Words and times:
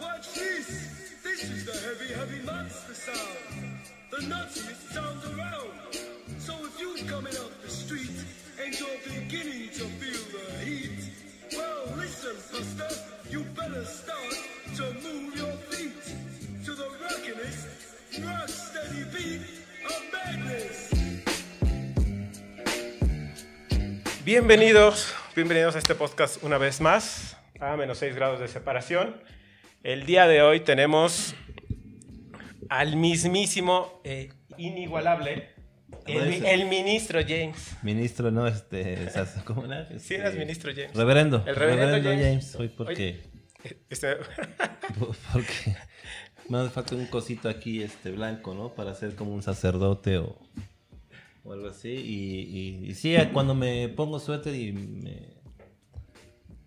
watch 0.00 0.34
this. 0.34 1.20
This 1.22 1.44
is 1.44 1.64
the 1.64 1.72
heavy, 1.86 2.12
heavy 2.12 2.44
monster 2.44 2.94
sound. 2.94 3.78
The 4.10 4.18
nuttiest 4.26 4.92
sound 4.92 5.22
around. 5.24 5.70
So 6.38 6.54
if 6.64 6.80
you're 6.80 7.08
coming 7.08 7.34
up 7.36 7.52
the 7.62 7.70
street 7.70 8.10
and 8.62 8.74
you're 8.78 9.00
beginning 9.04 9.70
to 9.70 9.84
feel 10.00 10.22
the 10.34 10.64
heat, 10.64 11.10
well, 11.56 11.96
listen, 11.96 12.36
Buster, 12.52 12.90
you 13.30 13.44
better 13.54 13.84
start 13.84 14.34
to 14.76 14.82
move 15.02 15.36
your 15.36 15.52
feet 15.70 16.02
to 16.64 16.74
the 16.74 16.88
rockinest, 17.02 17.68
rock 18.24 18.48
steady 18.48 19.04
beat 19.12 19.42
of 19.86 20.02
madness. 20.12 20.90
Bienvenidos, 24.24 25.14
bienvenidos 25.36 25.76
a 25.76 25.78
este 25.78 25.94
podcast 25.94 26.42
una 26.42 26.58
vez 26.58 26.80
más, 26.80 27.36
a 27.60 27.76
menos 27.76 27.98
6 27.98 28.16
grados 28.16 28.40
de 28.40 28.48
separación. 28.48 29.14
El 29.84 30.06
día 30.06 30.26
de 30.26 30.40
hoy 30.42 30.60
tenemos 30.60 31.34
al 32.70 32.96
mismísimo, 32.96 34.00
eh, 34.04 34.30
inigualable, 34.56 35.50
el, 36.06 36.28
mi- 36.28 36.46
el 36.48 36.64
ministro 36.68 37.20
James. 37.20 37.76
Ministro, 37.82 38.30
no, 38.30 38.46
este, 38.46 39.08
¿cómo 39.44 39.66
era? 39.66 39.86
Sí, 39.90 39.94
Este, 39.96 40.14
eras 40.16 40.34
ministro 40.36 40.72
James. 40.74 40.94
Reverendo. 40.94 41.44
El 41.46 41.54
reverendo 41.54 42.02
James. 42.02 42.24
James. 42.24 42.54
Hoy 42.56 42.68
porque, 42.68 43.20
Este- 43.90 44.16
porque 45.32 45.76
me 46.48 46.58
hace 46.58 46.70
falta 46.70 46.94
un 46.94 47.06
cosito 47.06 47.48
aquí, 47.50 47.82
este, 47.82 48.10
blanco, 48.10 48.54
¿no? 48.54 48.70
Para 48.74 48.94
ser 48.94 49.14
como 49.14 49.34
un 49.34 49.42
sacerdote 49.42 50.16
o, 50.16 50.38
o 51.44 51.52
algo 51.52 51.68
así. 51.68 51.90
Y, 51.90 52.40
y, 52.86 52.90
y 52.90 52.94
sí, 52.94 53.14
cuando 53.34 53.54
me 53.54 53.90
pongo 53.90 54.18
suéter 54.18 54.54
y 54.54 54.72
me, 54.72 55.33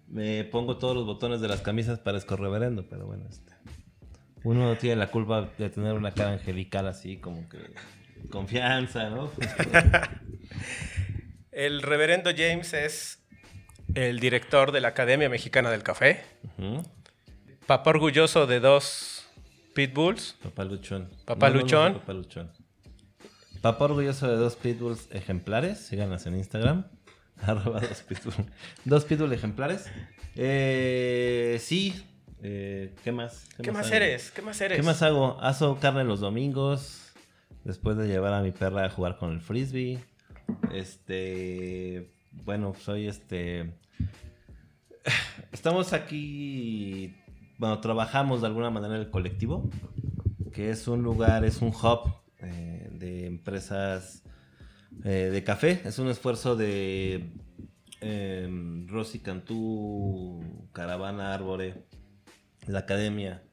me 0.07 0.43
pongo 0.45 0.77
todos 0.77 0.95
los 0.95 1.05
botones 1.05 1.41
de 1.41 1.47
las 1.47 1.61
camisas 1.61 1.99
parezco 1.99 2.35
reverendo, 2.35 2.87
pero 2.89 3.05
bueno, 3.05 3.25
este. 3.29 3.53
Uno 4.43 4.65
no 4.65 4.77
tiene 4.77 4.95
la 4.95 5.11
culpa 5.11 5.49
de 5.57 5.69
tener 5.69 5.93
una 5.93 6.11
cara 6.11 6.33
angelical 6.33 6.87
así, 6.87 7.17
como 7.17 7.47
que 7.49 7.57
confianza, 8.29 9.09
¿no? 9.09 9.31
El 11.51 11.81
reverendo 11.81 12.29
James 12.35 12.73
es 12.73 13.23
el 13.95 14.19
director 14.19 14.71
de 14.71 14.79
la 14.79 14.89
Academia 14.89 15.27
Mexicana 15.27 15.71
del 15.71 15.81
Café, 15.81 16.23
papá 17.65 17.89
orgulloso 17.89 18.45
de 18.45 18.59
dos 18.59 19.27
pitbulls. 19.73 20.37
Papá 20.43 20.65
Luchón. 20.65 21.09
Papá 21.25 21.49
Luchón. 21.49 21.95
Papá 21.95 22.13
Luchón. 22.13 22.51
Papá 23.61 23.85
orgulloso 23.85 24.27
de 24.27 24.35
dos 24.35 24.55
pitbulls 24.55 25.09
ejemplares. 25.11 25.79
Síganos 25.79 26.27
en 26.27 26.35
Instagram. 26.35 26.85
Arroba 27.41 27.79
dos 27.79 28.03
pitbulls. 28.03 28.37
Dos 28.85 29.05
pitbull 29.05 29.33
ejemplares. 29.33 29.85
Eh, 30.35 31.57
sí. 31.61 32.03
Eh, 32.41 32.93
¿Qué 33.03 33.11
más? 33.11 33.47
¿Qué 33.61 33.71
más 33.71 33.87
hago? 33.87 33.95
eres? 33.95 34.31
¿Qué 34.31 34.41
más 34.41 34.61
eres? 34.61 34.77
¿Qué 34.77 34.83
más 34.83 35.01
hago? 35.01 35.39
Aso 35.41 35.79
carne 35.79 36.03
los 36.03 36.19
domingos. 36.19 37.13
Después 37.63 37.97
de 37.97 38.07
llevar 38.07 38.33
a 38.33 38.41
mi 38.41 38.51
perra 38.51 38.85
a 38.85 38.89
jugar 38.89 39.17
con 39.17 39.31
el 39.31 39.41
frisbee. 39.41 39.99
Este. 40.71 42.11
Bueno, 42.31 42.73
soy 42.79 43.07
este. 43.07 43.73
Estamos 45.51 45.93
aquí. 45.93 47.15
Bueno, 47.57 47.79
trabajamos 47.79 48.41
de 48.41 48.47
alguna 48.47 48.69
manera 48.69 48.95
en 48.95 49.01
el 49.01 49.09
colectivo. 49.09 49.69
Que 50.53 50.71
es 50.71 50.87
un 50.87 51.03
lugar, 51.03 51.45
es 51.45 51.61
un 51.61 51.69
hub 51.69 52.13
eh, 52.39 52.89
de 52.91 53.25
empresas 53.27 54.23
eh, 55.03 55.29
de 55.31 55.43
café. 55.43 55.81
Es 55.85 55.99
un 55.99 56.09
esfuerzo 56.09 56.55
de 56.55 57.31
eh, 58.01 58.49
Rosy 58.87 59.19
Cantú, 59.19 60.69
Caravana 60.73 61.33
Árbore, 61.33 61.85
la 62.67 62.79
academia, 62.79 63.43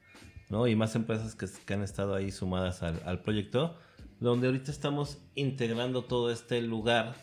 ¿no? 0.49 0.67
Y 0.67 0.75
más 0.75 0.95
empresas 0.95 1.35
que, 1.35 1.47
que 1.65 1.73
han 1.73 1.83
estado 1.83 2.15
ahí 2.15 2.31
sumadas 2.31 2.83
al, 2.83 3.01
al 3.05 3.21
proyecto, 3.21 3.77
donde 4.19 4.47
ahorita 4.47 4.71
estamos 4.71 5.19
integrando 5.35 6.05
todo 6.05 6.31
este 6.31 6.61
lugar 6.61 7.15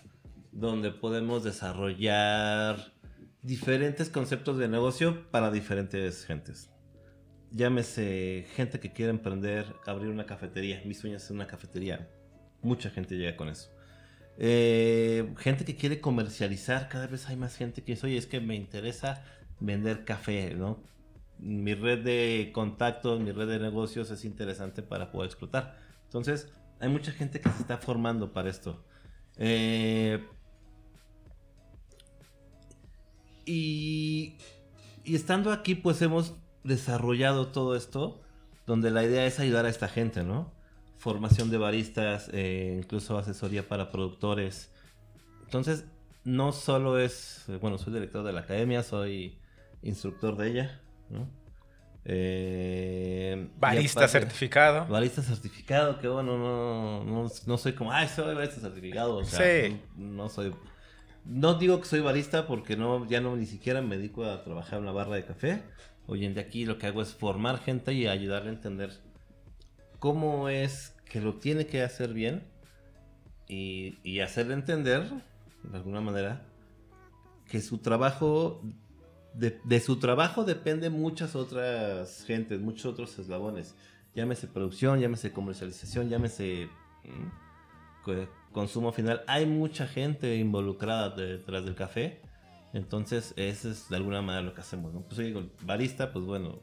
donde 0.52 0.90
podemos 0.90 1.42
desarrollar 1.42 2.92
diferentes 3.42 4.08
conceptos 4.10 4.58
de 4.58 4.68
negocio 4.68 5.30
para 5.30 5.50
diferentes 5.50 6.24
gentes. 6.24 6.70
Llámese 7.50 8.46
gente 8.54 8.80
que 8.80 8.92
quiere 8.92 9.10
emprender, 9.10 9.66
abrir 9.86 10.08
una 10.10 10.24
cafetería. 10.24 10.80
Mi 10.84 10.94
sueño 10.94 11.16
es 11.16 11.30
una 11.30 11.46
cafetería. 11.46 12.08
Mucha 12.62 12.88
gente 12.88 13.16
llega 13.16 13.36
con 13.36 13.48
eso. 13.48 13.71
Eh, 14.38 15.32
gente 15.38 15.64
que 15.64 15.76
quiere 15.76 16.00
comercializar, 16.00 16.88
cada 16.88 17.06
vez 17.06 17.28
hay 17.28 17.36
más 17.36 17.56
gente 17.56 17.82
que 17.82 17.92
dice, 17.92 18.06
oye, 18.06 18.16
es 18.16 18.26
que 18.26 18.40
me 18.40 18.54
interesa 18.54 19.24
vender 19.60 20.04
café, 20.04 20.54
¿no? 20.54 20.82
Mi 21.38 21.74
red 21.74 22.04
de 22.04 22.50
contactos, 22.54 23.20
mi 23.20 23.32
red 23.32 23.48
de 23.48 23.58
negocios 23.58 24.10
es 24.10 24.24
interesante 24.24 24.82
para 24.82 25.10
poder 25.10 25.28
explotar. 25.28 25.76
Entonces, 26.04 26.52
hay 26.80 26.88
mucha 26.88 27.12
gente 27.12 27.40
que 27.40 27.50
se 27.50 27.62
está 27.62 27.78
formando 27.78 28.32
para 28.32 28.50
esto. 28.50 28.84
Eh, 29.36 30.24
y, 33.44 34.36
y 35.04 35.14
estando 35.14 35.52
aquí, 35.52 35.74
pues 35.74 36.00
hemos 36.02 36.34
desarrollado 36.64 37.48
todo 37.48 37.76
esto, 37.76 38.22
donde 38.66 38.90
la 38.90 39.04
idea 39.04 39.26
es 39.26 39.40
ayudar 39.40 39.66
a 39.66 39.68
esta 39.68 39.88
gente, 39.88 40.22
¿no? 40.22 40.52
Formación 41.02 41.50
de 41.50 41.58
baristas, 41.58 42.30
eh, 42.32 42.76
incluso 42.78 43.18
asesoría 43.18 43.66
para 43.66 43.90
productores. 43.90 44.70
Entonces, 45.44 45.84
no 46.22 46.52
solo 46.52 46.96
es, 47.00 47.44
eh, 47.48 47.56
bueno, 47.60 47.76
soy 47.76 47.92
director 47.92 48.22
de 48.24 48.32
la 48.32 48.40
academia, 48.42 48.84
soy 48.84 49.36
instructor 49.82 50.36
de 50.36 50.48
ella, 50.50 50.80
¿no? 51.10 51.28
Eh, 52.04 53.48
Barista 53.58 54.00
aparte- 54.04 54.12
certificado. 54.20 54.86
Barista 54.86 55.22
certificado, 55.22 55.98
que 55.98 56.06
bueno, 56.06 56.38
no, 56.38 57.04
no, 57.04 57.28
no 57.46 57.58
soy 57.58 57.72
como, 57.72 57.90
ay, 57.92 58.06
soy 58.08 58.34
barista 58.36 58.60
certificado. 58.60 59.16
O 59.16 59.24
sea, 59.24 59.40
Sí. 59.68 59.80
no 59.96 60.28
soy. 60.28 60.54
No 61.24 61.54
digo 61.54 61.80
que 61.80 61.86
soy 61.86 62.00
barista 62.00 62.46
porque 62.46 62.76
no, 62.76 63.06
ya 63.08 63.20
no 63.20 63.36
ni 63.36 63.46
siquiera 63.46 63.82
me 63.82 63.96
dedico 63.96 64.24
a 64.24 64.42
trabajar 64.44 64.74
en 64.78 64.82
una 64.84 64.92
barra 64.92 65.16
de 65.16 65.24
café. 65.24 65.62
Hoy 66.06 66.24
en 66.24 66.34
día 66.34 66.44
aquí 66.44 66.64
lo 66.64 66.78
que 66.78 66.86
hago 66.86 67.02
es 67.02 67.12
formar 67.14 67.58
gente 67.58 67.92
y 67.92 68.06
ayudarle 68.06 68.50
a 68.50 68.52
entender 68.54 68.90
cómo 70.00 70.48
es 70.48 70.91
que 71.12 71.20
lo 71.20 71.34
tiene 71.34 71.66
que 71.66 71.82
hacer 71.82 72.14
bien 72.14 72.42
y, 73.46 73.98
y 74.02 74.20
hacerle 74.20 74.54
entender, 74.54 75.10
de 75.62 75.76
alguna 75.76 76.00
manera, 76.00 76.46
que 77.50 77.60
su 77.60 77.78
trabajo, 77.78 78.62
de, 79.34 79.60
de 79.62 79.80
su 79.80 79.98
trabajo 79.98 80.44
depende 80.44 80.88
muchas 80.88 81.36
otras 81.36 82.24
gentes, 82.24 82.60
muchos 82.60 82.86
otros 82.86 83.18
eslabones. 83.18 83.76
Llámese 84.14 84.46
producción, 84.46 85.00
llámese 85.00 85.32
comercialización, 85.32 86.08
llámese 86.08 86.70
co- 88.02 88.26
consumo 88.50 88.90
final. 88.92 89.22
Hay 89.26 89.44
mucha 89.44 89.86
gente 89.86 90.36
involucrada 90.36 91.10
detrás 91.10 91.64
del 91.66 91.74
café. 91.74 92.22
Entonces, 92.72 93.34
eso 93.36 93.70
es 93.70 93.90
de 93.90 93.96
alguna 93.96 94.22
manera 94.22 94.42
lo 94.42 94.54
que 94.54 94.62
hacemos, 94.62 94.94
¿no? 94.94 95.02
Pues 95.02 95.18
digo, 95.18 95.42
barista, 95.60 96.10
pues 96.10 96.24
bueno, 96.24 96.60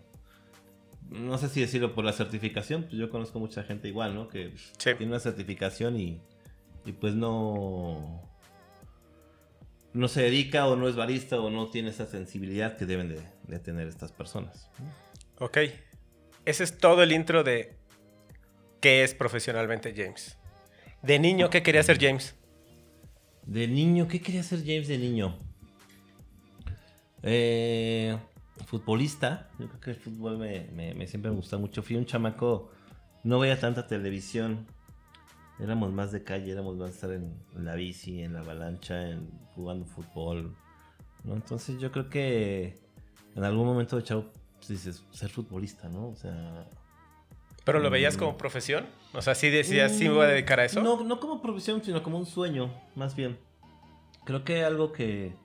no 1.10 1.38
sé 1.38 1.50
si 1.50 1.62
decirlo 1.62 1.94
por 1.96 2.06
la 2.06 2.14
certificación, 2.14 2.84
pues 2.84 2.94
yo 2.96 3.10
conozco 3.10 3.40
mucha 3.40 3.64
gente 3.64 3.88
igual, 3.88 4.14
¿no? 4.16 4.28
Que 4.28 4.54
Sí. 4.78 4.92
tiene 4.98 5.08
una 5.08 5.20
certificación 5.20 6.00
y, 6.00 6.22
y 6.86 6.92
pues 6.94 7.16
no 7.16 8.22
no 9.92 10.08
se 10.08 10.22
dedica 10.22 10.68
o 10.68 10.76
no 10.76 10.88
es 10.88 10.96
barista 10.96 11.40
o 11.40 11.50
no 11.50 11.70
tiene 11.72 11.90
esa 11.90 12.06
sensibilidad 12.06 12.78
que 12.78 12.86
deben 12.86 13.10
de, 13.10 13.20
de 13.48 13.60
tener 13.60 13.88
estas 13.88 14.12
personas. 14.12 14.70
Ok. 15.40 15.58
Ese 16.46 16.64
es 16.64 16.78
todo 16.78 17.02
el 17.02 17.12
intro 17.12 17.44
de 17.44 17.76
qué 18.82 19.04
es 19.04 19.16
profesionalmente 19.16 19.94
James. 19.96 20.38
De 21.02 21.18
niño, 21.18 21.50
¿qué 21.50 21.64
quería 21.64 21.82
ser 21.82 21.98
James? 22.00 22.36
De 23.46 23.68
niño, 23.68 24.08
¿qué 24.08 24.22
quería 24.22 24.44
ser 24.44 24.60
James 24.60 24.88
de 24.88 24.98
niño? 25.00 25.38
Eh, 27.24 28.18
futbolista. 28.66 29.50
Yo 29.60 29.68
creo 29.68 29.80
que 29.80 29.90
el 29.92 29.96
fútbol 29.98 30.38
me, 30.38 30.68
me- 30.74 30.94
me 30.94 31.08
siempre 31.08 31.32
me 31.32 31.38
gustó 31.38 31.60
mucho. 31.60 31.82
Fui 31.84 31.96
un 31.96 32.06
chamaco, 32.06 32.72
no 33.24 33.40
veía 33.40 33.60
tanta 33.60 33.88
televisión. 33.88 34.66
Éramos 35.60 35.92
más 35.92 36.12
de 36.12 36.24
calle, 36.24 36.52
éramos 36.52 36.78
más 36.78 36.90
de 36.90 36.94
estar 36.96 37.12
en, 37.12 37.34
la 37.56 37.76
bici, 37.76 38.22
en 38.24 38.34
la 38.34 38.40
avalancha, 38.40 39.10
en, 39.10 39.30
jugando 39.56 39.86
fútbol. 39.86 40.56
¿no? 41.26 41.34
Entonces 41.34 41.80
yo 41.80 41.92
creo 41.92 42.10
que 42.10 42.80
en 43.36 43.44
algún 43.44 43.66
momento 43.66 43.98
de 43.98 44.04
chavo 44.04 44.26
pues, 44.56 44.70
dices, 44.70 45.04
ser 45.12 45.30
futbolista, 45.30 45.90
¿no? 45.90 46.08
O 46.10 46.16
sea, 46.16 46.66
¿Pero 47.66 47.80
lo 47.80 47.90
veías 47.90 48.16
como 48.18 48.38
profesión? 48.38 48.86
O 49.14 49.22
sea, 49.22 49.36
sí 49.36 49.50
decías, 49.50 49.92
sí 49.96 50.06
me 50.08 50.16
voy 50.16 50.26
a 50.26 50.30
dedicar 50.30 50.60
a 50.62 50.66
eso. 50.66 50.80
Mm, 50.80 50.84
No, 50.84 51.04
no 51.04 51.20
como 51.20 51.42
profesión, 51.42 51.84
sino 51.84 52.02
como 52.02 52.18
un 52.18 52.26
sueño, 52.26 52.74
más 52.96 53.16
bien. 53.16 53.38
Creo 54.26 54.44
que 54.46 54.64
algo 54.64 54.92
que, 54.94 55.36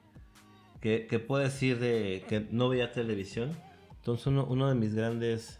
que, 0.85 1.07
que 1.07 1.19
puedo 1.19 1.43
decir 1.43 1.79
de 1.79 2.27
que 2.29 2.47
no 2.51 2.69
veía 2.69 2.93
televisión. 2.93 3.57
Entonces 3.97 4.27
uno, 4.27 4.45
uno 4.45 4.69
de 4.69 4.75
mis 4.75 4.95
grandes 4.95 5.59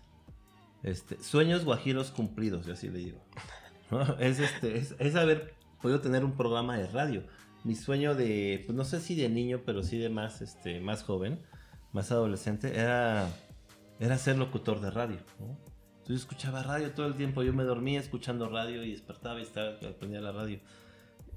este, 0.83 1.19
sueños 1.23 1.65
guajiros 1.65 2.11
cumplidos, 2.11 2.67
yo 2.67 2.75
así 2.75 2.91
le 2.91 2.99
digo. 2.99 3.25
¿no? 3.91 4.03
Es, 4.19 4.39
este, 4.39 4.77
es, 4.77 4.95
es 4.99 5.15
haber 5.17 5.55
podido 5.81 6.03
tener 6.03 6.27
un 6.27 6.37
programa 6.37 6.77
de 6.77 6.89
radio. 6.89 7.23
Mi 7.65 7.75
sueño 7.75 8.15
de, 8.15 8.65
pues 8.67 8.77
no 8.77 8.85
sé 8.85 9.01
si 9.01 9.15
de 9.15 9.31
niño, 9.31 9.63
pero 9.65 9.83
sí 9.83 9.97
de 9.97 10.11
más, 10.11 10.43
este, 10.43 10.83
más 10.83 11.03
joven, 11.03 11.41
más 11.95 12.13
adolescente, 12.13 12.79
era 12.79 13.35
era 14.01 14.19
ser 14.19 14.37
locutor 14.37 14.83
de 14.83 14.91
radio. 14.91 15.21
¿no? 15.41 15.47
Entonces 15.47 16.09
yo 16.09 16.15
escuchaba 16.17 16.63
radio 16.63 16.91
todo 16.91 17.07
el 17.07 17.15
tiempo, 17.15 17.43
yo 17.43 17.55
me 17.55 17.65
dormía 17.65 17.99
escuchando 17.99 18.51
radio 18.51 18.85
y 18.85 18.91
despertaba 18.91 19.39
y 19.39 19.45
estaba, 19.45 19.71
aprendía 19.89 20.21
la 20.21 20.33
radio. 20.33 20.61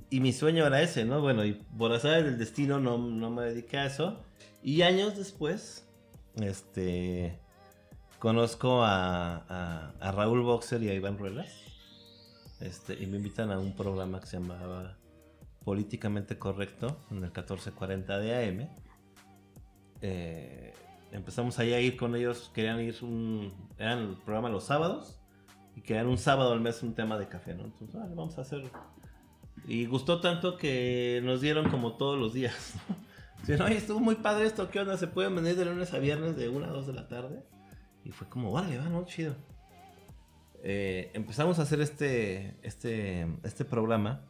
Y 0.10 0.20
mi 0.22 0.32
sueño 0.32 0.66
era 0.66 0.82
ese, 0.82 1.04
¿no? 1.06 1.22
Bueno, 1.22 1.44
y 1.44 1.54
por 1.54 1.92
azar 1.92 2.24
del 2.24 2.38
destino 2.38 2.80
no, 2.80 2.98
no 2.98 3.30
me 3.30 3.44
dediqué 3.44 3.78
a 3.78 3.86
eso. 3.88 4.24
Y 4.64 4.82
años 4.82 5.18
después, 5.18 5.86
este, 6.36 7.38
conozco 8.20 8.84
a, 8.84 9.92
a, 10.00 10.12
Raúl 10.12 10.42
Boxer 10.42 10.82
y 10.84 10.90
a 10.90 10.94
Iván 10.94 11.18
Ruelas. 11.18 11.50
Este, 12.60 12.94
y 13.02 13.06
me 13.06 13.18
invitan 13.18 13.52
a 13.52 13.60
un 13.60 13.76
programa 13.76 14.20
que 14.20 14.28
se 14.28 14.40
llamaba 14.40 14.98
Políticamente 15.64 16.40
Correcto, 16.40 16.98
en 17.12 17.18
el 17.18 17.24
1440 17.24 18.20
de 18.20 18.48
AM. 18.48 18.70
Eh, 20.02 20.74
empezamos 21.12 21.60
ahí 21.60 21.74
a 21.74 21.82
ir 21.82 21.98
con 21.98 22.16
ellos, 22.16 22.50
querían 22.54 22.80
ir 22.80 22.96
un... 23.02 23.54
Eran 23.78 24.00
el 24.00 24.16
programa 24.16 24.50
los 24.50 24.64
sábados, 24.64 25.20
y 25.76 25.82
querían 25.82 26.08
un 26.08 26.18
sábado 26.18 26.54
al 26.54 26.62
mes 26.62 26.82
un 26.82 26.96
tema 26.96 27.20
de 27.20 27.28
café, 27.28 27.54
¿no? 27.54 27.66
Entonces, 27.66 28.02
vamos 28.16 28.38
a 28.38 28.42
hacerlo. 28.42 28.70
Y 29.68 29.86
gustó 29.86 30.22
tanto 30.22 30.58
que 30.58 31.22
nos 31.24 31.42
dieron 31.42 31.70
como 31.70 31.98
todos 31.98 32.18
los 32.18 32.34
días. 32.34 32.74
Dicen, 33.42 33.62
oye, 33.62 33.76
estuvo 33.76 34.00
muy 34.00 34.16
padre 34.16 34.46
esto, 34.46 34.70
¿qué 34.70 34.80
onda? 34.80 34.98
¿Se 34.98 35.08
pueden 35.08 35.36
venir 35.36 35.56
de 35.56 35.66
lunes 35.66 35.94
a 35.94 36.00
viernes 36.00 36.38
de 36.38 36.50
1 36.50 36.66
a 36.66 36.70
2 36.70 36.88
de 36.88 36.94
la 36.94 37.08
tarde? 37.08 37.44
Y 38.06 38.12
fue 38.12 38.28
como, 38.30 38.52
vale, 38.52 38.78
va, 38.78 38.86
no, 38.86 39.06
chido. 39.06 39.36
Eh, 40.64 41.12
empezamos 41.14 41.60
a 41.60 41.64
hacer 41.64 41.82
este, 41.82 42.56
este, 42.62 43.28
este 43.44 43.66
programa. 43.66 44.22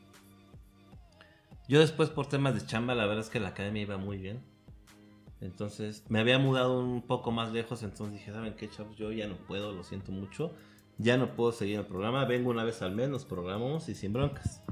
Yo 1.68 1.80
después 1.80 2.10
por 2.10 2.28
temas 2.28 2.56
de 2.56 2.66
chamba, 2.66 2.96
la 2.96 3.06
verdad 3.06 3.24
es 3.24 3.30
que 3.30 3.40
la 3.40 3.50
academia 3.50 3.84
iba 3.84 3.98
muy 3.98 4.18
bien. 4.18 4.42
Entonces 5.40 6.04
me 6.10 6.20
había 6.20 6.40
mudado 6.40 6.80
un 6.80 7.04
poco 7.04 7.32
más 7.32 7.52
lejos, 7.52 7.84
entonces 7.84 8.14
dije, 8.14 8.32
¿saben 8.32 8.56
qué, 8.56 8.70
chavos? 8.70 8.98
Yo 8.98 9.12
ya 9.12 9.28
no 9.28 9.36
puedo, 9.36 9.72
lo 9.72 9.84
siento 9.84 10.12
mucho. 10.12 10.52
Ya 10.98 11.18
no 11.18 11.36
puedo 11.36 11.52
seguir 11.52 11.78
el 11.80 11.86
programa, 11.86 12.26
vengo 12.26 12.50
una 12.50 12.64
vez 12.64 12.82
al 12.82 12.96
mes, 12.96 13.08
nos 13.10 13.24
programamos 13.24 13.88
y 13.88 13.94
sin 13.94 14.14
broncas. 14.14 14.64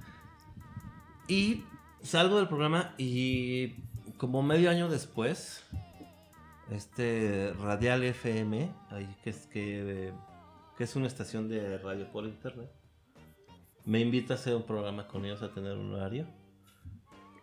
Y 1.27 1.63
salgo 2.03 2.37
del 2.37 2.47
programa 2.47 2.93
y 2.99 3.73
como 4.17 4.43
medio 4.43 4.69
año 4.69 4.89
después, 4.89 5.65
este 6.69 7.51
Radial 7.53 8.03
FM, 8.03 8.71
que 9.23 9.29
es 9.31 9.47
que, 9.47 10.13
es 10.77 10.95
una 10.95 11.07
estación 11.07 11.49
de 11.49 11.79
radio 11.79 12.11
por 12.11 12.25
internet, 12.25 12.69
me 13.85 13.99
invita 13.99 14.35
a 14.35 14.37
hacer 14.37 14.55
un 14.55 14.63
programa 14.63 15.07
con 15.07 15.25
ellos 15.25 15.41
a 15.41 15.51
tener 15.51 15.77
un 15.77 15.93
horario. 15.93 16.27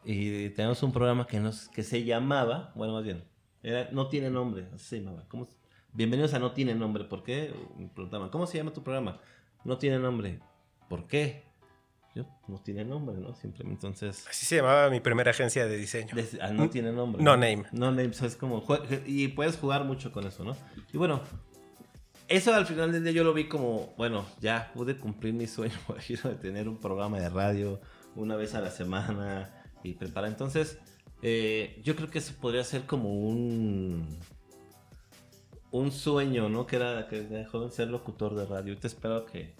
Y 0.04 0.50
tenemos 0.50 0.82
un 0.82 0.92
programa 0.92 1.26
que, 1.26 1.40
nos, 1.40 1.68
que 1.68 1.82
se 1.82 2.04
llamaba, 2.04 2.72
bueno, 2.74 2.94
más 2.94 3.04
bien, 3.04 3.24
era, 3.62 3.88
no 3.92 4.08
tiene 4.08 4.30
nombre, 4.30 4.68
así 4.74 5.00
llamaba. 5.00 5.24
¿Cómo, 5.28 5.48
bienvenidos 5.92 6.34
a 6.34 6.40
No 6.40 6.52
Tiene 6.52 6.74
Nombre. 6.74 7.04
¿Por 7.04 7.22
qué? 7.22 7.54
Me 7.76 7.88
preguntaban, 7.88 8.28
¿cómo 8.28 8.46
se 8.46 8.58
llama 8.58 8.72
tu 8.72 8.82
programa? 8.82 9.20
No 9.64 9.78
tiene 9.78 9.98
nombre. 10.00 10.40
¿Por 10.88 11.06
qué? 11.06 11.51
Yo, 12.14 12.26
no 12.46 12.58
tiene 12.58 12.84
nombre, 12.84 13.16
¿no? 13.16 13.34
Simplemente 13.34 13.86
entonces... 13.86 14.26
Así 14.28 14.44
se 14.44 14.56
llamaba 14.56 14.90
mi 14.90 15.00
primera 15.00 15.30
agencia 15.30 15.66
de 15.66 15.76
diseño. 15.76 16.14
ah, 16.42 16.50
no 16.50 16.68
tiene 16.68 16.92
nombre. 16.92 17.22
No 17.22 17.36
name. 17.36 17.64
No 17.72 17.90
name, 17.90 18.08
o 18.08 18.12
sea, 18.12 18.28
es 18.28 18.36
como... 18.36 18.62
Y 19.06 19.28
puedes 19.28 19.56
jugar 19.56 19.84
mucho 19.84 20.12
con 20.12 20.26
eso, 20.26 20.44
¿no? 20.44 20.54
Y 20.92 20.98
bueno, 20.98 21.22
eso 22.28 22.54
al 22.54 22.66
final 22.66 22.92
del 22.92 23.02
día 23.02 23.12
yo 23.12 23.24
lo 23.24 23.32
vi 23.32 23.48
como, 23.48 23.94
bueno, 23.96 24.26
ya 24.40 24.70
pude 24.74 24.98
cumplir 24.98 25.32
mi 25.32 25.46
sueño, 25.46 25.76
por 25.86 25.98
ejemplo, 25.98 26.30
de 26.30 26.36
tener 26.36 26.68
un 26.68 26.78
programa 26.78 27.18
de 27.18 27.30
radio 27.30 27.80
una 28.14 28.36
vez 28.36 28.54
a 28.54 28.60
la 28.60 28.70
semana 28.70 29.50
y 29.82 29.94
preparar. 29.94 30.30
Entonces, 30.30 30.78
eh, 31.22 31.80
yo 31.82 31.96
creo 31.96 32.10
que 32.10 32.18
eso 32.18 32.34
podría 32.40 32.64
ser 32.64 32.82
como 32.82 33.10
un 33.10 34.06
un 35.72 35.90
sueño, 35.90 36.48
¿no? 36.48 36.66
Que 36.66 36.76
era 36.76 37.08
que 37.08 37.22
de 37.22 37.44
joven 37.46 37.72
ser 37.72 37.88
locutor 37.88 38.34
de 38.34 38.46
radio. 38.46 38.76
Te 38.78 38.86
espero 38.86 39.24
que 39.24 39.54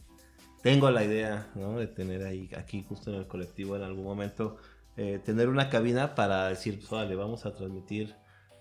tengo 0.62 0.91
la 0.91 1.05
idea, 1.05 1.50
¿no? 1.55 1.79
De 1.79 1.87
tener 1.87 2.25
ahí, 2.25 2.49
aquí 2.56 2.85
justo 2.88 3.11
en 3.11 3.17
el 3.17 3.26
colectivo 3.26 3.76
en 3.76 3.82
algún 3.82 4.05
momento, 4.05 4.56
eh, 4.97 5.20
tener 5.25 5.49
una 5.49 5.69
cabina 5.69 6.14
para 6.14 6.49
decir, 6.49 6.79
pues, 6.79 6.91
vale, 6.91 7.14
vamos 7.17 7.44
a 7.47 7.55
transmitir 7.55 8.14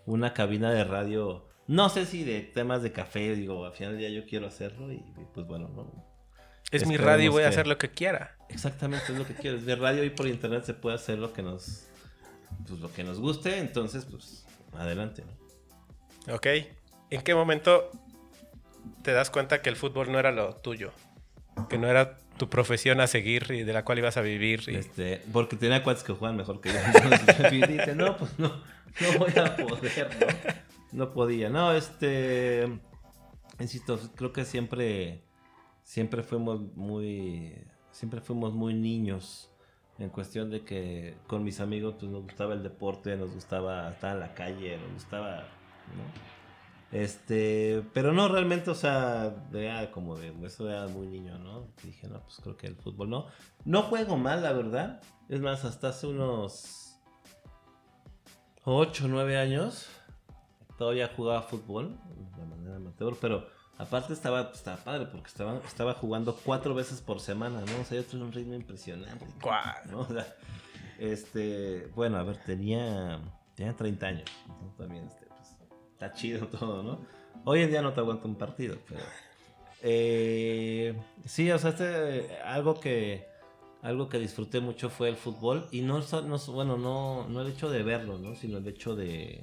una 0.05 0.33
cabina 0.33 0.71
de 0.71 0.83
radio. 0.83 1.47
No 1.67 1.89
sé 1.89 2.05
si 2.05 2.23
de 2.23 2.41
temas 2.41 2.81
de 2.81 2.91
café, 2.91 3.35
digo, 3.35 3.65
al 3.65 3.73
final 3.73 3.93
del 3.93 3.99
día 3.99 4.21
yo 4.21 4.27
quiero 4.27 4.47
hacerlo 4.47 4.91
y, 4.91 4.95
y, 4.95 5.27
pues 5.33 5.45
bueno, 5.45 5.69
¿no? 5.69 6.11
Es 6.71 6.87
mi 6.87 6.95
radio 6.95 7.25
y 7.25 7.27
voy 7.27 7.43
a 7.43 7.49
hacer 7.49 7.67
lo 7.67 7.77
que 7.77 7.89
quiera. 7.89 8.37
Exactamente 8.47 9.11
es 9.11 9.17
lo 9.17 9.27
que 9.27 9.33
quieres. 9.33 9.65
De 9.65 9.75
radio 9.75 10.03
y 10.05 10.09
por 10.09 10.27
internet 10.27 10.63
se 10.63 10.73
puede 10.73 10.95
hacer 10.95 11.19
lo 11.19 11.33
que 11.33 11.43
nos, 11.43 11.87
pues 12.65 12.79
lo 12.79 12.91
que 12.91 13.03
nos 13.03 13.19
guste, 13.19 13.59
entonces 13.59 14.05
pues 14.05 14.45
adelante, 14.73 15.23
¿no? 15.25 16.33
¿Ok? 16.35 16.47
¿En 17.09 17.21
qué 17.23 17.35
momento 17.35 17.91
te 19.03 19.11
das 19.11 19.29
cuenta 19.29 19.61
que 19.61 19.69
el 19.69 19.75
fútbol 19.75 20.11
no 20.11 20.19
era 20.19 20.31
lo 20.31 20.55
tuyo? 20.55 20.93
Que 21.69 21.77
no 21.77 21.87
era 21.87 22.17
tu 22.37 22.49
profesión 22.49 23.01
a 23.01 23.07
seguir 23.07 23.47
y 23.51 23.63
de 23.63 23.73
la 23.73 23.83
cual 23.85 23.99
ibas 23.99 24.17
a 24.17 24.21
vivir. 24.21 24.63
y- 24.67 24.75
Este, 24.75 25.21
porque 25.31 25.55
tenía 25.55 25.83
cuates 25.83 26.03
que 26.03 26.13
juegan 26.13 26.37
mejor 26.37 26.59
que 26.61 26.69
yo. 26.69 26.79
Entonces, 27.03 27.53
y 27.53 27.61
dije, 27.61 27.93
no, 27.95 28.17
pues 28.17 28.37
no, 28.39 28.47
no 28.49 29.19
voy 29.19 29.31
a 29.37 29.55
poder, 29.57 30.09
¿no? 30.19 30.59
No 31.05 31.13
podía. 31.13 31.49
No, 31.49 31.71
este. 31.73 32.67
Insisto, 33.59 33.99
creo 34.15 34.33
que 34.33 34.45
siempre. 34.45 35.21
Siempre 35.83 36.23
fuimos 36.23 36.61
muy. 36.75 37.53
Siempre 37.91 38.21
fuimos 38.21 38.53
muy 38.53 38.73
niños. 38.73 39.49
En 39.99 40.09
cuestión 40.09 40.49
de 40.49 40.63
que 40.63 41.15
con 41.27 41.43
mis 41.43 41.59
amigos 41.59 41.95
pues, 41.99 42.11
nos 42.11 42.23
gustaba 42.23 42.53
el 42.53 42.63
deporte, 42.63 43.15
nos 43.17 43.31
gustaba 43.33 43.91
estar 43.91 44.13
en 44.13 44.19
la 44.21 44.33
calle, 44.33 44.77
nos 44.77 44.93
gustaba. 44.93 45.41
¿no? 45.95 46.30
Este, 46.91 47.83
pero 47.93 48.11
no 48.11 48.27
realmente, 48.27 48.69
o 48.69 48.75
sea, 48.75 49.33
era 49.53 49.91
como 49.91 50.17
de, 50.17 50.33
eso 50.45 50.69
era 50.69 50.87
muy 50.87 51.07
niño, 51.07 51.37
¿no? 51.39 51.67
Y 51.83 51.87
dije, 51.87 52.07
no, 52.07 52.21
pues 52.21 52.39
creo 52.41 52.57
que 52.57 52.67
el 52.67 52.75
fútbol 52.75 53.09
no. 53.09 53.27
No 53.63 53.83
juego 53.83 54.17
mal, 54.17 54.43
la 54.43 54.51
verdad. 54.51 55.01
Es 55.29 55.39
más, 55.39 55.63
hasta 55.63 55.89
hace 55.89 56.07
unos 56.07 56.99
8 58.65 59.05
o 59.05 59.07
9 59.07 59.37
años 59.37 59.87
todavía 60.77 61.11
jugaba 61.15 61.43
fútbol 61.43 61.95
de 62.35 62.45
manera 62.45 62.77
amateur, 62.77 63.15
pero 63.21 63.47
aparte 63.77 64.13
estaba, 64.13 64.47
pues, 64.47 64.57
estaba 64.57 64.77
padre 64.77 65.05
porque 65.05 65.27
estaba, 65.27 65.61
estaba 65.65 65.93
jugando 65.93 66.35
cuatro 66.43 66.73
veces 66.73 67.01
por 67.01 67.19
semana, 67.19 67.61
¿no? 67.61 67.81
O 67.81 67.85
sea, 67.85 68.01
yo 68.01 68.03
tuve 68.03 68.23
un 68.23 68.31
ritmo 68.31 68.55
impresionante. 68.55 69.25
¿no? 69.91 69.99
O 69.99 70.07
sea, 70.07 70.25
este, 70.99 71.87
bueno, 71.95 72.17
a 72.17 72.23
ver, 72.23 72.37
tenía, 72.37 73.21
tenía 73.55 73.75
30 73.75 74.07
años. 74.07 74.29
¿no? 74.47 74.73
También, 74.77 75.05
este, 75.05 75.27
pues, 75.27 75.30
está 76.01 76.13
chido 76.13 76.47
todo, 76.59 76.81
¿no? 76.83 76.99
Hoy 77.45 77.61
en 77.61 77.69
día 77.69 77.81
no 77.81 77.93
te 77.93 77.99
aguanto 77.99 78.27
un 78.27 78.35
partido, 78.35 78.77
pero... 78.87 79.01
eh, 79.81 80.95
sí, 81.25 81.49
o 81.51 81.59
sea, 81.59 81.71
este, 81.71 82.37
algo 82.43 82.79
que... 82.79 83.29
Algo 83.83 84.09
que 84.09 84.19
disfruté 84.19 84.59
mucho 84.59 84.91
fue 84.91 85.09
el 85.09 85.15
fútbol 85.15 85.67
y 85.71 85.81
no, 85.81 85.97
no 86.01 86.37
bueno, 86.53 86.77
no, 86.77 87.27
no 87.27 87.41
el 87.41 87.47
hecho 87.47 87.67
de 87.67 87.81
verlo, 87.81 88.19
¿no? 88.19 88.35
Sino 88.35 88.59
el 88.59 88.67
hecho 88.67 88.95
de... 88.95 89.41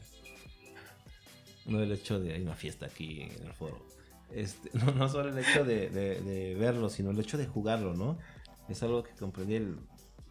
No 1.67 1.83
el 1.83 1.91
hecho 1.91 2.21
de... 2.21 2.35
Hay 2.35 2.43
una 2.43 2.55
fiesta 2.55 2.87
aquí 2.87 3.23
en 3.23 3.47
el 3.49 3.53
foro. 3.53 3.85
Este, 4.33 4.71
no, 4.79 4.93
no 4.93 5.09
solo 5.09 5.31
el 5.31 5.39
hecho 5.39 5.65
de, 5.65 5.91
de- 5.91 6.21
de 6.21 6.55
verlo, 6.55 6.89
sino 6.89 7.11
el 7.11 7.19
hecho 7.19 7.37
de 7.37 7.49
jugarlo, 7.49 7.95
¿no? 7.95 8.17
Es 8.69 8.81
algo 8.85 9.03
que 9.03 9.11
comprendí. 9.19 9.57
el- 9.57 9.77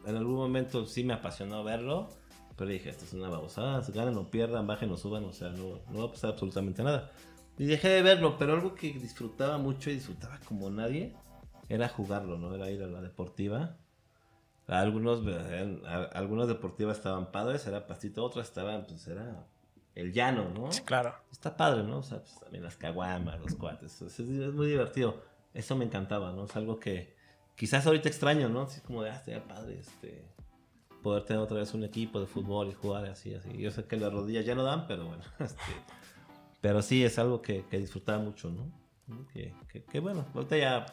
en 0.05 0.15
algún 0.15 0.35
momento 0.35 0.85
sí 0.85 1.03
me 1.03 1.13
apasionó 1.13 1.65
verlo, 1.65 2.09
pero 2.57 2.69
dije, 2.71 2.89
esto 2.89 3.05
es 3.05 3.13
una 3.13 3.29
babosada, 3.29 3.81
se 3.83 3.91
ganan 3.91 4.17
o 4.17 4.29
pierdan, 4.29 4.67
bajen 4.67 4.91
o 4.91 4.97
suban, 4.97 5.23
o 5.25 5.31
sea, 5.33 5.49
no, 5.49 5.79
no 5.91 5.99
va 5.99 6.05
a 6.05 6.11
pasar 6.11 6.31
absolutamente 6.31 6.83
nada. 6.83 7.11
Y 7.57 7.65
dejé 7.65 7.87
de 7.89 8.01
verlo, 8.01 8.37
pero 8.37 8.53
algo 8.53 8.75
que 8.75 8.91
disfrutaba 8.93 9.57
mucho 9.57 9.89
y 9.89 9.93
disfrutaba 9.95 10.39
como 10.45 10.69
nadie 10.69 11.15
era 11.69 11.87
jugarlo, 11.89 12.37
¿no? 12.37 12.53
Era 12.53 12.69
ir 12.69 12.83
a 12.83 12.87
la 12.87 13.01
deportiva. 13.01 13.77
Algunos, 14.67 15.21
eh, 15.25 15.81
a- 15.85 16.03
algunas 16.17 16.47
deportivas 16.47 16.97
estaban 16.97 17.31
padres, 17.31 17.65
era 17.67 17.87
pastito, 17.87 18.23
otras 18.23 18.47
estaban, 18.47 18.85
pues 18.85 19.07
era 19.07 19.45
el 19.95 20.11
llano, 20.11 20.49
¿no? 20.49 20.71
Sí, 20.71 20.81
claro. 20.81 21.15
Está 21.31 21.55
padre, 21.55 21.83
¿no? 21.83 21.99
O 21.99 22.03
sea, 22.03 22.19
pues, 22.19 22.37
también 22.39 22.63
las 22.63 22.75
caguamas, 22.75 23.39
los 23.39 23.55
cuates. 23.55 24.01
Es, 24.01 24.19
es- 24.19 24.29
es 24.29 24.53
muy 24.53 24.67
divertido. 24.67 25.21
Eso 25.53 25.75
me 25.75 25.85
encantaba, 25.85 26.33
¿no? 26.33 26.45
Es 26.45 26.55
algo 26.55 26.79
que 26.79 27.15
quizás 27.55 27.87
ahorita 27.87 28.09
extraño, 28.09 28.49
¿no? 28.49 28.63
Así 28.63 28.81
como 28.81 29.03
de, 29.03 29.09
ah, 29.11 29.15
estaría 29.15 29.47
padre, 29.47 29.79
este... 29.79 30.25
Poder 31.07 31.23
tener 31.23 31.41
otra 31.41 31.55
vez 31.55 31.73
un 31.73 31.85
equipo 31.85 32.19
de 32.19 32.27
fútbol 32.27 32.67
y 32.67 32.73
jugar 32.73 33.05
así, 33.05 33.33
así. 33.33 33.49
Yo 33.57 33.71
sé 33.71 33.85
que 33.85 33.95
las 33.95 34.11
rodillas 34.11 34.45
ya 34.45 34.55
no 34.55 34.63
dan, 34.63 34.85
pero 34.87 35.05
bueno. 35.05 35.23
Este, 35.39 35.61
pero 36.59 36.81
sí, 36.81 37.01
es 37.05 37.17
algo 37.17 37.41
que, 37.41 37.63
que 37.69 37.77
disfrutaba 37.79 38.21
mucho, 38.21 38.49
¿no? 38.49 38.69
Que, 39.31 39.53
que- 39.71 39.85
que, 39.85 39.99
bueno, 40.01 40.25
ahorita 40.35 40.57
ya 40.57 40.85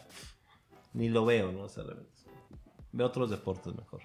ni 0.92 1.08
lo 1.08 1.24
veo, 1.24 1.50
¿no? 1.50 1.62
O 1.62 1.68
sea, 1.68 1.82
veo 2.92 3.06
otros 3.08 3.28
deportes 3.28 3.74
mejor. 3.74 4.02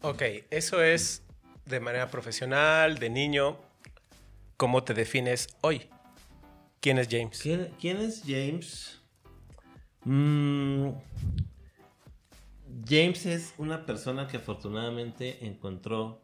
Ok, 0.00 0.22
eso 0.48 0.82
es 0.82 1.24
de 1.66 1.78
manera 1.78 2.08
profesional, 2.10 2.96
de 2.98 3.10
niño. 3.10 3.58
¿Cómo 4.56 4.82
te 4.82 4.94
defines 4.94 5.48
hoy? 5.60 5.90
¿Quién 6.80 6.96
es 6.96 7.06
James? 7.10 7.38
¿Quién, 7.42 7.70
quién 7.78 7.98
es 7.98 8.22
James? 8.26 9.02
Mm, 10.04 10.92
James 12.86 13.26
es 13.26 13.54
una 13.58 13.86
persona 13.86 14.26
que 14.26 14.38
afortunadamente 14.38 15.46
encontró 15.46 16.22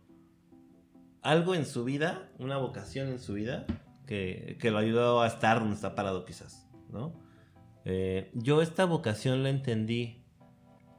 algo 1.23 1.55
en 1.55 1.67
su 1.67 1.85
vida, 1.85 2.31
una 2.39 2.57
vocación 2.57 3.09
en 3.09 3.19
su 3.19 3.35
vida, 3.35 3.67
que, 4.07 4.57
que 4.61 4.71
lo 4.71 4.79
ayudó 4.79 5.23
a 5.23 5.27
estar 5.27 5.59
donde 5.59 5.75
está 5.75 5.95
parado 5.95 6.25
quizás, 6.25 6.69
¿no? 6.91 7.15
Eh, 7.85 8.31
yo 8.35 8.63
esta 8.63 8.85
vocación 8.85 9.43
la 9.43 9.51
entendí, 9.51 10.25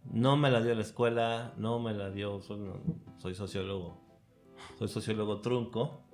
no 0.05 0.37
me 0.37 0.49
la 0.49 0.61
dio 0.61 0.73
la 0.75 0.81
escuela, 0.81 1.53
no 1.57 1.79
me 1.79 1.93
la 1.93 2.11
dio, 2.11 2.41
soy, 2.41 2.59
soy 3.17 3.35
sociólogo, 3.35 4.01
soy 4.77 4.87
sociólogo 4.87 5.41
trunco, 5.41 6.05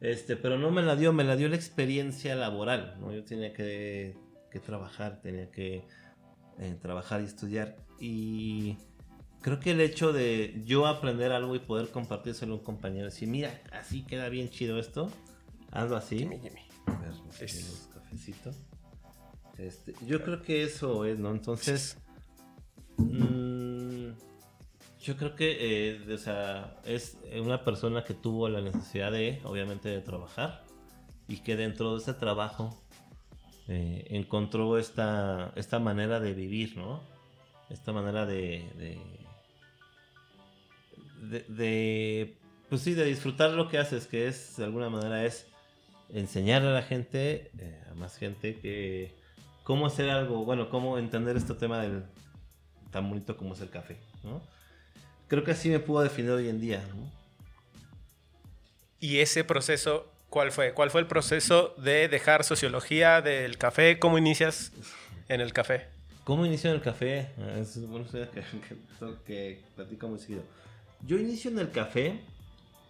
este, 0.00 0.36
pero 0.36 0.58
no 0.58 0.70
me 0.70 0.82
la 0.82 0.96
dio, 0.96 1.12
me 1.12 1.24
la 1.24 1.36
dio 1.36 1.48
la 1.48 1.56
experiencia 1.56 2.34
laboral, 2.34 2.96
¿no? 3.00 3.12
Yo 3.12 3.24
tenía 3.24 3.52
que, 3.52 4.16
que 4.50 4.60
trabajar, 4.60 5.20
tenía 5.20 5.50
que 5.50 5.86
eh, 6.58 6.78
trabajar 6.80 7.20
y 7.20 7.24
estudiar 7.24 7.83
y 7.98 8.76
creo 9.40 9.60
que 9.60 9.72
el 9.72 9.80
hecho 9.80 10.12
de 10.12 10.62
yo 10.64 10.86
aprender 10.86 11.32
algo 11.32 11.54
y 11.54 11.58
poder 11.58 11.90
compartírselo 11.90 12.54
a 12.54 12.56
un 12.56 12.64
compañero, 12.64 13.06
decir, 13.06 13.28
mira, 13.28 13.60
así 13.72 14.02
queda 14.02 14.28
bien 14.28 14.48
chido 14.48 14.78
esto, 14.78 15.10
hazlo 15.70 15.96
así. 15.96 16.18
Jimmy, 16.18 16.38
Jimmy. 16.40 16.60
A 16.86 16.98
ver, 16.98 17.10
un 17.12 17.28
cafecito. 17.92 18.50
Este, 19.58 19.94
yo 20.06 20.22
creo 20.22 20.42
que 20.42 20.64
eso 20.64 21.04
es, 21.04 21.18
¿no? 21.18 21.30
Entonces, 21.30 21.98
mm, 22.96 24.08
yo 25.02 25.16
creo 25.16 25.34
que, 25.34 25.58
eh, 25.60 26.14
o 26.14 26.18
sea, 26.18 26.80
es 26.84 27.18
una 27.38 27.62
persona 27.64 28.02
que 28.04 28.14
tuvo 28.14 28.48
la 28.48 28.62
necesidad 28.62 29.12
de, 29.12 29.40
obviamente, 29.44 29.90
de 29.90 30.00
trabajar 30.00 30.64
y 31.28 31.38
que 31.38 31.56
dentro 31.56 31.92
de 31.92 31.98
ese 32.00 32.14
trabajo 32.14 32.82
eh, 33.68 34.06
encontró 34.10 34.78
esta, 34.78 35.52
esta 35.56 35.78
manera 35.78 36.20
de 36.20 36.32
vivir, 36.32 36.76
¿no? 36.76 37.00
Esta 37.70 37.92
manera 37.92 38.26
de, 38.26 38.98
de, 41.48 42.36
pues 42.68 42.82
sí, 42.82 42.94
de 42.94 43.04
disfrutar 43.04 43.50
lo 43.50 43.68
que 43.68 43.78
haces, 43.78 44.06
que 44.06 44.28
es, 44.28 44.56
de 44.56 44.64
alguna 44.64 44.90
manera, 44.90 45.24
es 45.24 45.46
enseñarle 46.10 46.68
a 46.68 46.72
la 46.72 46.82
gente, 46.82 47.50
eh, 47.58 47.82
a 47.90 47.94
más 47.94 48.16
gente, 48.16 48.56
que 48.56 49.14
cómo 49.62 49.86
hacer 49.86 50.10
algo, 50.10 50.44
bueno, 50.44 50.68
cómo 50.68 50.98
entender 50.98 51.36
este 51.36 51.54
tema 51.54 51.80
del 51.80 52.04
tan 52.90 53.08
bonito 53.08 53.36
como 53.36 53.54
es 53.54 53.60
el 53.60 53.70
café, 53.70 53.96
¿no? 54.22 54.40
Creo 55.26 55.42
que 55.42 55.52
así 55.52 55.68
me 55.68 55.80
puedo 55.80 56.04
definir 56.04 56.30
hoy 56.30 56.48
en 56.48 56.60
día, 56.60 56.84
¿no? 56.94 57.10
¿Y 59.00 59.18
ese 59.18 59.42
proceso, 59.42 60.10
cuál 60.30 60.52
fue? 60.52 60.72
¿Cuál 60.72 60.90
fue 60.90 61.00
el 61.00 61.06
proceso 61.06 61.74
de 61.76 62.08
dejar 62.08 62.44
sociología 62.44 63.20
del 63.20 63.58
café? 63.58 63.98
¿Cómo 63.98 64.16
inicias 64.16 64.72
en 65.28 65.40
el 65.40 65.52
café? 65.52 65.93
¿Cómo 66.24 66.46
inicio 66.46 66.70
en 66.70 66.76
el 66.76 66.82
café? 66.82 67.28
Ah, 67.38 67.58
Es 67.58 67.86
bueno, 67.86 68.06
que, 68.10 68.28
que, 68.30 69.16
que 69.26 69.64
platico 69.76 70.08
muy 70.08 70.18
seguido. 70.18 70.42
Yo 71.06 71.18
inicio 71.18 71.50
en 71.50 71.58
el 71.58 71.70
café 71.70 72.20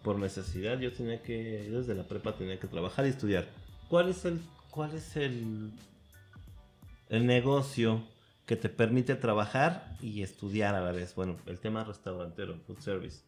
por 0.04 0.18
necesidad. 0.18 0.78
Yo 0.78 0.92
tenía 0.92 1.20
que, 1.22 1.68
desde 1.70 1.94
la 1.94 2.04
prepa 2.04 2.36
tenía 2.36 2.60
que 2.60 2.68
trabajar 2.68 3.06
y 3.06 3.08
estudiar. 3.08 3.46
¿Cuál 3.88 4.08
es 4.10 4.24
el, 4.24 4.40
cuál 4.70 4.94
es 4.94 5.16
el, 5.16 5.72
el 7.08 7.26
negocio 7.26 8.04
que 8.46 8.56
te 8.56 8.68
permite 8.68 9.16
trabajar 9.16 9.96
y 10.00 10.22
estudiar 10.22 10.76
a 10.76 10.80
la 10.80 10.92
vez? 10.92 11.14
Bueno, 11.16 11.36
el 11.46 11.58
tema 11.58 11.82
restaurantero, 11.82 12.56
food 12.66 12.78
service. 12.78 13.22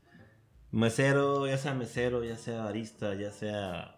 Mesero, 0.71 1.47
ya 1.49 1.59
sea 1.59 1.75
mesero, 1.75 2.23
ya 2.23 2.37
sea 2.37 2.65
barista, 2.65 3.15
ya 3.15 3.33
sea 3.33 3.97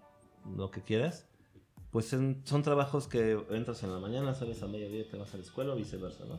lo 0.56 0.70
que 0.70 0.80
quieras. 0.80 1.26
Pues 1.92 2.12
en- 2.12 2.42
son 2.44 2.62
trabajos 2.62 3.08
que 3.08 3.38
entras 3.50 3.82
en 3.82 3.92
la 3.92 3.98
mañana, 3.98 4.34
sales 4.34 4.62
a 4.62 4.66
mediodía, 4.68 5.08
te 5.10 5.16
vas 5.16 5.32
a 5.34 5.38
la 5.38 5.42
escuela 5.42 5.72
o 5.72 5.76
viceversa, 5.76 6.24
¿no? 6.26 6.38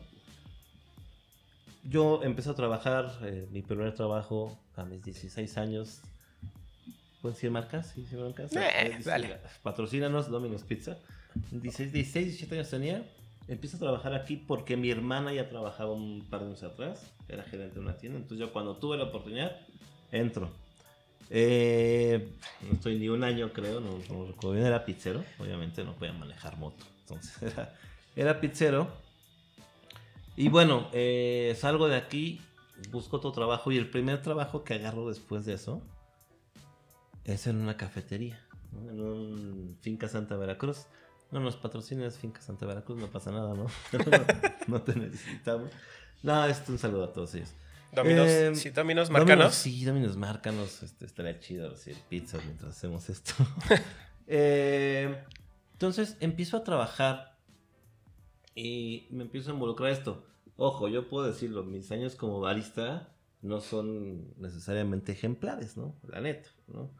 Yo 1.82 2.22
empecé 2.22 2.50
a 2.50 2.54
trabajar, 2.54 3.10
eh, 3.22 3.48
mi 3.50 3.62
primer 3.62 3.94
trabajo 3.94 4.58
a 4.76 4.84
mis 4.84 5.02
16 5.02 5.56
años. 5.56 6.00
¿Pueden 7.22 7.34
decir 7.34 7.50
marcas? 7.50 7.92
¿Sí, 7.94 8.06
sí, 8.08 8.16
marcas? 8.16 8.54
Eh, 8.54 8.60
Eh, 8.74 8.98
dale. 9.04 9.38
Patrocínanos, 9.62 10.28
Domino's 10.30 10.62
Pizza. 10.62 10.98
16, 11.50 11.92
16, 11.92 12.26
17 12.26 12.54
años 12.56 12.70
tenía. 12.70 13.04
Empiezo 13.48 13.76
a 13.78 13.80
trabajar 13.80 14.14
aquí 14.14 14.36
porque 14.36 14.76
mi 14.76 14.90
hermana 14.90 15.32
ya 15.32 15.48
trabajaba 15.48 15.92
un 15.92 16.24
par 16.30 16.40
de 16.40 16.46
años 16.48 16.62
atrás. 16.62 17.12
Era 17.28 17.42
gerente 17.44 17.74
de 17.74 17.80
una 17.80 17.96
tienda. 17.96 18.18
Entonces 18.18 18.46
yo 18.46 18.52
cuando 18.52 18.76
tuve 18.76 18.96
la 18.96 19.04
oportunidad, 19.04 19.56
entro. 20.12 20.50
Eh, 21.32 22.32
no 22.62 22.72
estoy 22.74 22.98
ni 22.98 23.08
un 23.08 23.22
año, 23.22 23.52
creo, 23.52 23.80
no, 23.80 23.98
no 24.10 24.26
recuerdo 24.26 24.52
bien, 24.52 24.66
era 24.66 24.84
pizzero. 24.84 25.24
Obviamente 25.38 25.84
no 25.84 25.94
podía 25.94 26.12
manejar 26.12 26.56
moto. 26.58 26.84
Entonces 27.02 27.42
era, 27.52 27.74
era 28.16 28.40
pizzero. 28.40 28.88
Y 30.36 30.48
bueno, 30.48 30.88
eh, 30.92 31.56
salgo 31.58 31.88
de 31.88 31.96
aquí, 31.96 32.40
busco 32.90 33.18
otro 33.18 33.32
trabajo 33.32 33.70
y 33.72 33.78
el 33.78 33.88
primer 33.90 34.22
trabajo 34.22 34.64
que 34.64 34.74
agarro 34.74 35.08
después 35.08 35.44
de 35.44 35.54
eso 35.54 35.82
es 37.24 37.46
en 37.46 37.56
una 37.56 37.76
cafetería, 37.76 38.40
¿no? 38.72 38.90
en 38.90 39.00
un 39.00 39.78
Finca 39.80 40.08
Santa 40.08 40.36
Veracruz. 40.36 40.86
No 41.30 41.38
nos 41.38 41.56
patrocines 41.56 42.18
Finca 42.18 42.40
Santa 42.40 42.66
Veracruz, 42.66 42.98
no 42.98 43.06
pasa 43.06 43.30
nada, 43.30 43.54
¿no? 43.54 43.66
no 44.66 44.82
te 44.82 44.96
necesitamos. 44.96 45.70
No, 46.22 46.44
esto 46.46 46.64
es 46.64 46.68
un 46.70 46.78
saludo 46.78 47.04
a 47.04 47.12
todos 47.12 47.34
ellos. 47.34 47.54
Dominos, 47.92 48.26
Eh, 48.28 48.52
sí, 48.54 48.70
Dominos, 48.70 49.08
Domino's, 49.08 49.10
márcanos. 49.10 49.54
sí, 49.54 49.84
Dominos, 49.84 50.16
márcanos. 50.16 50.82
Este, 50.82 51.06
estaría 51.06 51.38
chido 51.40 51.70
decir 51.70 51.96
pizza 52.08 52.38
mientras 52.44 52.76
hacemos 52.76 53.08
esto. 53.08 53.32
Eh, 54.32 55.24
entonces 55.72 56.16
empiezo 56.20 56.56
a 56.56 56.62
trabajar 56.62 57.36
y 58.54 59.08
me 59.10 59.24
empiezo 59.24 59.50
a 59.50 59.54
involucrar 59.54 59.90
esto. 59.90 60.24
Ojo, 60.56 60.86
yo 60.88 61.08
puedo 61.08 61.26
decirlo, 61.26 61.64
mis 61.64 61.90
años 61.90 62.14
como 62.14 62.38
barista 62.40 63.08
no 63.42 63.60
son 63.60 64.32
necesariamente 64.38 65.10
ejemplares, 65.12 65.76
¿no? 65.76 65.96
La 66.06 66.20
neta, 66.20 66.48
¿no? 66.68 66.90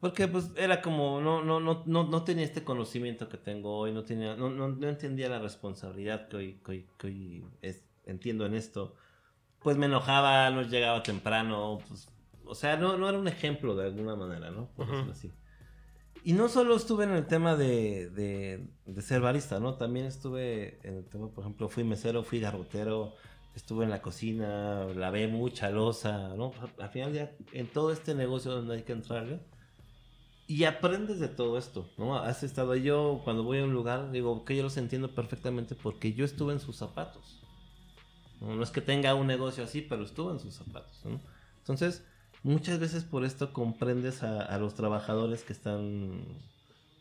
Porque 0.00 0.26
pues 0.26 0.50
era 0.56 0.82
como, 0.82 1.20
no, 1.20 1.44
no, 1.44 1.60
no, 1.60 1.84
no, 1.86 2.04
no 2.08 2.24
tenía 2.24 2.44
este 2.44 2.64
conocimiento 2.64 3.28
que 3.28 3.36
tengo 3.38 3.76
hoy, 3.78 3.92
no 3.92 4.02
tenía, 4.02 4.34
no, 4.34 4.50
no, 4.50 4.66
no 4.68 4.88
entendía 4.88 5.28
la 5.28 5.38
responsabilidad 5.38 6.26
que 6.28 6.36
hoy, 6.36 6.60
que 6.64 6.70
hoy, 6.72 6.86
que 6.98 7.06
hoy 7.06 7.44
es- 7.60 7.84
entiendo 8.06 8.46
en 8.46 8.54
esto. 8.54 8.96
Pues 9.62 9.76
me 9.76 9.86
enojaba, 9.86 10.50
no 10.50 10.62
llegaba 10.62 11.02
temprano, 11.02 11.78
pues, 11.88 12.08
o 12.44 12.54
sea, 12.54 12.76
no, 12.76 12.96
no 12.98 13.08
era 13.08 13.18
un 13.18 13.28
ejemplo 13.28 13.76
de 13.76 13.86
alguna 13.86 14.16
manera, 14.16 14.50
¿no? 14.50 14.68
Por 14.74 14.86
Ujú. 14.86 14.92
decirlo 14.92 15.12
así. 15.12 15.32
Y 16.24 16.34
no 16.34 16.48
solo 16.48 16.76
estuve 16.76 17.04
en 17.04 17.12
el 17.12 17.26
tema 17.26 17.56
de, 17.56 18.10
de, 18.10 18.68
de 18.86 19.02
ser 19.02 19.20
barista, 19.20 19.58
¿no? 19.60 19.74
También 19.76 20.06
estuve 20.06 20.78
en 20.86 20.96
el 20.98 21.08
tema, 21.08 21.28
por 21.30 21.44
ejemplo, 21.44 21.68
fui 21.68 21.84
mesero, 21.84 22.22
fui 22.22 22.40
garrotero, 22.40 23.14
estuve 23.56 23.84
en 23.84 23.90
la 23.90 24.02
cocina, 24.02 24.84
lavé 24.94 25.26
mucha 25.28 25.70
losa, 25.70 26.34
¿no? 26.36 26.52
Al 26.78 26.90
final 26.90 27.12
ya 27.12 27.32
en 27.52 27.66
todo 27.68 27.92
este 27.92 28.14
negocio 28.14 28.52
donde 28.52 28.76
hay 28.76 28.82
que 28.82 28.92
entrarle. 28.92 29.40
Y 30.46 30.64
aprendes 30.64 31.18
de 31.18 31.28
todo 31.28 31.56
esto, 31.58 31.88
¿no? 31.96 32.16
Has 32.16 32.42
estado 32.42 32.76
yo 32.76 33.20
cuando 33.24 33.42
voy 33.42 33.58
a 33.60 33.64
un 33.64 33.72
lugar, 33.72 34.10
digo 34.12 34.44
que 34.44 34.56
yo 34.56 34.62
los 34.62 34.76
entiendo 34.76 35.14
perfectamente 35.14 35.74
porque 35.74 36.12
yo 36.12 36.24
estuve 36.24 36.52
en 36.52 36.60
sus 36.60 36.76
zapatos. 36.76 37.41
No, 38.42 38.62
es 38.62 38.70
que 38.70 38.80
tenga 38.80 39.14
un 39.14 39.28
negocio 39.28 39.62
así, 39.62 39.82
pero 39.82 40.04
estuve 40.04 40.32
en 40.32 40.40
sus 40.40 40.54
zapatos, 40.54 41.00
¿no? 41.04 41.20
Entonces, 41.58 42.04
muchas 42.42 42.80
veces 42.80 43.04
por 43.04 43.24
esto 43.24 43.52
comprendes 43.52 44.24
a, 44.24 44.58
los 44.58 44.74
trabajadores 44.74 45.44
que 45.44 45.52
están 45.52 46.24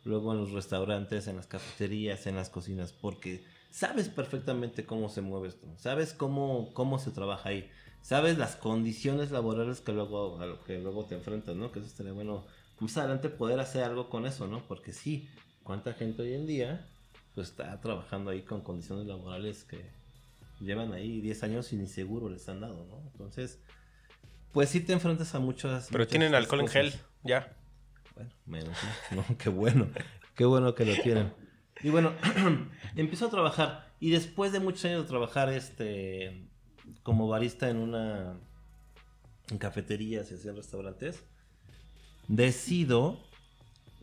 luego 0.06 0.34
en 0.34 0.40
los 0.40 0.52
restaurantes, 0.52 1.28
en 1.28 1.38
las 1.38 1.48
cafeterías, 1.48 2.28
en 2.28 2.36
las 2.36 2.50
cocinas, 2.50 2.92
porque 2.92 3.44
sabes 3.72 4.08
perfectamente 4.08 4.86
cómo 4.86 5.10
se 5.10 5.22
mueve 5.22 5.48
esto, 5.48 5.68
sabes 5.78 6.14
cómo, 6.14 6.74
cómo 6.74 7.00
se 7.00 7.10
trabaja 7.10 7.50
ahí, 7.50 7.70
sabes 8.04 8.38
las 8.38 8.56
condiciones 8.56 9.32
laborales 9.32 9.82
que 9.82 9.94
luego, 9.94 10.40
a 10.40 10.46
lo 10.46 10.64
que 10.64 10.78
luego 10.80 11.06
te 11.06 11.16
enfrentas, 11.16 11.56
¿no? 11.56 11.72
Que 11.72 11.80
eso 11.80 11.88
estaría 11.88 12.14
bueno 12.14 12.46
más 12.80 12.98
adelante 12.98 13.30
poder 13.30 13.60
hacer 13.60 13.84
algo 13.84 14.10
con 14.10 14.28
eso, 14.28 14.48
¿no? 14.48 14.68
Porque 14.68 14.94
sí, 14.94 15.28
cuánta 15.64 15.94
gente 15.94 16.22
hoy 16.22 16.34
en 16.34 16.46
día 16.46 16.88
pues 17.34 17.50
está 17.50 17.80
trabajando 17.80 18.32
ahí 18.32 18.42
con 18.42 18.62
condiciones 18.62 19.08
laborales 19.08 19.64
que 19.64 20.01
llevan 20.62 20.94
ahí 20.94 21.22
10 21.22 21.44
años 21.44 21.74
y 21.74 21.78
ni 21.78 21.88
seguro 21.88 22.30
les 22.30 22.48
han 22.50 22.62
dado, 22.62 22.86
¿no? 22.86 23.02
Entonces, 23.12 23.60
pues 24.52 24.70
sí 24.70 24.82
te 24.82 24.94
enfrentas 24.94 25.34
a 25.36 25.40
muchas... 25.40 25.88
Pero 25.92 26.00
muchas 26.00 26.12
tienen 26.12 26.36
alcohol 26.36 26.62
en 26.62 26.68
gel, 26.68 26.94
ya. 27.24 27.58
Bueno, 28.16 28.32
menos, 28.46 28.78
¿no? 29.12 29.18
No, 29.30 29.38
qué 29.38 29.50
bueno, 29.50 29.90
qué 30.36 30.46
bueno 30.46 30.76
que 30.76 30.86
lo 30.86 30.96
tienen. 31.02 31.34
Y 31.84 31.90
bueno, 31.90 32.14
empiezo 32.96 33.28
a 33.28 33.30
trabajar 33.30 33.92
y 34.00 34.12
después 34.12 34.52
de 34.52 34.60
muchos 34.60 34.86
años 34.86 35.04
de 35.04 35.08
trabajar 35.08 35.50
este 35.50 36.48
como 37.04 37.28
barista 37.28 37.70
en 37.70 37.78
una 37.78 38.40
en 39.50 39.58
cafeterías 39.58 40.32
y 40.32 40.36
así 40.36 40.48
en 40.48 40.56
restaurantes, 40.56 41.24
decido 42.28 43.20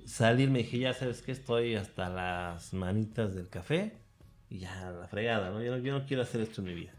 salir, 0.04 0.50
me 0.50 0.60
dije, 0.60 0.78
ya 0.78 0.94
sabes 0.94 1.22
que 1.22 1.32
estoy 1.32 1.74
hasta 1.74 2.08
las 2.08 2.72
manitas 2.72 3.34
del 3.34 3.48
café 3.48 3.96
y 4.50 4.60
ya 4.60 4.90
la 4.90 5.08
fregada, 5.08 5.50
¿no? 5.50 5.62
Yo, 5.62 5.76
no, 5.76 6.06
quiero 6.06 6.22
hacer 6.22 6.40
esto 6.40 6.60
en 6.60 6.66
mi 6.68 6.74
vida. 6.74 6.92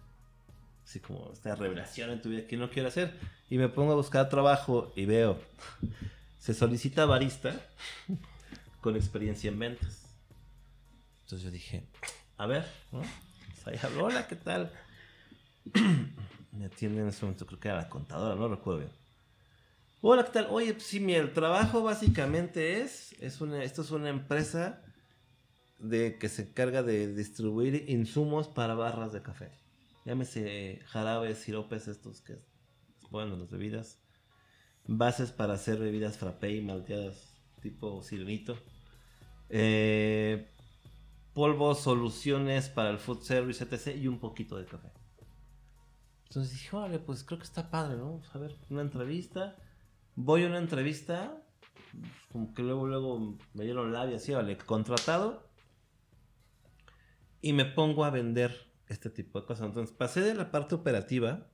Así 0.83 0.99
como 0.99 1.31
esta 1.33 1.55
revelación 1.55 2.09
en 2.09 2.21
tu 2.21 2.29
vida 2.29 2.47
que 2.47 2.57
no 2.57 2.69
quiero 2.69 2.89
hacer. 2.89 3.13
Y 3.49 3.57
me 3.57 3.69
pongo 3.69 3.93
a 3.93 3.95
buscar 3.95 4.29
trabajo 4.29 4.91
y 4.95 5.05
veo 5.05 5.39
se 6.39 6.53
solicita 6.53 7.05
barista 7.05 7.53
con 8.81 8.95
experiencia 8.95 9.49
en 9.49 9.59
ventas. 9.59 10.05
Entonces 11.23 11.45
yo 11.45 11.51
dije, 11.51 11.83
a 12.37 12.47
ver, 12.47 12.65
¿no? 12.91 13.01
Pues 13.63 13.83
hola, 13.97 14.27
¿qué 14.27 14.35
tal? 14.35 14.71
Me 16.53 16.65
atiende 16.65 17.01
en 17.01 17.09
ese 17.09 17.23
momento, 17.23 17.45
creo 17.45 17.59
que 17.59 17.67
era 17.67 17.77
la 17.77 17.89
contadora, 17.89 18.35
no 18.35 18.47
recuerdo 18.47 18.79
bien. 18.79 18.91
Hola, 20.01 20.23
¿qué 20.23 20.31
tal? 20.31 20.47
Oye, 20.49 20.73
pues 20.73 20.85
sí, 20.85 20.99
mi 20.99 21.19
trabajo 21.27 21.83
básicamente 21.83 22.81
es, 22.81 23.13
es 23.19 23.41
una, 23.41 23.63
esto 23.63 23.81
es 23.83 23.91
una 23.91 24.09
empresa 24.09 24.81
de 25.79 26.17
que 26.17 26.29
se 26.29 26.43
encarga 26.43 26.83
de 26.83 27.13
distribuir 27.13 27.89
insumos 27.89 28.47
para 28.47 28.75
barras 28.75 29.13
de 29.13 29.21
café. 29.21 29.51
Llámese 30.05 30.81
jarabes, 30.85 31.39
siropes 31.39 31.87
estos 31.87 32.21
que 32.21 32.39
bueno, 33.11 33.35
las 33.37 33.49
bebidas. 33.49 33.99
Bases 34.85 35.31
para 35.31 35.53
hacer 35.53 35.79
bebidas 35.79 36.17
frappé 36.17 36.55
y 36.55 36.61
malteadas 36.61 37.35
tipo 37.61 38.01
sirenito. 38.01 38.57
Eh, 39.49 40.51
polvos, 41.33 41.81
soluciones 41.81 42.69
para 42.69 42.89
el 42.89 42.99
food 42.99 43.21
service, 43.21 43.63
etc. 43.63 43.97
Y 43.97 44.07
un 44.07 44.19
poquito 44.19 44.57
de 44.57 44.65
café. 44.65 44.91
Entonces 46.25 46.53
dije, 46.53 46.75
vale, 46.75 46.99
pues 46.99 47.23
creo 47.23 47.39
que 47.39 47.45
está 47.45 47.69
padre, 47.71 47.97
¿no? 47.97 48.05
Vamos 48.05 48.35
a 48.35 48.39
ver, 48.39 48.55
una 48.69 48.81
entrevista. 48.81 49.55
Voy 50.15 50.43
a 50.43 50.47
una 50.47 50.59
entrevista, 50.59 51.41
como 52.31 52.53
que 52.53 52.61
luego, 52.61 52.87
luego 52.87 53.37
me 53.53 53.63
dieron 53.63 53.93
labia 53.93 54.17
así, 54.17 54.33
vale, 54.33 54.57
contratado. 54.57 55.48
Y 57.41 57.53
me 57.53 57.65
pongo 57.65 58.05
a 58.05 58.09
vender 58.09 58.69
este 58.87 59.09
tipo 59.09 59.39
de 59.39 59.45
cosas. 59.45 59.67
Entonces 59.67 59.95
pasé 59.95 60.21
de 60.21 60.33
la 60.33 60.51
parte 60.51 60.75
operativa 60.75 61.47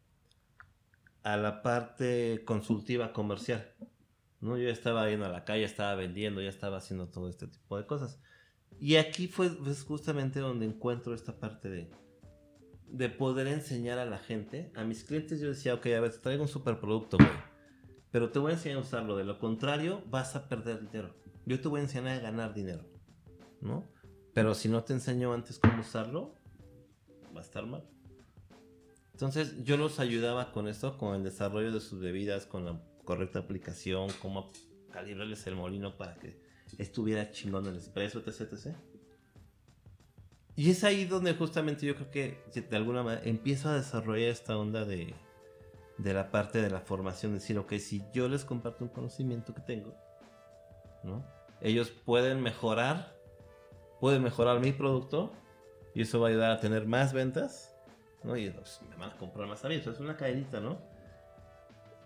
a 1.24 1.38
la 1.38 1.62
parte 1.62 2.44
consultiva 2.46 3.14
comercial. 3.14 3.74
¿no? 4.42 4.58
Yo 4.58 4.70
estaba 4.70 5.10
yendo 5.10 5.26
a 5.26 5.30
la 5.30 5.44
calle, 5.44 5.64
estaba 5.64 5.96
vendiendo, 5.96 6.42
ya 6.42 6.50
estaba 6.50 6.78
haciendo 6.78 7.08
todo 7.08 7.30
este 7.30 7.48
tipo 7.48 7.78
de 7.78 7.86
cosas. 7.86 8.20
Y 8.80 8.98
aquí 8.98 9.28
fue 9.28 9.50
pues, 9.50 9.84
justamente 9.84 10.40
donde 10.40 10.66
encuentro 10.66 11.14
esta 11.14 11.40
parte 11.40 11.70
de, 11.70 11.90
de 12.88 13.10
poder 13.10 13.48
enseñar 13.48 14.00
a 14.00 14.06
la 14.06 14.20
gente. 14.20 14.72
A 14.76 14.84
mis 14.84 15.04
clientes 15.04 15.40
yo 15.40 15.50
decía, 15.50 15.74
ok, 15.74 15.86
a 15.88 16.02
ver, 16.02 16.12
te 16.12 16.20
traigo 16.20 16.44
un 16.44 16.50
superproducto, 16.50 17.18
güey. 17.18 17.30
Pero 18.12 18.30
te 18.30 18.40
voy 18.40 18.52
a 18.52 18.56
enseñar 18.56 18.78
a 18.78 18.82
usarlo. 18.82 19.18
De 19.18 19.24
lo 19.24 19.40
contrario, 19.40 20.04
vas 20.08 20.36
a 20.36 20.48
perder 20.48 20.82
dinero. 20.82 21.16
Yo 21.46 21.60
te 21.60 21.68
voy 21.68 21.80
a 21.80 21.84
enseñar 21.84 22.20
a 22.20 22.20
ganar 22.20 22.54
dinero. 22.54 22.86
¿No? 23.62 23.84
Pero 24.36 24.54
si 24.54 24.68
no 24.68 24.84
te 24.84 24.92
enseño 24.92 25.32
antes 25.32 25.60
cómo 25.60 25.80
usarlo, 25.80 26.36
va 27.34 27.40
a 27.40 27.44
estar 27.44 27.66
mal. 27.66 27.86
Entonces 29.14 29.64
yo 29.64 29.78
los 29.78 30.02
ayudaba 30.02 30.52
con 30.52 30.68
esto, 30.68 30.98
con 30.98 31.16
el 31.16 31.24
desarrollo 31.24 31.72
de 31.72 31.80
sus 31.80 32.02
bebidas, 32.02 32.46
con 32.46 32.66
la 32.66 32.82
correcta 33.06 33.40
aplicación, 33.40 34.10
cómo 34.22 34.52
calibrarles 34.92 35.48
el 35.48 35.56
molino 35.56 35.96
para 35.96 36.16
que 36.16 36.38
estuviera 36.78 37.32
chingón 37.32 37.66
el 37.68 37.78
espresso, 37.78 38.20
etc, 38.20 38.42
etc. 38.52 38.76
Y 40.58 40.70
es 40.70 40.84
ahí 40.84 41.06
donde 41.06 41.34
justamente 41.34 41.86
yo 41.86 41.96
creo 41.96 42.12
que 42.12 42.62
de 42.62 42.76
alguna 42.76 43.04
manera 43.04 43.24
empiezo 43.24 43.70
a 43.70 43.76
desarrollar 43.76 44.32
esta 44.32 44.58
onda 44.58 44.84
de, 44.84 45.14
de 45.98 46.14
la 46.14 46.30
parte 46.30 46.62
de 46.62 46.70
la 46.70 46.82
formación, 46.82 47.36
decir, 47.36 47.58
ok, 47.58 47.76
si 47.78 48.04
yo 48.14 48.28
les 48.28 48.44
comparto 48.44 48.84
un 48.84 48.90
conocimiento 48.90 49.56
que 49.56 49.62
tengo, 49.62 49.96
¿no? 51.04 51.26
Ellos 51.62 51.90
pueden 51.90 52.42
mejorar, 52.42 53.15
pueden 54.06 54.22
mejorar 54.22 54.60
mi 54.60 54.72
producto 54.72 55.34
y 55.96 56.04
eso 56.04 56.20
va 56.20 56.28
a 56.28 56.30
ayudar 56.30 56.52
a 56.52 56.60
tener 56.60 56.86
más 56.86 57.12
ventas. 57.12 57.76
Y 58.24 58.52
pues, 58.52 58.80
me 58.88 58.96
van 58.98 59.10
a 59.10 59.18
comprar 59.18 59.48
más 59.48 59.66
a 59.66 59.68
mí, 59.68 59.74
es 59.74 60.00
una 60.00 60.16
cadenita, 60.16 60.60
¿no? 60.60 60.80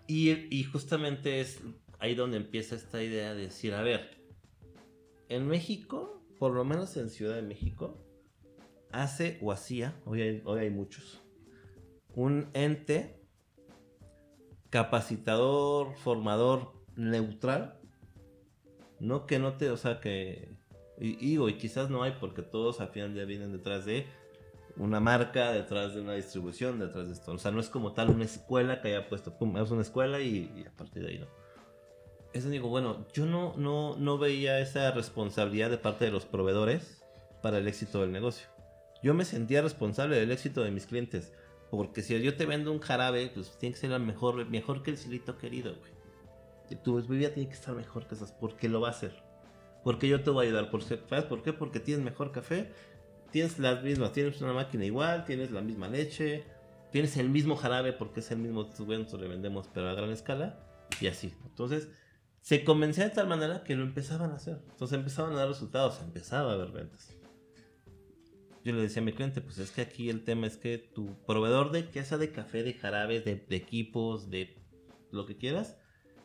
Y, 0.06 0.30
y 0.48 0.64
justamente 0.64 1.42
es 1.42 1.60
ahí 1.98 2.14
donde 2.14 2.38
empieza 2.38 2.74
esta 2.74 3.02
idea 3.02 3.34
de 3.34 3.42
decir, 3.42 3.74
a 3.74 3.82
ver, 3.82 4.16
en 5.28 5.46
México, 5.46 6.24
por 6.38 6.52
lo 6.52 6.64
menos 6.64 6.96
en 6.96 7.10
Ciudad 7.10 7.34
de 7.34 7.42
México, 7.42 8.02
hace 8.92 9.38
o 9.42 9.52
hacía, 9.52 10.00
hoy 10.06 10.40
hoy 10.46 10.58
hay 10.58 10.70
muchos, 10.70 11.20
un 12.14 12.48
ente 12.54 13.20
capacitador, 14.70 15.94
formador 15.96 16.72
neutral, 16.96 17.78
no 19.00 19.26
que 19.26 19.38
no 19.38 19.58
te, 19.58 19.68
o 19.68 19.76
sea 19.76 20.00
que, 20.00 20.59
y, 21.00 21.34
y, 21.34 21.48
y 21.48 21.54
quizás 21.54 21.90
no 21.90 22.02
hay 22.02 22.14
porque 22.20 22.42
todos 22.42 22.80
al 22.80 22.88
final 22.88 23.14
ya 23.14 23.24
vienen 23.24 23.52
detrás 23.52 23.84
de 23.84 24.06
una 24.76 25.00
marca, 25.00 25.52
detrás 25.52 25.94
de 25.94 26.00
una 26.00 26.14
distribución, 26.14 26.78
detrás 26.78 27.08
de 27.08 27.14
esto. 27.14 27.32
O 27.32 27.38
sea, 27.38 27.50
no 27.50 27.60
es 27.60 27.68
como 27.68 27.92
tal 27.92 28.10
una 28.10 28.24
escuela 28.24 28.80
que 28.80 28.88
haya 28.88 29.08
puesto, 29.08 29.36
pum, 29.36 29.56
es 29.56 29.70
una 29.70 29.82
escuela 29.82 30.20
y, 30.20 30.64
a 30.66 30.76
partir 30.76 31.02
de 31.02 31.08
ahí 31.10 31.18
no. 31.18 31.26
Eso 32.32 32.48
digo, 32.48 32.68
bueno, 32.68 33.06
yo 33.12 33.26
no, 33.26 33.54
no, 33.56 33.96
no 33.96 34.18
veía 34.18 34.60
esa 34.60 34.92
responsabilidad 34.92 35.70
de 35.70 35.78
parte 35.78 36.04
de 36.04 36.12
los 36.12 36.26
proveedores 36.26 37.04
para 37.42 37.58
el 37.58 37.66
éxito 37.66 38.02
del 38.02 38.12
negocio. 38.12 38.46
Yo 39.02 39.14
me 39.14 39.24
sentía 39.24 39.62
responsable 39.62 40.16
del 40.16 40.30
éxito 40.30 40.62
de 40.62 40.70
mis 40.70 40.86
clientes. 40.86 41.32
Porque 41.70 42.02
si 42.02 42.20
yo 42.20 42.36
te 42.36 42.46
vendo 42.46 42.72
un 42.72 42.80
jarabe, 42.80 43.30
pues 43.32 43.56
tiene 43.58 43.74
que 43.74 43.80
ser 43.80 43.98
mejor, 44.00 44.44
mejor 44.48 44.82
que 44.82 44.90
el 44.90 44.96
silito 44.96 45.38
querido, 45.38 45.74
güey. 45.76 45.92
Y 46.68 46.76
tu 46.76 46.96
bebida 46.96 47.32
tiene 47.32 47.48
que 47.48 47.54
estar 47.54 47.74
mejor 47.74 48.06
que 48.06 48.14
esas. 48.14 48.32
porque 48.32 48.68
lo 48.68 48.80
va 48.80 48.88
a 48.88 48.92
hacer? 48.92 49.29
Porque 49.82 50.08
yo 50.08 50.22
te 50.22 50.30
voy 50.30 50.46
a 50.46 50.48
ayudar. 50.48 50.70
¿Sabes 51.08 51.24
por 51.24 51.42
qué? 51.42 51.52
Porque 51.52 51.80
tienes 51.80 52.04
mejor 52.04 52.32
café 52.32 52.70
tienes 53.30 53.58
las 53.58 53.82
mismas, 53.82 54.12
tienes 54.12 54.40
una 54.40 54.52
máquina 54.52 54.84
igual, 54.84 55.24
tienes 55.24 55.50
la 55.50 55.60
misma 55.60 55.88
leche, 55.88 56.44
tienes 56.90 57.16
el 57.16 57.28
mismo 57.28 57.56
jarabe 57.56 57.92
porque 57.92 58.20
es 58.20 58.30
el 58.30 58.38
mismo, 58.38 58.68
bueno, 58.80 59.06
le 59.18 59.28
vendemos 59.28 59.68
pero 59.72 59.88
a 59.88 59.94
gran 59.94 60.10
escala 60.10 60.58
y 61.00 61.06
así. 61.06 61.32
Entonces, 61.44 61.88
se 62.40 62.64
convencía 62.64 63.04
de 63.04 63.10
tal 63.10 63.28
manera 63.28 63.62
que 63.64 63.76
lo 63.76 63.84
empezaban 63.84 64.32
a 64.32 64.36
hacer. 64.36 64.60
Entonces 64.70 64.98
empezaban 64.98 65.32
a 65.32 65.36
dar 65.36 65.48
resultados, 65.48 66.00
empezaba 66.00 66.52
a 66.52 66.54
haber 66.54 66.70
ventas. 66.70 67.16
Yo 68.62 68.74
le 68.74 68.82
decía 68.82 69.00
a 69.00 69.04
mi 69.04 69.12
cliente, 69.12 69.40
pues 69.40 69.58
es 69.58 69.70
que 69.70 69.80
aquí 69.80 70.10
el 70.10 70.22
tema 70.22 70.46
es 70.46 70.58
que 70.58 70.76
tu 70.76 71.16
proveedor 71.26 71.70
de, 71.70 71.88
ya 71.92 72.04
sea 72.04 72.18
de 72.18 72.30
café, 72.30 72.62
de 72.62 72.74
jarabes, 72.74 73.24
de, 73.24 73.36
de 73.36 73.56
equipos, 73.56 74.28
de 74.28 74.54
lo 75.12 75.24
que 75.24 75.38
quieras, 75.38 75.78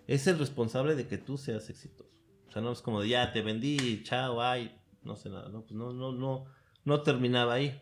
es 0.08 0.28
el 0.28 0.38
responsable 0.38 0.96
de 0.96 1.08
que 1.08 1.18
tú 1.18 1.38
seas 1.38 1.70
exitoso. 1.70 2.14
O 2.47 2.51
sea, 2.51 2.62
no 2.62 2.71
es 2.71 2.81
como 2.81 3.01
de 3.01 3.10
ya 3.10 3.31
te 3.31 3.41
vendí, 3.41 4.03
chao, 4.03 4.41
ay, 4.41 4.79
no 5.03 5.15
sé 5.15 5.29
nada, 5.29 5.49
no, 5.49 5.62
pues 5.62 5.73
no, 5.73 5.93
no, 5.93 6.12
no, 6.12 6.45
no 6.84 7.01
terminaba 7.01 7.53
ahí. 7.53 7.81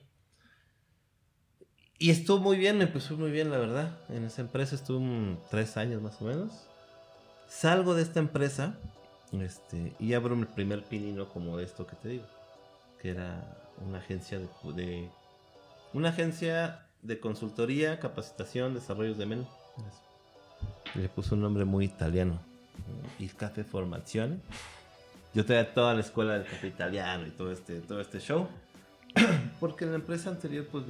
Y 2.00 2.10
estuvo 2.10 2.40
muy 2.40 2.58
bien, 2.58 2.78
me 2.78 2.84
empezó 2.84 3.16
muy 3.16 3.32
bien, 3.32 3.50
la 3.50 3.58
verdad. 3.58 3.98
En 4.10 4.26
esa 4.26 4.42
empresa 4.42 4.76
estuve 4.76 5.38
tres 5.50 5.78
años 5.78 6.02
más 6.02 6.22
o 6.22 6.26
menos. 6.26 6.68
Salgo 7.48 7.94
de 7.94 8.02
esta 8.02 8.20
empresa 8.20 8.78
este, 9.32 9.96
y 10.00 10.14
abro 10.14 10.36
mi 10.36 10.46
primer 10.46 10.84
pinino 10.84 11.30
como 11.30 11.58
de 11.58 11.64
esto 11.64 11.88
que 11.88 11.96
te 11.96 12.10
digo. 12.10 12.26
Que 13.02 13.12
era 13.12 13.58
una 13.86 14.00
agencia 14.00 14.40
de, 14.40 15.10
una 15.94 16.10
agencia 16.10 16.88
de 17.02 17.20
consultoría, 17.20 18.00
capacitación, 18.00 18.74
desarrollos 18.74 19.18
de 19.18 19.26
menú. 19.26 19.48
Le 20.96 21.08
puse 21.10 21.36
un 21.36 21.42
nombre 21.42 21.64
muy 21.64 21.86
italiano. 21.86 22.40
Y 23.20 23.28
Café 23.28 23.64
Formación. 23.64 24.42
Yo 25.34 25.46
tenía 25.46 25.74
toda 25.74 25.94
la 25.94 26.02
escuela 26.02 26.34
del 26.34 26.44
café 26.44 26.68
italiano 26.68 27.26
y 27.26 27.32
todo 27.32 27.52
este, 27.52 27.80
todo 27.82 28.00
este 28.02 28.20
show. 28.20 28.48
Porque 29.60 29.86
en 29.86 29.92
la 29.92 29.98
empresa 29.98 30.30
anterior, 30.30 30.68
pues, 30.72 30.86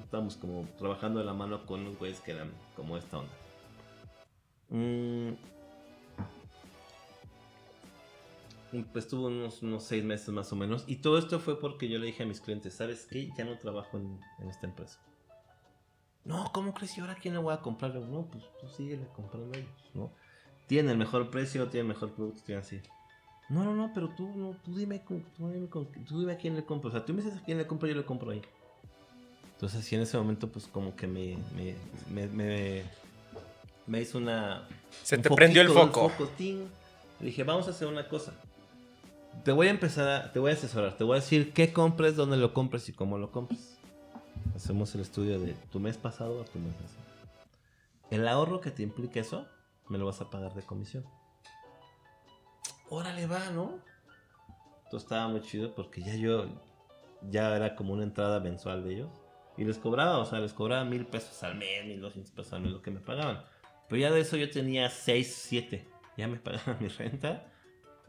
estábamos 0.00 0.36
como 0.36 0.66
trabajando 0.78 1.20
de 1.20 1.26
la 1.26 1.34
mano 1.34 1.64
con 1.66 1.80
unos 1.80 1.98
güeyes 1.98 2.20
que 2.20 2.32
eran 2.32 2.50
como 2.76 2.96
esta 2.96 3.18
onda. 3.18 3.32
Mm. 4.70 5.32
Pues 8.92 9.06
tuvo 9.06 9.26
unos, 9.26 9.62
unos 9.62 9.84
seis 9.84 10.02
meses 10.02 10.28
más 10.30 10.50
o 10.50 10.56
menos. 10.56 10.84
Y 10.86 10.96
todo 10.96 11.18
esto 11.18 11.38
fue 11.38 11.60
porque 11.60 11.88
yo 11.88 11.98
le 11.98 12.06
dije 12.06 12.22
a 12.22 12.26
mis 12.26 12.40
clientes, 12.40 12.74
¿sabes 12.74 13.06
qué? 13.06 13.30
Ya 13.36 13.44
no 13.44 13.58
trabajo 13.58 13.98
en, 13.98 14.18
esta 14.48 14.66
empresa. 14.66 14.98
No, 16.24 16.50
¿cómo 16.52 16.72
crees? 16.72 16.96
¿Y 16.96 17.02
ahora 17.02 17.16
quién 17.16 17.34
le 17.34 17.40
voy 17.40 17.52
a 17.52 17.60
comprar? 17.60 17.94
No, 17.94 18.26
pues 18.30 18.44
tú 18.58 18.68
síguele 18.68 19.06
comprando 19.14 19.58
ellos, 19.58 19.90
¿no? 19.92 20.10
Tiene 20.72 20.92
el 20.92 20.96
mejor 20.96 21.28
precio, 21.28 21.66
tiene 21.66 21.82
el 21.82 21.88
mejor 21.88 22.12
producto, 22.12 22.40
tiene 22.46 22.62
así. 22.62 22.80
No, 23.50 23.62
no, 23.62 23.74
no, 23.74 23.90
pero 23.92 24.08
tú, 24.08 24.26
no, 24.34 24.56
tú, 24.64 24.74
dime, 24.74 25.02
tú, 25.06 25.20
dime, 25.36 25.66
tú 25.66 26.18
dime 26.18 26.32
a 26.32 26.38
quién 26.38 26.56
le 26.56 26.64
compro. 26.64 26.88
O 26.88 26.92
sea, 26.92 27.04
tú 27.04 27.12
me 27.12 27.22
dices 27.22 27.38
a 27.38 27.44
quién 27.44 27.58
le 27.58 27.66
compro, 27.66 27.86
yo 27.90 27.94
le 27.94 28.06
compro 28.06 28.30
ahí. 28.30 28.40
Entonces, 29.52 29.80
así 29.80 29.96
en 29.96 30.00
ese 30.00 30.16
momento, 30.16 30.48
pues 30.48 30.66
como 30.66 30.96
que 30.96 31.06
me, 31.06 31.36
me, 31.54 31.74
me, 32.10 32.26
me, 32.26 32.82
me 33.86 34.00
hizo 34.00 34.16
una. 34.16 34.66
Se 35.02 35.18
te 35.18 35.28
prendió 35.28 35.60
el 35.60 35.68
foco. 35.68 36.10
Le 36.38 37.26
dije, 37.26 37.44
vamos 37.44 37.66
a 37.66 37.72
hacer 37.72 37.86
una 37.86 38.08
cosa. 38.08 38.32
Te 39.44 39.52
voy 39.52 39.66
a 39.66 39.70
empezar 39.72 40.08
a, 40.08 40.32
te 40.32 40.38
voy 40.38 40.52
a 40.52 40.54
asesorar, 40.54 40.96
te 40.96 41.04
voy 41.04 41.18
a 41.18 41.20
decir 41.20 41.52
qué 41.52 41.74
compres, 41.74 42.16
dónde 42.16 42.38
lo 42.38 42.54
compres 42.54 42.88
y 42.88 42.94
cómo 42.94 43.18
lo 43.18 43.30
compres. 43.30 43.76
Hacemos 44.56 44.94
el 44.94 45.02
estudio 45.02 45.38
de 45.38 45.52
tu 45.70 45.80
mes 45.80 45.98
pasado 45.98 46.40
a 46.40 46.46
tu 46.46 46.58
mes 46.58 46.72
pasado. 46.72 47.04
El 48.10 48.26
ahorro 48.26 48.62
que 48.62 48.70
te 48.70 48.82
implique 48.82 49.20
eso, 49.20 49.46
me 49.92 49.98
lo 49.98 50.06
vas 50.06 50.20
a 50.20 50.30
pagar 50.30 50.54
de 50.54 50.62
comisión 50.62 51.04
órale 52.92 53.26
va, 53.26 53.50
¿no? 53.50 53.80
Entonces 54.84 55.04
estaba 55.04 55.28
muy 55.28 55.40
chido 55.40 55.74
porque 55.74 56.02
ya 56.02 56.14
yo, 56.14 56.46
ya 57.30 57.56
era 57.56 57.74
como 57.74 57.94
una 57.94 58.02
entrada 58.02 58.38
mensual 58.40 58.84
de 58.84 58.94
ellos. 58.94 59.10
Y 59.56 59.64
les 59.64 59.78
cobraba, 59.78 60.18
o 60.18 60.26
sea, 60.26 60.40
les 60.40 60.52
cobraba 60.52 60.84
mil 60.84 61.06
pesos 61.06 61.42
al 61.42 61.56
mes, 61.56 61.86
mil 61.86 62.00
doscientos 62.00 62.32
pesos 62.32 62.52
al 62.52 62.62
mes 62.62 62.72
lo 62.72 62.82
que 62.82 62.90
me 62.90 63.00
pagaban. 63.00 63.44
Pero 63.88 64.00
ya 64.00 64.10
de 64.10 64.20
eso 64.20 64.36
yo 64.36 64.50
tenía 64.50 64.90
seis, 64.90 65.34
siete. 65.34 65.88
Ya 66.16 66.28
me 66.28 66.36
pagaban 66.38 66.76
mi 66.80 66.88
renta. 66.88 67.46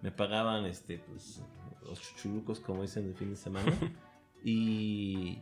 Me 0.02 0.12
pagaban, 0.12 0.66
este, 0.66 0.98
pues, 0.98 1.42
los 1.82 2.02
chuchurucos, 2.02 2.60
como 2.60 2.82
dicen, 2.82 3.08
de 3.08 3.14
fin 3.14 3.30
de 3.30 3.38
semana. 3.38 3.72
y, 4.44 5.40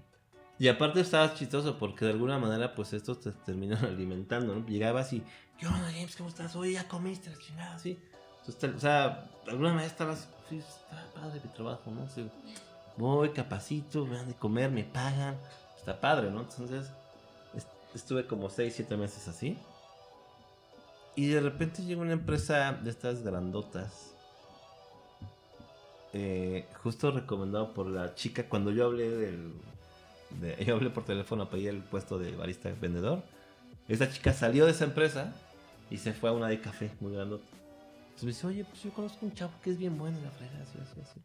Y 0.59 0.67
aparte 0.67 1.01
estaba 1.01 1.33
chistoso 1.33 1.79
porque 1.79 2.05
de 2.05 2.11
alguna 2.11 2.37
manera 2.37 2.75
pues 2.75 2.93
estos 2.93 3.19
te 3.19 3.31
terminan 3.31 3.83
alimentando, 3.85 4.53
¿no? 4.53 4.67
Llegabas 4.67 5.13
y, 5.13 5.23
¿qué 5.61 5.67
onda 5.67 5.91
James? 5.93 6.15
¿Cómo 6.17 6.29
estás? 6.29 6.55
Oye, 6.55 6.73
ya 6.73 6.87
comiste 6.87 7.29
la 7.29 7.37
chingada, 7.37 7.79
sí. 7.79 7.97
Entonces, 8.45 8.75
o 8.75 8.79
sea, 8.79 9.29
alguna 9.47 9.69
manera 9.69 9.85
estabas, 9.87 10.27
sí, 10.49 10.57
está 10.57 11.05
padre 11.13 11.39
mi 11.43 11.49
trabajo, 11.51 11.91
¿no? 11.91 12.09
Sí, 12.09 12.27
voy, 12.97 13.29
capacito, 13.29 14.05
me 14.05 14.17
dan 14.17 14.27
de 14.27 14.33
comer, 14.33 14.71
me 14.71 14.83
pagan, 14.83 15.37
está 15.77 16.01
padre, 16.01 16.31
¿no? 16.31 16.41
Entonces, 16.41 16.87
est- 17.55 17.67
estuve 17.95 18.25
como 18.27 18.49
6, 18.49 18.73
7 18.75 18.97
meses 18.97 19.27
así. 19.27 19.57
Y 21.15 21.27
de 21.27 21.39
repente 21.41 21.83
llega 21.83 22.01
una 22.01 22.13
empresa 22.13 22.73
de 22.73 22.89
estas 22.89 23.21
grandotas. 23.23 24.07
eh, 26.13 26.67
justo 26.83 27.09
recomendado 27.11 27.73
por 27.73 27.85
la 27.87 28.15
chica 28.15 28.49
cuando 28.49 28.71
yo 28.71 28.85
hablé 28.85 29.09
del... 29.09 29.53
de- 30.41 30.65
yo 30.65 30.75
hablé 30.75 30.89
por 30.89 31.05
teléfono, 31.05 31.49
pedí 31.49 31.67
el 31.67 31.83
puesto 31.83 32.17
de 32.19 32.35
barista 32.35 32.69
vendedor. 32.81 33.23
Esta 33.87 34.09
chica 34.11 34.33
salió 34.33 34.65
de 34.65 34.71
esa 34.71 34.83
empresa 34.85 35.33
y 35.91 35.97
se 35.97 36.13
fue 36.13 36.29
a 36.29 36.33
una 36.33 36.47
de 36.47 36.59
café 36.59 36.89
muy 36.99 37.13
grandota. 37.13 37.45
Entonces 38.05 38.23
me 38.23 38.29
dice, 38.29 38.47
oye, 38.47 38.65
pues 38.65 38.81
yo 38.81 38.91
conozco 38.91 39.25
un 39.25 39.33
chavo 39.33 39.51
que 39.61 39.71
es 39.71 39.77
bien 39.77 39.97
bueno 39.97 40.17
en 40.17 40.23
la 40.23 40.31
fregada, 40.31 40.63
así, 40.63 40.79
así, 40.81 41.01
así. 41.01 41.21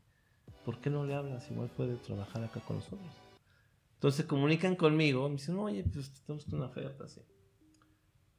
¿Por 0.65 0.81
qué 0.81 0.91
no 0.91 1.07
le 1.07 1.15
hablas? 1.15 1.49
Igual 1.51 1.69
puede 1.69 1.97
trabajar 1.97 2.43
acá 2.43 2.61
con 2.61 2.77
nosotros. 2.77 3.13
Entonces 3.95 4.23
se 4.23 4.27
comunican 4.27 4.75
conmigo, 4.75 5.29
me 5.29 5.37
dicen, 5.37 5.57
oye, 5.57 5.85
pues 5.85 6.11
tenemos 6.25 6.45
que 6.45 6.57
una 6.57 6.67
oferta 6.67 7.05
así. 7.05 7.23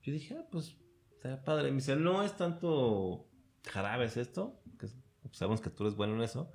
Yo 0.04 0.14
dije, 0.14 0.36
ah, 0.38 0.46
pues 0.52 0.76
estaría 1.16 1.44
padre. 1.44 1.72
Me 1.72 1.78
dice, 1.78 1.96
no 1.96 2.22
es 2.24 2.36
tanto 2.36 3.28
jarabes 3.64 4.18
esto, 4.18 4.62
que 4.78 4.88
sabemos 5.32 5.62
que 5.62 5.70
tú 5.70 5.84
eres 5.84 5.96
bueno 5.96 6.16
en 6.16 6.22
eso, 6.22 6.52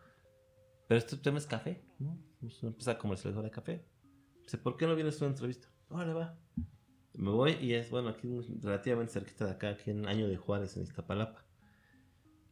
pero 0.87 0.99
este 0.99 1.17
tema 1.17 1.39
es 1.39 1.47
café, 1.47 1.83
¿no? 1.99 2.19
Es 2.47 2.63
una 2.63 2.71
empresa 2.71 2.99
comercializadora 2.99 3.49
de 3.49 3.55
café. 3.55 3.87
Dice, 4.43 4.59
¿por 4.59 4.77
qué 4.77 4.87
no 4.87 4.95
vienes 4.95 5.21
a 5.21 5.25
una 5.25 5.33
entrevista? 5.33 5.69
Órale, 5.89 6.13
va. 6.13 6.39
Me 7.15 7.31
voy 7.31 7.53
y 7.61 7.75
es, 7.75 7.91
bueno, 7.91 8.09
aquí 8.09 8.29
relativamente 8.63 9.13
cerquita 9.13 9.45
de 9.45 9.51
acá, 9.53 9.69
aquí 9.71 9.91
en 9.91 10.07
Año 10.09 10.29
de 10.29 10.37
Juárez, 10.37 10.77
en 10.77 10.85
Iztapalapa. 10.85 11.45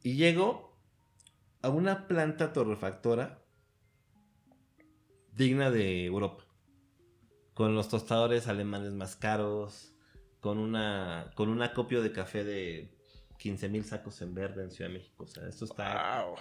Y 0.03 0.17
llego 0.17 0.77
a 1.63 1.69
una 1.71 2.07
planta 2.07 2.53
torrefactora 2.53 3.43
digna 5.33 5.71
de 5.71 6.05
Europa. 6.05 6.45
Con 7.55 7.75
los 7.75 7.89
tostadores 7.89 8.49
alemanes 8.49 8.93
más 8.93 9.17
caros, 9.17 9.95
con 10.41 10.59
una 10.59 11.31
con 11.35 11.49
un 11.49 11.63
acopio 11.63 12.03
de 12.03 12.13
café 12.13 12.45
de 12.45 12.97
15 13.39 13.69
mil 13.69 13.85
sacos 13.85 14.21
en 14.23 14.35
verde 14.35 14.65
en 14.65 14.71
Ciudad 14.71 14.91
de 14.91 14.99
México. 14.99 15.25
O 15.25 15.27
sea, 15.27 15.47
esto 15.49 15.65
está 15.65 16.25
Wow. 16.25 16.37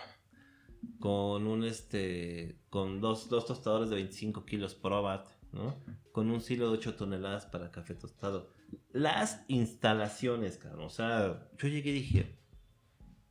con 1.00 1.48
un 1.48 1.64
este 1.64 2.60
con 2.70 3.02
dos, 3.02 3.30
dos 3.30 3.46
tostadores 3.46 3.90
de 3.90 3.96
25 3.98 4.46
kilos 4.46 4.76
Probat, 4.76 5.28
¿no? 5.52 5.76
Con 6.12 6.30
un 6.30 6.42
silo 6.42 6.70
de 6.70 6.78
8 6.78 6.96
toneladas 6.96 7.46
para 7.46 7.72
café 7.72 7.96
tostado. 7.96 8.52
Las 8.92 9.44
instalaciones, 9.48 10.58
cabrón. 10.58 10.86
O 10.86 10.90
sea, 10.90 11.50
yo 11.58 11.68
llegué 11.68 11.92
y 11.92 11.94
dije, 11.94 12.40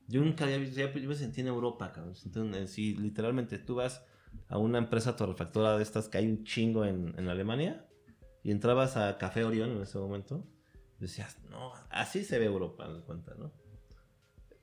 yo 0.07 0.22
nunca 0.22 0.44
había 0.44 0.59
visto, 0.59 0.81
yo 0.81 1.09
me 1.09 1.14
sentí 1.14 1.40
en 1.40 1.48
Europa, 1.48 1.92
cabrón. 1.92 2.14
Entonces, 2.24 2.70
sí, 2.70 2.94
literalmente 2.96 3.59
tú 3.59 3.76
vas 3.76 4.04
a 4.48 4.59
una 4.59 4.78
empresa 4.78 5.16
torrefactora 5.16 5.76
de 5.76 5.83
estas 5.83 6.09
que 6.09 6.18
hay 6.18 6.26
un 6.26 6.44
chingo 6.44 6.85
en, 6.85 7.14
en 7.18 7.28
Alemania 7.28 7.87
y 8.42 8.50
entrabas 8.50 8.96
a 8.96 9.18
Café 9.18 9.44
Orión 9.44 9.70
en 9.70 9.83
ese 9.83 9.98
momento. 9.98 10.46
Decías, 10.98 11.38
no, 11.48 11.72
así 11.90 12.24
se 12.24 12.38
ve 12.38 12.46
Europa, 12.46 12.88
me 12.88 13.00
cuenta, 13.00 13.35
¿no? 13.35 13.52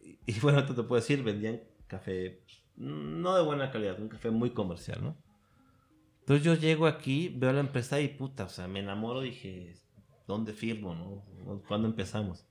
Y, 0.01 0.19
y 0.25 0.39
bueno, 0.41 0.59
esto 0.59 0.75
te 0.75 0.83
puedo 0.83 0.99
decir, 1.01 1.23
vendían 1.23 1.61
café 1.87 2.43
no 2.75 3.35
de 3.35 3.43
buena 3.43 3.71
calidad, 3.71 3.99
un 3.99 4.09
café 4.09 4.31
muy 4.31 4.51
comercial, 4.51 5.01
¿no? 5.01 5.17
Entonces 6.25 6.43
yo 6.43 6.55
llego 6.55 6.87
aquí, 6.87 7.29
veo 7.29 7.53
la 7.53 7.59
empresa 7.59 8.01
y 8.01 8.07
puta, 8.07 8.45
o 8.45 8.49
sea, 8.49 8.67
me 8.67 8.79
enamoro, 8.79 9.21
dije, 9.21 9.75
¿dónde 10.25 10.53
firmo, 10.53 10.95
no? 10.95 11.61
¿Cuándo 11.67 11.87
empezamos? 11.87 12.47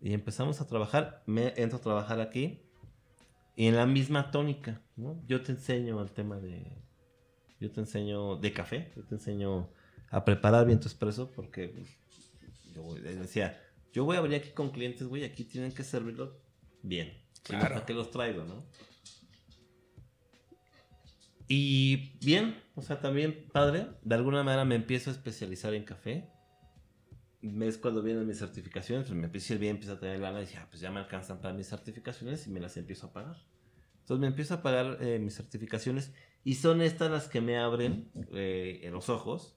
Y 0.00 0.14
empezamos 0.14 0.60
a 0.60 0.68
trabajar, 0.68 1.24
me 1.26 1.52
entro 1.56 1.78
a 1.78 1.80
trabajar 1.82 2.20
aquí 2.20 2.62
y 3.56 3.66
en 3.66 3.74
la 3.74 3.86
misma 3.86 4.30
tónica, 4.30 4.82
¿no? 4.94 5.20
Yo 5.26 5.42
te 5.42 5.50
enseño 5.50 6.00
el 6.00 6.12
tema 6.12 6.38
de, 6.38 6.80
yo 7.58 7.72
te 7.72 7.80
enseño 7.80 8.36
de 8.36 8.52
café, 8.52 8.92
yo 8.94 9.04
te 9.04 9.16
enseño 9.16 9.68
a 10.10 10.24
preparar 10.24 10.64
bien 10.64 10.78
tu 10.78 10.86
espresso 10.86 11.32
porque 11.32 11.66
pues, 11.66 11.98
yo 12.72 12.94
decía, 12.94 13.60
yo 13.92 14.04
voy 14.04 14.16
a 14.16 14.20
venir 14.20 14.38
aquí 14.38 14.50
con 14.50 14.70
clientes, 14.70 15.08
güey, 15.08 15.24
aquí 15.24 15.42
tienen 15.42 15.72
que 15.72 15.82
servirlo 15.82 16.40
bien. 16.84 17.20
Claro. 17.42 17.64
¿Para 17.64 17.84
qué 17.84 17.94
los 17.94 18.12
traigo, 18.12 18.44
no? 18.44 18.64
Y 21.48 22.18
bien, 22.24 22.60
o 22.74 22.82
sea, 22.82 23.00
también 23.00 23.48
padre, 23.52 23.88
de 24.02 24.14
alguna 24.14 24.42
manera 24.42 24.64
me 24.64 24.74
empiezo 24.74 25.10
a 25.10 25.12
especializar 25.12 25.74
en 25.74 25.84
café. 25.84 26.28
Ves 27.42 27.78
cuando 27.78 28.02
vienen 28.02 28.26
mis 28.26 28.38
certificaciones, 28.38 29.06
pues 29.06 29.16
me 29.16 29.26
empiezo 29.26 29.52
a 29.52 29.54
ir 29.54 29.60
bien, 29.60 29.76
empiezo 29.76 29.94
a 29.94 30.00
tener 30.00 30.18
lana 30.18 30.40
y 30.40 30.46
dije, 30.46 30.58
ah, 30.58 30.66
pues 30.68 30.80
ya 30.80 30.90
me 30.90 30.98
alcanzan 30.98 31.40
para 31.40 31.54
mis 31.54 31.68
certificaciones 31.68 32.46
y 32.46 32.50
me 32.50 32.58
las 32.58 32.76
empiezo 32.76 33.06
a 33.06 33.12
pagar. 33.12 33.36
Entonces 34.00 34.20
me 34.20 34.26
empiezo 34.26 34.54
a 34.54 34.62
pagar 34.62 34.98
eh, 35.00 35.18
mis 35.18 35.34
certificaciones 35.34 36.12
y 36.42 36.54
son 36.54 36.80
estas 36.80 37.10
las 37.10 37.28
que 37.28 37.40
me 37.40 37.58
abren 37.58 38.10
eh, 38.32 38.88
los 38.92 39.08
ojos 39.08 39.56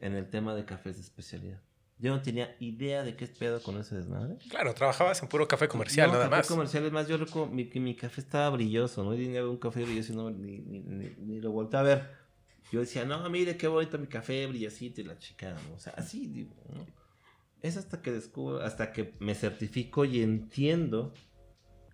en 0.00 0.14
el 0.14 0.30
tema 0.30 0.54
de 0.54 0.64
cafés 0.64 0.96
de 0.96 1.02
especialidad. 1.02 1.62
Yo 2.02 2.10
no 2.14 2.20
tenía 2.20 2.56
idea 2.58 3.04
de 3.04 3.14
qué 3.14 3.28
pedo 3.28 3.62
con 3.62 3.76
ese 3.78 3.94
desmadre. 3.94 4.36
Claro, 4.50 4.74
trabajabas 4.74 5.22
en 5.22 5.28
puro 5.28 5.46
café 5.46 5.68
comercial, 5.68 6.08
No, 6.08 6.14
nada 6.14 6.24
café 6.24 6.36
más. 6.38 6.48
comercial, 6.48 6.84
es 6.84 6.90
más, 6.92 7.06
yo 7.06 7.16
recuerdo 7.16 7.46
mi, 7.52 7.64
mi 7.64 7.94
café 7.94 8.20
estaba 8.20 8.50
brilloso, 8.50 9.04
¿no? 9.04 9.12
Tenía 9.12 9.46
un 9.46 9.56
café 9.56 9.84
brilloso 9.84 10.12
no, 10.12 10.28
ni, 10.30 10.58
ni, 10.58 10.80
ni, 10.80 11.10
ni 11.18 11.40
lo 11.40 11.52
volteé 11.52 11.78
a 11.78 11.82
ver. 11.84 12.10
Yo 12.72 12.80
decía, 12.80 13.04
no, 13.04 13.30
mire 13.30 13.56
qué 13.56 13.68
bonito 13.68 13.98
mi 13.98 14.08
café, 14.08 14.46
brillacito 14.48 15.00
y 15.00 15.04
la 15.04 15.16
chica, 15.16 15.54
¿no? 15.54 15.76
O 15.76 15.78
sea, 15.78 15.92
así, 15.96 16.26
digo, 16.26 16.54
¿no? 16.74 16.84
Es 17.62 17.76
hasta 17.76 18.02
que 18.02 18.10
descubro, 18.10 18.60
hasta 18.62 18.92
que 18.92 19.14
me 19.20 19.36
certifico 19.36 20.04
y 20.04 20.22
entiendo 20.22 21.14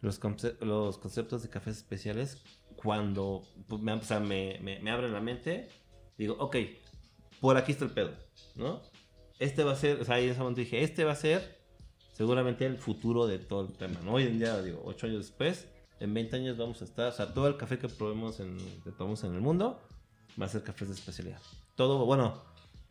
los, 0.01 0.19
conce- 0.19 0.57
los 0.65 0.97
conceptos 0.97 1.43
de 1.43 1.51
cafés 1.51 1.77
especiales 1.77 2.43
cuando 2.77 3.43
pues, 3.67 3.83
me, 3.83 3.93
o 3.93 4.03
sea, 4.03 4.21
me, 4.21 4.59
me, 4.63 4.81
me 4.81 4.91
abren 4.91 5.13
la 5.13 5.21
mente. 5.21 5.69
Digo, 6.17 6.35
ok, 6.39 6.57
por 7.41 7.59
aquí 7.59 7.73
está 7.73 7.85
el 7.85 7.91
pedo, 7.91 8.13
¿no? 8.57 8.81
Este 9.39 9.63
va 9.65 9.73
a 9.73 9.77
ser, 9.77 10.01
o 10.01 10.05
sea, 10.05 10.17
ahí 10.17 10.25
en 10.25 10.31
ese 10.31 10.41
momento 10.41 10.61
dije, 10.61 10.83
este 10.83 11.05
va 11.05 11.13
a 11.13 11.17
ser 11.17 11.59
seguramente 12.13 12.67
el 12.67 12.77
futuro 12.77 13.27
de 13.27 13.39
todo 13.39 13.63
el 13.63 13.73
tema, 13.73 14.01
¿no? 14.05 14.15
Hoy 14.15 14.25
en 14.25 14.39
día, 14.39 14.61
digo, 14.61 14.83
ocho 14.85 15.07
años 15.07 15.27
después, 15.27 15.67
en 16.01 16.13
20 16.13 16.37
años 16.37 16.57
vamos 16.57 16.83
a 16.83 16.85
estar, 16.85 17.09
o 17.09 17.13
sea, 17.13 17.33
todo 17.33 17.47
el 17.47 17.57
café 17.57 17.79
que 17.79 17.89
probemos 17.89 18.41
en, 18.41 18.59
que 18.83 18.91
tomamos 18.91 19.23
en 19.25 19.35
el 19.35 19.41
mundo 19.41 19.81
va 20.41 20.47
a 20.47 20.49
ser 20.49 20.63
cafés 20.63 20.89
de 20.89 20.95
especialidad. 20.95 21.41
Todo, 21.77 22.05
bueno, 22.07 22.43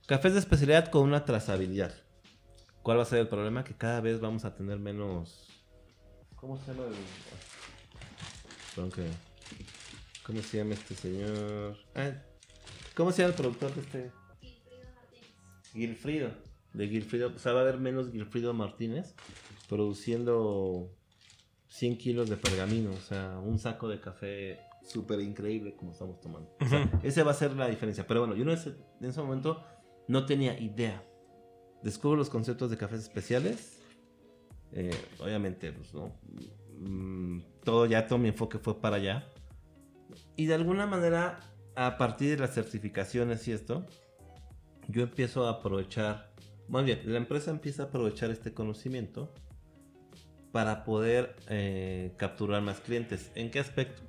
cafés 0.05 0.33
de 0.33 0.39
especialidad 0.39 0.89
con 0.89 1.03
una 1.03 1.25
trazabilidad. 1.25 1.93
¿Cuál 2.83 2.99
va 2.99 3.03
a 3.03 3.05
ser 3.05 3.19
el 3.19 3.27
problema? 3.27 3.65
Que 3.65 3.73
cada 3.73 3.99
vez 3.99 4.21
vamos 4.21 4.45
a 4.45 4.55
tener 4.55 4.79
menos... 4.79 5.49
¿Cómo 6.38 6.57
se 6.57 6.71
llama 6.71 6.86
el...? 6.86 6.93
Perdón 8.73 8.91
que... 8.91 9.07
¿Cómo 10.25 10.41
se 10.41 10.57
llama 10.57 10.73
este 10.73 10.95
señor? 10.95 11.77
Ah, 11.95 12.12
¿Cómo 12.95 13.12
se 13.12 13.21
llama 13.21 13.29
el 13.29 13.36
productor 13.36 13.73
de 13.75 13.81
este? 13.81 14.12
Gilfrido. 15.77 16.31
De 16.73 16.87
Gilfrido. 16.87 17.31
O 17.35 17.39
sea, 17.39 17.53
va 17.53 17.59
a 17.59 17.61
haber 17.63 17.77
menos 17.77 18.11
Gilfrido 18.11 18.53
Martínez 18.53 19.15
produciendo 19.69 20.91
100 21.67 21.97
kilos 21.97 22.29
de 22.29 22.37
pergamino. 22.37 22.91
O 22.91 23.01
sea, 23.01 23.39
un 23.39 23.59
saco 23.59 23.87
de 23.87 23.99
café 23.99 24.59
súper 24.83 25.21
increíble 25.21 25.75
como 25.75 25.91
estamos 25.91 26.19
tomando. 26.19 26.55
O 26.59 26.67
sea, 26.67 26.89
ese 27.03 27.23
va 27.23 27.31
a 27.31 27.35
ser 27.35 27.53
la 27.53 27.67
diferencia. 27.67 28.05
Pero 28.07 28.21
bueno, 28.21 28.35
yo 28.35 28.43
en 28.43 28.49
ese, 28.49 28.75
en 28.99 29.09
ese 29.09 29.21
momento 29.21 29.63
no 30.07 30.25
tenía 30.25 30.59
idea. 30.59 31.03
Descubro 31.83 32.17
los 32.17 32.29
conceptos 32.29 32.69
de 32.71 32.77
cafés 32.77 33.01
especiales. 33.01 33.79
Eh, 34.71 34.91
obviamente, 35.19 35.71
pues, 35.71 35.93
¿no? 35.93 36.13
Mm, 36.79 37.41
todo 37.63 37.85
ya, 37.85 38.07
todo 38.07 38.19
mi 38.19 38.29
enfoque 38.29 38.57
fue 38.57 38.79
para 38.81 38.97
allá. 38.97 39.29
Y 40.35 40.45
de 40.45 40.55
alguna 40.55 40.87
manera, 40.87 41.39
a 41.75 41.97
partir 41.97 42.31
de 42.31 42.37
las 42.37 42.53
certificaciones 42.53 43.47
y 43.47 43.51
esto, 43.51 43.85
yo 44.88 45.04
empiezo 45.04 45.47
a 45.47 45.52
aprovechar, 45.52 46.32
más 46.67 46.86
bien, 46.86 47.02
la 47.06 47.17
empresa 47.17 47.52
empieza 47.52 47.84
a 47.84 47.86
aprovechar 47.88 48.32
este 48.32 48.54
conocimiento 48.54 49.34
para 50.52 50.84
poder 50.84 51.36
eh, 51.50 52.13
capturar 52.17 52.62
más 52.62 52.80
clientes. 52.80 53.32
¿En 53.36 53.52
qué 53.52 53.60
aspecto? 53.60 54.02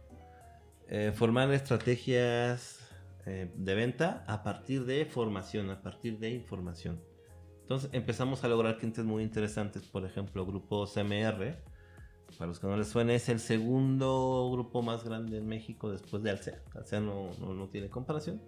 Eh, 0.88 1.12
formar 1.14 1.52
estrategias 1.52 2.78
eh, 3.26 3.52
de 3.54 3.74
venta 3.74 4.24
a 4.26 4.42
partir 4.42 4.86
de 4.86 5.04
formación, 5.04 5.70
a 5.70 5.82
partir 5.82 6.18
de 6.18 6.30
información. 6.30 7.02
Entonces 7.60 7.90
empezamos 7.92 8.44
a 8.44 8.48
lograr 8.48 8.78
clientes 8.78 9.04
muy 9.04 9.22
interesantes, 9.22 9.82
por 9.82 10.06
ejemplo, 10.06 10.46
Grupo 10.46 10.86
CMR, 10.86 11.58
para 12.36 12.48
los 12.48 12.58
que 12.58 12.66
no 12.66 12.76
les 12.76 12.88
suene, 12.88 13.14
es 13.14 13.28
el 13.28 13.40
segundo 13.40 14.48
grupo 14.52 14.82
más 14.82 15.04
grande 15.04 15.38
en 15.38 15.46
México 15.46 15.90
después 15.90 16.22
de 16.22 16.30
Alsea. 16.30 16.62
Alsea 16.74 17.00
no, 17.00 17.30
no, 17.38 17.54
no 17.54 17.68
tiene 17.68 17.88
comparación. 17.88 18.40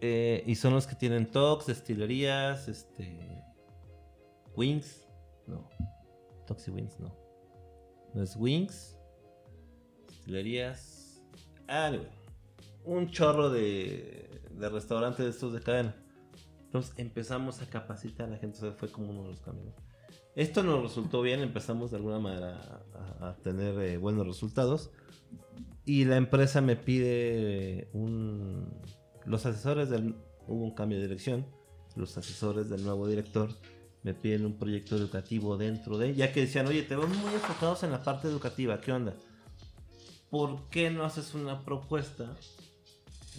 Eh, 0.00 0.44
y 0.46 0.54
son 0.54 0.74
los 0.74 0.86
que 0.86 0.94
tienen 0.94 1.30
Tox, 1.30 1.66
destilerías, 1.66 2.68
este. 2.68 3.44
Wings. 4.56 5.06
No. 5.46 5.68
Tox 6.46 6.68
y 6.68 6.70
Wings, 6.70 6.98
no. 7.00 7.16
No 8.14 8.22
es 8.22 8.36
Wings. 8.36 8.96
Destilerías. 10.08 11.22
Anyway. 11.66 12.08
un 12.84 13.10
chorro 13.10 13.50
de, 13.50 14.42
de 14.50 14.68
restaurantes 14.68 15.24
de 15.24 15.30
estos 15.30 15.52
de 15.52 15.60
cadena. 15.60 15.94
Entonces 16.64 16.92
empezamos 16.96 17.60
a 17.62 17.66
capacitar 17.66 18.28
a 18.28 18.30
la 18.32 18.36
gente, 18.38 18.58
o 18.58 18.60
sea, 18.60 18.72
fue 18.72 18.90
como 18.90 19.10
uno 19.10 19.22
de 19.22 19.28
los 19.30 19.40
caminos. 19.40 19.74
Esto 20.34 20.62
nos 20.62 20.82
resultó 20.82 21.22
bien, 21.22 21.40
empezamos 21.40 21.90
de 21.90 21.96
alguna 21.96 22.18
manera 22.18 22.84
a, 23.20 23.28
a 23.30 23.36
tener 23.36 23.78
eh, 23.80 23.96
buenos 23.96 24.26
resultados. 24.26 24.90
Y 25.84 26.04
la 26.04 26.16
empresa 26.16 26.60
me 26.60 26.76
pide 26.76 27.88
un... 27.92 28.82
Los 29.28 29.44
asesores 29.46 29.90
del... 29.90 30.14
Hubo 30.46 30.64
un 30.64 30.74
cambio 30.74 30.98
de 30.98 31.04
dirección. 31.06 31.46
Los 31.94 32.16
asesores 32.16 32.70
del 32.70 32.82
nuevo 32.82 33.06
director 33.06 33.50
me 34.02 34.14
piden 34.14 34.46
un 34.46 34.58
proyecto 34.58 34.96
educativo 34.96 35.56
dentro 35.56 35.98
de... 35.98 36.14
Ya 36.14 36.32
que 36.32 36.40
decían, 36.40 36.66
oye, 36.66 36.82
te 36.82 36.96
vemos 36.96 37.16
muy 37.18 37.34
enfocados 37.34 37.82
en 37.82 37.90
la 37.90 38.02
parte 38.02 38.28
educativa, 38.28 38.80
¿qué 38.80 38.92
onda? 38.92 39.14
¿Por 40.30 40.68
qué 40.70 40.90
no 40.90 41.04
haces 41.04 41.34
una 41.34 41.64
propuesta 41.64 42.34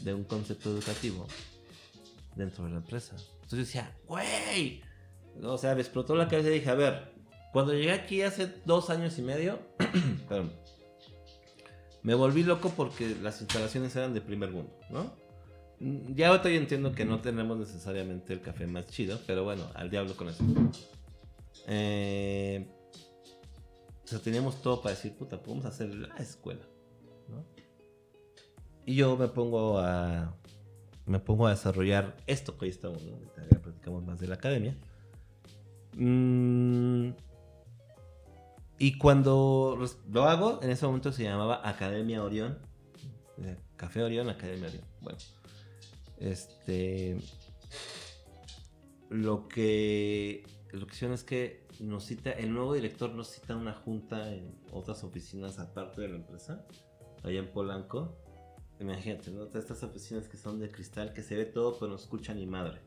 de 0.03 0.13
un 0.13 0.23
concepto 0.23 0.69
educativo 0.69 1.27
dentro 2.35 2.65
de 2.65 2.71
la 2.71 2.77
empresa? 2.77 3.15
Entonces 3.15 3.51
yo 3.51 3.57
decía, 3.57 3.97
güey. 4.05 4.83
O 5.41 5.57
sea, 5.57 5.73
me 5.73 5.81
explotó 5.81 6.15
la 6.15 6.27
cabeza 6.27 6.49
y 6.49 6.53
dije, 6.53 6.69
a 6.69 6.75
ver, 6.75 7.13
cuando 7.51 7.73
llegué 7.73 7.91
aquí 7.91 8.21
hace 8.21 8.53
dos 8.65 8.89
años 8.91 9.17
y 9.17 9.23
medio, 9.23 9.59
perdón, 10.27 10.51
me 12.03 12.13
volví 12.13 12.43
loco 12.43 12.71
porque 12.75 13.15
las 13.21 13.41
instalaciones 13.41 13.95
eran 13.95 14.13
de 14.13 14.21
primer 14.21 14.51
mundo, 14.51 14.77
¿no? 14.89 15.28
Ya 15.79 16.29
ahorita 16.29 16.49
entiendo 16.49 16.91
que 16.91 17.05
no 17.05 17.21
tenemos 17.21 17.57
necesariamente 17.57 18.33
el 18.33 18.41
café 18.41 18.67
más 18.67 18.87
chido, 18.87 19.19
pero 19.25 19.43
bueno, 19.43 19.63
al 19.75 19.89
diablo 19.89 20.15
con 20.15 20.27
eso. 20.27 20.43
Eh, 21.67 22.67
o 24.03 24.07
sea, 24.07 24.19
teníamos 24.19 24.61
todo 24.61 24.81
para 24.81 24.95
decir, 24.95 25.13
puta, 25.15 25.41
podemos 25.41 25.65
hacer 25.65 25.93
la 25.93 26.15
escuela. 26.17 26.65
Y 28.85 28.95
yo 28.95 29.15
me 29.15 29.27
pongo 29.27 29.77
a 29.79 30.35
me 31.05 31.19
pongo 31.19 31.47
a 31.47 31.51
desarrollar 31.51 32.15
esto 32.27 32.57
que 32.57 32.65
hoy 32.65 32.71
estamos, 32.71 33.03
¿no? 33.03 33.19
Ya 33.51 33.59
platicamos 33.59 34.05
más 34.05 34.19
de 34.19 34.27
la 34.27 34.35
academia. 34.35 34.77
Mm, 35.95 37.09
y 38.77 38.97
cuando 38.97 39.77
lo 40.09 40.23
hago, 40.23 40.59
en 40.61 40.69
ese 40.69 40.85
momento 40.85 41.11
se 41.11 41.23
llamaba 41.23 41.67
Academia 41.67 42.23
Orión. 42.23 42.59
Café 43.75 44.03
Orión, 44.03 44.29
Academia 44.29 44.67
Orión. 44.67 44.83
Bueno, 45.01 45.17
este. 46.19 47.17
Lo 49.09 49.47
que. 49.47 50.43
Lo 50.71 50.85
que 50.85 50.93
hicieron 50.93 51.15
es 51.15 51.23
que 51.23 51.67
nos 51.79 52.05
cita, 52.05 52.31
el 52.31 52.53
nuevo 52.53 52.73
director 52.73 53.11
nos 53.11 53.29
cita 53.29 53.55
una 53.55 53.73
junta 53.73 54.33
en 54.33 54.55
otras 54.71 55.03
oficinas 55.03 55.57
aparte 55.59 56.01
de 56.01 56.09
la 56.09 56.15
empresa, 56.17 56.65
allá 57.23 57.39
en 57.39 57.51
Polanco. 57.51 58.17
Imagínate, 58.79 59.31
¿no? 59.31 59.43
Estas 59.45 59.83
oficinas 59.83 60.27
que 60.27 60.37
son 60.37 60.59
de 60.59 60.71
cristal, 60.71 61.13
que 61.13 61.23
se 61.23 61.35
ve 61.35 61.45
todo, 61.45 61.77
pero 61.79 61.89
no 61.89 61.95
escucha 61.95 62.33
ni 62.33 62.45
madre. 62.45 62.79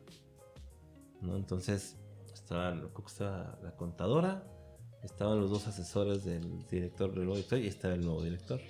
¿No? 1.21 1.37
Entonces, 1.37 1.99
estaba, 2.33 2.73
creo 2.73 2.95
que 2.95 3.07
estaba 3.07 3.59
la 3.63 3.77
contadora, 3.77 4.47
estaban 5.03 5.41
los 5.41 5.51
dos 5.51 5.67
asesores 5.67 6.25
del 6.25 6.67
director 6.69 7.11
del 7.11 7.25
nuevo 7.25 7.35
director 7.37 7.59
y 7.59 7.67
estaba 7.67 7.95
el 7.95 8.05
nuevo 8.05 8.23
director. 8.23 8.61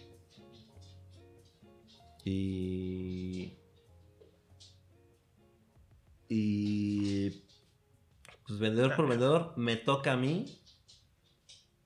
Y. 2.24 3.58
Y. 6.34 7.44
Pues 8.46 8.58
vendedor 8.58 8.96
por 8.96 9.08
vendedor, 9.08 9.52
me 9.56 9.76
toca 9.76 10.14
a 10.14 10.16
mí. 10.16 10.58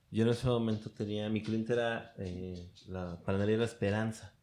Yo 0.09 0.23
en 0.23 0.29
ese 0.29 0.47
momento 0.47 0.89
tenía. 0.89 1.29
Mi 1.29 1.43
cliente 1.43 1.73
era 1.73 2.13
eh, 2.17 2.71
la 2.87 3.21
panadería 3.23 3.57
La 3.57 3.65
Esperanza. 3.65 4.33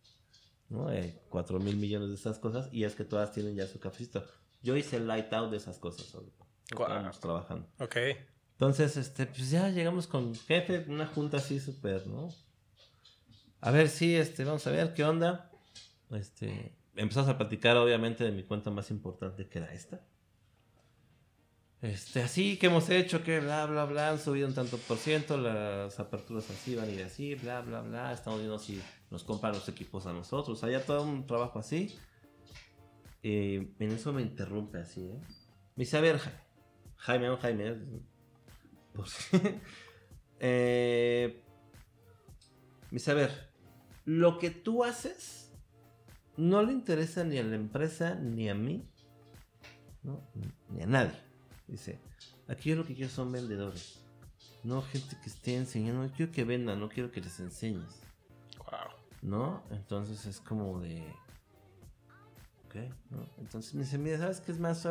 ¿no? 0.69 0.93
Eh, 0.93 1.23
4 1.31 1.59
mil 1.59 1.77
millones 1.77 2.09
de 2.09 2.15
esas 2.17 2.39
cosas. 2.39 2.69
Y 2.71 2.85
es 2.85 2.95
que 2.95 3.05
todas 3.05 3.33
tienen 3.33 3.57
ya 3.57 3.67
su 3.67 3.81
cafecito. 3.81 4.25
Yo 4.63 4.77
hice 4.77 4.97
el 4.97 5.07
light 5.07 5.33
out 5.33 5.51
de 5.51 5.57
esas 5.57 5.79
cosas. 5.79 6.15
Estábamos 6.71 7.21
trabajando. 7.21 7.67
Ok. 7.79 7.97
Entonces, 8.53 8.97
este, 8.97 9.27
pues 9.27 9.51
ya 9.51 9.71
llegamos 9.71 10.07
con 10.07 10.35
jefe, 10.35 10.85
una 10.89 11.07
junta 11.07 11.39
así 11.39 11.59
súper, 11.61 12.07
¿no? 12.07 12.29
A 13.61 13.71
ver, 13.71 13.89
sí, 13.89 14.15
este, 14.15 14.45
vamos 14.45 14.67
a 14.67 14.71
ver 14.71 14.95
qué 14.95 15.05
onda. 15.05 15.51
Este, 16.11 16.77
empezamos 16.97 17.29
a 17.31 17.39
platicar, 17.39 17.77
obviamente, 17.77 18.25
de 18.25 18.33
mi 18.33 18.43
cuenta 18.45 18.71
más 18.71 18.91
importante, 18.91 19.49
que 19.49 19.59
era 19.59 19.73
esta. 19.73 20.01
Este, 21.83 22.23
así 22.23 22.57
que 22.57 22.67
hemos 22.69 22.89
hecho, 22.89 23.23
que 23.23 23.41
bla, 23.41 23.67
bla, 23.67 23.85
bla, 23.85 24.09
han 24.11 24.19
subido 24.19 24.49
un 24.49 24.55
tanto 24.55 24.79
por 24.79 24.97
ciento, 24.97 25.37
las 25.37 26.01
aperturas 26.01 26.49
así 26.51 26.75
van 26.75 26.89
a 26.89 26.93
ir 26.93 27.03
así, 27.03 27.35
bla, 27.35 27.61
bla, 27.61 27.83
bla. 27.83 28.13
Estamos 28.13 28.39
viendo 28.41 28.59
si 28.59 28.81
nos 29.11 29.23
compran 29.23 29.53
los 29.53 29.69
equipos 29.69 30.07
a 30.07 30.13
nosotros. 30.15 30.63
O 30.63 30.71
ya 30.71 30.81
todo 30.85 31.03
un 31.03 31.27
trabajo 31.27 31.59
así. 31.59 31.95
Eh, 33.23 33.75
en 33.79 33.93
eso 33.93 34.13
me 34.13 34.23
interrumpe 34.23 34.79
así, 34.79 35.03
¿eh? 35.09 35.21
Me 35.77 35.85
dice, 35.85 36.01
ver, 36.01 36.19
Ja- 36.19 36.33
Jaime, 36.97 37.27
no, 37.27 37.37
Jaime, 37.39 37.69
¿eh? 37.69 37.79
Si- 39.07 39.39
Eh, 40.47 41.41
me 42.91 42.97
dice, 42.97 43.15
ver, 43.15 43.51
lo 44.05 44.39
que 44.39 44.51
tú 44.51 44.85
haces 44.85 45.44
no 46.37 46.63
le 46.63 46.73
interesa 46.73 47.25
ni 47.25 47.39
a 47.39 47.43
la 47.43 47.57
empresa 47.57 48.15
ni 48.15 48.49
a 48.49 48.55
mí, 48.55 48.89
¿no? 50.03 50.21
ni 50.69 50.83
a 50.83 50.87
nadie. 50.87 51.19
Dice, 51.67 52.01
aquí 52.49 52.71
yo 52.71 52.77
lo 52.77 52.85
que 52.85 52.95
quiero 52.95 53.11
son 53.11 53.33
vendedores, 53.33 54.01
no 54.63 54.83
gente 54.83 55.17
que 55.23 55.29
esté 55.29 55.57
enseñando, 55.57 56.11
quiero 56.15 56.33
que 56.33 56.45
vendan, 56.45 56.81
no 56.81 56.89
quiero 56.89 57.11
que 57.11 57.21
les 57.21 57.41
enseñes, 57.41 58.01
Wow. 58.59 58.91
¿no? 59.23 59.63
Entonces 59.71 60.25
es 60.27 60.41
como 60.41 60.81
de... 60.81 61.07
Ok, 62.67 62.77
¿no? 63.11 63.27
Entonces 63.39 63.75
me 63.75 63.83
dice, 63.83 63.99
mira, 63.99 64.19
¿sabes 64.19 64.41
qué 64.41 64.53
es 64.53 64.59
más? 64.59 64.87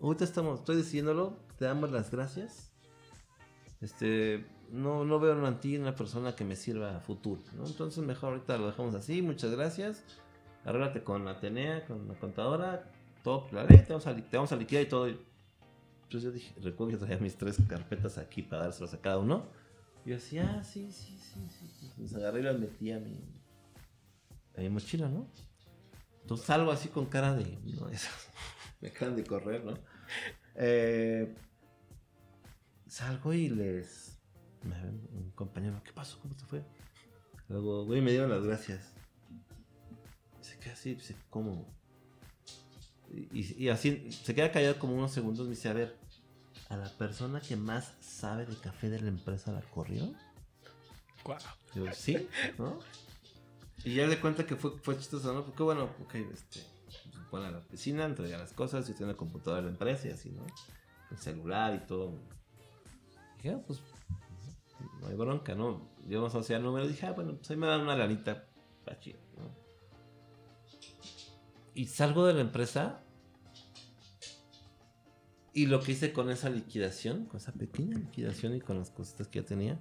Ahorita 0.00 0.24
estamos, 0.24 0.60
estoy 0.60 0.76
diciéndolo, 0.76 1.38
te 1.58 1.64
damos 1.64 1.90
las 1.90 2.10
gracias. 2.10 2.72
Este, 3.80 4.46
no, 4.70 5.04
no 5.04 5.20
veo 5.20 5.46
en 5.46 5.60
ti 5.60 5.76
una 5.76 5.94
persona 5.94 6.34
que 6.34 6.44
me 6.44 6.56
sirva 6.56 6.96
a 6.96 7.00
futuro, 7.00 7.42
¿no? 7.54 7.66
Entonces 7.66 8.04
mejor 8.04 8.32
ahorita 8.32 8.58
lo 8.58 8.66
dejamos 8.66 8.94
así, 8.94 9.22
muchas 9.22 9.52
gracias. 9.52 10.04
Arréglate 10.68 11.02
con 11.02 11.24
la 11.24 11.30
Atenea, 11.30 11.86
con 11.86 12.06
la 12.06 12.12
contadora, 12.12 12.92
todo, 13.24 13.48
la 13.52 13.64
ley, 13.64 13.78
te 13.78 13.94
vamos 13.94 14.52
a, 14.52 14.56
liquidar 14.56 14.82
y 14.82 14.86
todo. 14.86 15.06
Entonces 15.06 16.22
yo 16.22 16.30
dije, 16.30 16.54
recuerdo 16.60 17.06
que 17.06 17.16
mis 17.16 17.38
tres 17.38 17.56
carpetas 17.66 18.18
aquí 18.18 18.42
para 18.42 18.64
dárselas 18.64 18.92
a 18.92 19.00
cada 19.00 19.16
uno. 19.16 19.46
Y 20.04 20.10
yo 20.10 20.16
decía, 20.16 20.58
ah, 20.58 20.62
sí, 20.62 20.92
sí, 20.92 21.18
sí, 21.18 21.40
sí. 21.48 21.90
Los 21.96 22.14
agarré 22.14 22.40
y 22.40 22.42
las 22.42 22.58
metí 22.58 22.92
a 22.92 22.98
mi, 22.98 23.18
a 24.58 24.60
mi 24.60 24.68
mochila, 24.68 25.08
¿no? 25.08 25.26
Entonces 26.20 26.46
salgo 26.46 26.70
así 26.70 26.90
con 26.90 27.06
cara 27.06 27.34
de, 27.34 27.46
no, 27.64 27.88
esas, 27.90 28.28
me 28.82 28.88
acaban 28.88 29.16
de 29.16 29.24
correr, 29.24 29.64
¿no? 29.64 29.72
Eh, 30.54 31.34
salgo 32.86 33.32
y 33.32 33.48
les. 33.48 34.18
Me 34.64 34.78
ven 34.82 35.08
un 35.14 35.30
compañero, 35.30 35.80
¿qué 35.82 35.94
pasó? 35.94 36.18
¿Cómo 36.20 36.36
te 36.36 36.44
fue? 36.44 36.62
Luego, 37.48 37.86
güey, 37.86 38.02
me 38.02 38.10
dieron 38.10 38.28
las 38.28 38.44
gracias. 38.44 38.97
Queda 40.68 40.72
así, 40.74 41.14
¿cómo? 41.30 41.66
Y, 43.10 43.40
y- 43.40 43.64
y 43.64 43.68
así, 43.70 44.10
se 44.12 44.34
queda 44.34 44.52
callado 44.52 44.78
como 44.78 44.94
unos 44.94 45.12
segundos. 45.12 45.46
Me 45.46 45.54
dice, 45.54 45.68
a 45.68 45.72
ver, 45.72 45.96
a 46.68 46.76
la 46.76 46.88
persona 46.98 47.40
que 47.40 47.56
más 47.56 47.94
sabe 48.00 48.44
de 48.46 48.56
café 48.56 48.90
de 48.90 49.00
la 49.00 49.08
empresa 49.08 49.52
la 49.52 49.62
corrió. 49.62 50.12
Wow. 51.24 51.36
Yo, 51.74 51.92
sí, 51.92 52.28
¿no? 52.58 52.78
Y 53.84 53.94
ya 53.94 54.06
le 54.06 54.20
cuenta 54.20 54.44
que 54.44 54.56
fue, 54.56 54.72
fue 54.78 54.96
chistoso, 54.98 55.32
¿no? 55.32 55.44
Porque 55.44 55.62
bueno, 55.62 55.84
ok, 56.02 56.14
este, 56.32 56.60
se 56.60 57.18
pone 57.30 57.46
a 57.46 57.50
la 57.50 57.58
oficina, 57.58 58.04
entrega 58.04 58.36
las 58.38 58.52
cosas, 58.52 58.86
yo 58.88 58.94
tengo 58.94 59.10
la 59.10 59.16
computadora 59.16 59.62
de 59.62 59.66
la 59.68 59.72
empresa 59.72 60.08
y 60.08 60.10
así, 60.10 60.30
¿no? 60.30 60.44
El 61.10 61.18
celular 61.18 61.74
y 61.74 61.86
todo. 61.86 62.12
dije, 63.36 63.50
ah, 63.54 63.62
pues, 63.66 63.80
no 65.00 65.06
hay 65.06 65.14
bronca, 65.14 65.54
¿no? 65.54 65.88
Yo 66.06 66.20
no 66.20 66.28
sabía 66.28 66.56
el 66.58 66.62
número, 66.64 66.86
dije, 66.88 67.06
ah, 67.06 67.12
bueno, 67.12 67.36
pues 67.36 67.50
ahí 67.50 67.56
me 67.56 67.66
dan 67.66 67.80
una 67.82 67.96
lanita, 67.96 68.46
está 68.80 68.98
chido, 69.00 69.18
¿no? 69.36 69.67
Y 71.78 71.86
salgo 71.86 72.26
de 72.26 72.34
la 72.34 72.40
empresa 72.40 73.04
y 75.52 75.66
lo 75.66 75.80
que 75.80 75.92
hice 75.92 76.12
con 76.12 76.28
esa 76.28 76.50
liquidación, 76.50 77.26
con 77.26 77.36
esa 77.36 77.52
pequeña 77.52 77.96
liquidación 77.96 78.56
y 78.56 78.60
con 78.60 78.80
las 78.80 78.90
cositas 78.90 79.28
que 79.28 79.42
ya 79.42 79.46
tenía, 79.46 79.78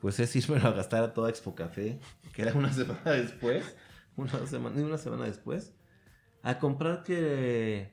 pues 0.00 0.20
es 0.20 0.36
irme 0.36 0.58
a 0.58 0.70
gastar 0.70 1.02
a 1.02 1.12
toda 1.12 1.28
Expo 1.28 1.56
Café, 1.56 1.98
que 2.32 2.42
era 2.42 2.54
una 2.54 2.72
semana 2.72 3.10
después, 3.10 3.76
una 4.16 4.46
semana, 4.46 4.80
una 4.82 4.98
semana 4.98 5.24
después, 5.24 5.74
a 6.44 6.60
comprar 6.60 7.02
que, 7.02 7.90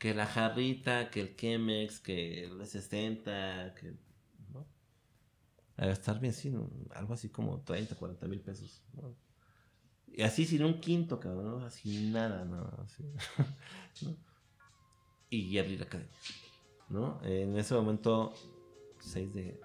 que 0.00 0.12
la 0.12 0.26
jarrita, 0.26 1.10
que 1.10 1.20
el 1.20 1.36
Chemex, 1.36 2.00
que 2.00 2.42
el 2.42 2.66
60, 2.66 3.72
que, 3.76 3.94
¿no? 4.52 4.66
A 5.76 5.86
gastarme 5.86 6.30
así, 6.30 6.52
algo 6.90 7.14
así 7.14 7.28
como 7.28 7.60
30, 7.60 7.94
40 7.94 8.26
mil 8.26 8.40
pesos. 8.40 8.82
Y 10.18 10.24
así 10.24 10.46
sin 10.46 10.64
un 10.64 10.80
quinto, 10.80 11.20
cabrón. 11.20 11.62
Así 11.62 12.10
nada, 12.10 12.44
¿no? 12.44 12.68
Así, 12.84 13.04
¿no? 14.04 14.16
Y 15.30 15.56
abrí 15.58 15.78
la 15.78 15.84
academia, 15.84 16.12
¿no? 16.88 17.20
En 17.22 17.56
ese 17.56 17.74
momento, 17.74 18.34
6 18.98 19.32
de 19.32 19.60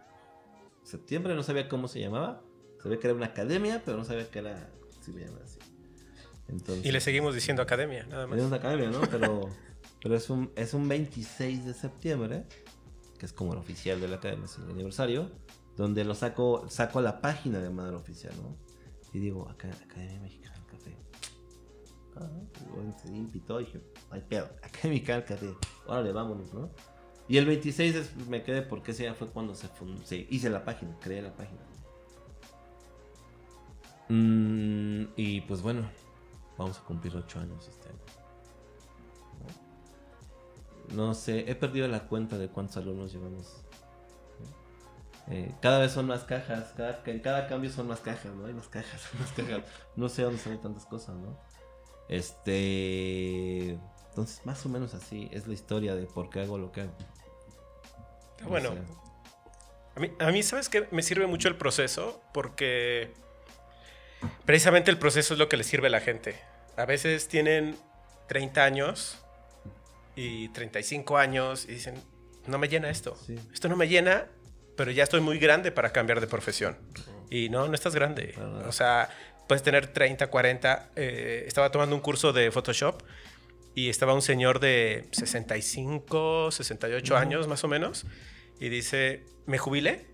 septiembre, 0.84 1.34
no 1.34 1.42
sabía 1.42 1.68
cómo 1.68 1.88
se 1.88 2.02
llamaba. 2.02 2.44
Sabía 2.84 3.00
que 3.00 3.08
era 3.08 3.16
una 3.16 3.26
academia, 3.26 3.82
pero 3.84 3.98
no 3.98 4.06
sabía 4.06 4.30
que 4.30 4.40
era, 4.40 4.70
si 5.02 5.12
me 5.12 5.22
llamaba 5.22 5.44
así. 5.44 5.58
Entonces, 6.48 6.86
Y 6.86 6.92
le 6.92 7.02
seguimos 7.02 7.34
diciendo 7.34 7.64
academia, 7.64 8.06
nada 8.06 8.28
más. 8.28 8.40
Una 8.40 8.58
academia, 8.58 8.92
¿no? 8.92 9.02
Pero, 9.10 9.50
pero 10.04 10.16
es, 10.16 10.30
un, 10.30 10.52
es 10.56 10.76
un 10.76 10.88
26 10.88 11.66
de 11.66 11.74
septiembre, 11.74 12.46
que 13.18 13.26
es 13.26 13.34
como 13.34 13.54
el 13.54 13.58
oficial 13.58 14.00
de 14.00 14.08
la 14.08 14.18
academia, 14.18 14.46
es 14.46 14.56
el 14.60 14.70
aniversario, 14.70 15.32
donde 15.78 16.04
lo 16.04 16.14
saco, 16.14 16.70
saco 16.70 17.00
a 17.00 17.02
la 17.02 17.22
página 17.22 17.58
de 17.58 17.72
manera 17.72 17.98
oficial, 17.98 18.36
¿no? 18.40 18.56
Y 19.14 19.20
digo, 19.20 19.48
acá, 19.48 19.70
Academia 19.84 20.20
Mexicana 20.22 20.56
del 20.56 20.66
Café. 20.66 20.98
Ah, 22.16 22.30
se 23.02 23.08
invitó 23.10 23.62
y 23.62 23.66
dije, 23.66 23.82
ay 24.10 24.24
pedo, 24.28 24.50
Academia 24.64 25.04
del 25.16 25.24
Café. 25.26 25.54
Órale, 25.88 26.12
vámonos, 26.12 26.54
¿no? 26.54 26.70
Y 27.28 27.38
el 27.38 27.46
26 27.46 27.96
es- 27.96 28.16
me 28.28 28.44
quedé 28.44 28.64
porque 28.64 28.92
ese 28.92 29.04
ya 29.04 29.14
fue 29.14 29.28
cuando 29.30 29.56
se, 29.56 29.68
fund- 29.70 30.04
se 30.04 30.28
hice 30.30 30.50
la 30.50 30.66
página, 30.66 30.98
creé 31.00 31.22
la 31.22 31.34
página. 31.34 31.62
Mm, 34.10 35.06
y 35.16 35.42
pues 35.42 35.62
bueno, 35.62 35.90
vamos 36.58 36.78
a 36.80 36.84
cumplir 36.84 37.16
8 37.16 37.40
años 37.40 37.68
este 37.68 37.90
año. 37.90 37.98
No 40.96 41.14
sé, 41.14 41.50
he 41.50 41.56
perdido 41.56 41.88
la 41.88 42.08
cuenta 42.08 42.38
de 42.38 42.50
cuántos 42.50 42.78
alumnos 42.78 43.14
llevamos. 43.14 43.63
Eh, 45.30 45.54
cada 45.62 45.80
vez 45.80 45.94
son 45.94 46.08
más 46.08 46.26
cajas, 46.26 46.74
cada, 46.76 47.02
en 47.06 47.20
cada 47.20 47.48
cambio 47.48 47.72
son 47.72 47.88
más 47.88 48.02
cajas, 48.02 48.34
¿no? 48.34 48.46
Hay 48.46 48.54
más 48.54 48.68
cajas, 48.68 49.02
más 49.20 49.32
cajas. 49.32 49.62
No 49.96 50.10
sé 50.10 50.24
dónde 50.24 50.40
salen 50.40 50.62
tantas 50.62 50.86
cosas, 50.86 51.16
¿no? 51.16 51.40
Este. 52.10 53.78
Entonces, 54.10 54.46
más 54.46 54.66
o 54.66 54.70
menos 54.70 54.94
así 54.94 55.30
es 55.32 55.48
la 55.48 55.54
historia 55.54 55.96
de 55.96 56.06
por 56.06 56.30
qué 56.30 56.42
hago 56.42 56.58
lo 56.58 56.72
que 56.72 56.82
hago. 56.82 56.94
Está 58.32 58.48
bueno. 58.48 58.76
A 59.96 60.00
mí, 60.00 60.12
a 60.20 60.32
mí, 60.32 60.44
¿sabes 60.44 60.70
qué? 60.70 60.88
Me 60.92 61.02
sirve 61.02 61.26
mucho 61.28 61.48
el 61.48 61.56
proceso 61.56 62.22
porque 62.34 63.14
precisamente 64.46 64.92
el 64.92 64.98
proceso 64.98 65.34
es 65.34 65.40
lo 65.40 65.50
que 65.50 65.58
le 65.58 65.64
sirve 65.64 65.88
a 65.88 65.92
la 65.92 66.02
gente. 66.02 66.36
A 66.78 66.86
veces 66.86 67.28
tienen 67.28 67.76
30 68.28 68.64
años 68.64 69.24
y 70.16 70.50
35 70.50 71.18
años 71.18 71.66
y 71.66 71.74
dicen, 71.74 71.96
no 72.48 72.58
me 72.58 72.68
llena 72.68 72.90
esto. 72.90 73.16
Sí. 73.16 73.36
Esto 73.54 73.70
no 73.70 73.76
me 73.76 73.88
llena, 73.88 74.28
pero 74.76 74.92
ya 74.92 75.04
estoy 75.04 75.22
muy 75.22 75.40
grande 75.40 75.72
para 75.72 75.92
cambiar 75.92 76.22
de 76.22 76.28
profesión. 76.28 76.78
Y 77.30 77.50
no, 77.50 77.68
no 77.68 77.74
estás 77.74 77.96
grande. 77.96 78.36
O 78.68 78.72
sea, 78.72 79.10
puedes 79.48 79.64
tener 79.64 79.88
30, 79.88 80.28
40. 80.28 80.92
eh, 80.96 81.44
estaba 81.48 81.72
tomando 81.72 81.96
un 81.96 82.02
curso 82.02 82.34
de 82.34 82.52
Photoshop 82.52 83.02
y 83.76 83.90
estaba 83.90 84.14
un 84.14 84.22
señor 84.22 84.60
de 84.60 85.08
65, 85.12 86.52
68 86.52 87.18
años 87.18 87.48
más 87.48 87.64
o 87.64 87.68
menos 87.68 88.06
y 88.60 88.70
dice, 88.70 89.24
me 89.46 89.58
jubilé 89.58 90.06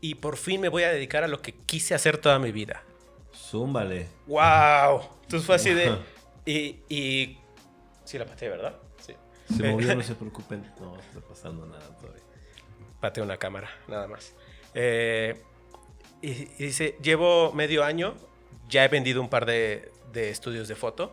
y 0.00 0.16
por 0.16 0.36
fin 0.36 0.60
me 0.60 0.68
voy 0.68 0.82
a 0.82 0.92
dedicar 0.92 1.24
a 1.24 1.28
lo 1.28 1.40
que 1.40 1.52
quise 1.52 1.94
hacer 1.94 2.18
toda 2.18 2.38
mi 2.38 2.52
vida. 2.52 2.82
Zúmbale. 3.34 4.08
¡Wow! 4.26 5.02
Entonces 5.22 5.46
fue 5.46 5.54
así 5.54 5.72
de... 5.72 5.96
Y, 6.44 6.80
y... 6.88 7.38
Sí, 8.04 8.18
la 8.18 8.26
pateé, 8.26 8.48
¿verdad? 8.48 8.76
Sí. 8.98 9.14
Se 9.56 9.62
movió, 9.70 9.94
no 9.96 10.02
se 10.02 10.14
preocupen. 10.14 10.62
No 10.80 10.98
está 10.98 11.20
pasando 11.20 11.64
nada 11.66 11.96
todavía. 11.96 12.22
Pateé 13.02 13.22
una 13.22 13.36
cámara, 13.36 13.68
nada 13.88 14.06
más. 14.06 14.34
Eh, 14.74 15.34
y, 16.22 16.30
y 16.30 16.66
dice, 16.66 16.96
llevo 17.02 17.52
medio 17.52 17.84
año, 17.84 18.14
ya 18.68 18.84
he 18.84 18.88
vendido 18.88 19.20
un 19.20 19.28
par 19.28 19.44
de, 19.44 19.92
de 20.12 20.30
estudios 20.30 20.68
de 20.68 20.76
foto. 20.76 21.12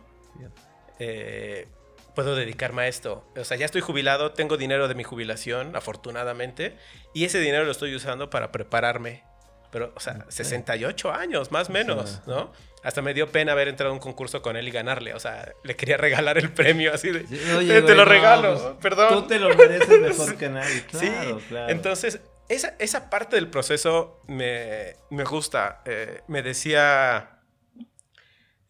Eh, 1.00 1.66
puedo 2.14 2.36
dedicarme 2.36 2.82
a 2.82 2.88
esto. 2.88 3.24
O 3.36 3.44
sea, 3.44 3.56
ya 3.56 3.66
estoy 3.66 3.80
jubilado, 3.80 4.32
tengo 4.32 4.56
dinero 4.56 4.86
de 4.86 4.94
mi 4.94 5.02
jubilación, 5.02 5.74
afortunadamente, 5.74 6.76
y 7.12 7.24
ese 7.24 7.40
dinero 7.40 7.64
lo 7.64 7.72
estoy 7.72 7.94
usando 7.94 8.30
para 8.30 8.52
prepararme. 8.52 9.24
Pero, 9.70 9.92
o 9.94 10.00
sea, 10.00 10.24
68 10.28 11.12
años, 11.12 11.52
más 11.52 11.68
o 11.68 11.72
menos, 11.72 12.22
¿no? 12.26 12.52
Hasta 12.82 13.02
me 13.02 13.12
dio 13.14 13.30
pena 13.30 13.52
haber 13.52 13.68
entrado 13.68 13.92
a 13.92 13.94
un 13.94 14.00
concurso 14.00 14.40
con 14.42 14.56
él 14.56 14.66
y 14.66 14.70
ganarle. 14.70 15.14
O 15.14 15.20
sea, 15.20 15.52
le 15.62 15.76
quería 15.76 15.96
regalar 15.96 16.38
el 16.38 16.52
premio 16.52 16.92
así 16.94 17.10
de... 17.10 17.20
"Te- 17.20 17.54
oye, 17.54 17.74
te 17.74 17.80
güey, 17.82 17.94
lo 17.96 18.04
no, 18.04 18.10
regalo, 18.10 18.52
pues, 18.54 18.74
perdón. 18.82 19.08
Tú 19.14 19.26
te 19.28 19.38
lo 19.38 19.54
mereces 19.54 20.00
mejor 20.00 20.36
que 20.38 20.48
nadie. 20.48 20.82
Claro, 20.86 21.38
sí, 21.40 21.44
claro. 21.48 21.70
entonces 21.72 22.20
esa, 22.48 22.74
esa 22.78 23.10
parte 23.10 23.36
del 23.36 23.48
proceso 23.48 24.22
me, 24.26 24.96
me 25.10 25.24
gusta. 25.24 25.82
Eh, 25.84 26.22
me 26.26 26.42
decía, 26.42 27.38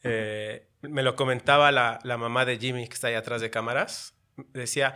eh, 0.03 0.69
me 0.83 1.03
lo 1.03 1.15
comentaba 1.17 1.71
la, 1.73 1.99
la 2.03 2.17
mamá 2.17 2.45
de 2.45 2.59
Jimmy 2.59 2.89
que 2.89 2.95
está 2.95 3.09
ahí 3.09 3.15
atrás 3.15 3.41
de 3.41 3.51
cámaras. 3.51 4.15
Decía, 4.37 4.95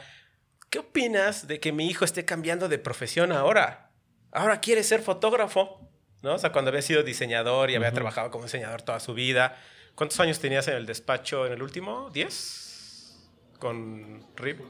¿qué 0.71 0.79
opinas 0.81 1.47
de 1.47 1.61
que 1.61 1.73
mi 1.73 1.89
hijo 1.89 2.05
esté 2.05 2.25
cambiando 2.25 2.69
de 2.69 2.79
profesión 2.79 3.33
ahora? 3.33 3.91
Ahora 4.33 4.61
quiere 4.61 4.83
ser 4.83 5.01
fotógrafo, 5.03 5.89
¿no? 6.25 6.35
O 6.35 6.39
sea, 6.39 6.51
cuando 6.51 6.71
había 6.71 6.83
sido 6.83 7.03
diseñador 7.03 7.71
y 7.71 7.77
había 7.77 7.93
trabajado 7.93 8.31
como 8.31 8.45
diseñador 8.45 8.83
toda 8.83 8.99
su 8.99 9.13
vida. 9.15 9.57
¿Cuántos 9.95 10.19
años 10.19 10.41
tenías 10.41 10.67
en 10.69 10.75
el 10.75 10.87
despacho 10.87 11.47
en 11.47 11.53
el 11.53 11.63
último? 11.63 12.11
¿10? 12.13 13.13
Con 13.59 14.27
Rip. 14.35 14.61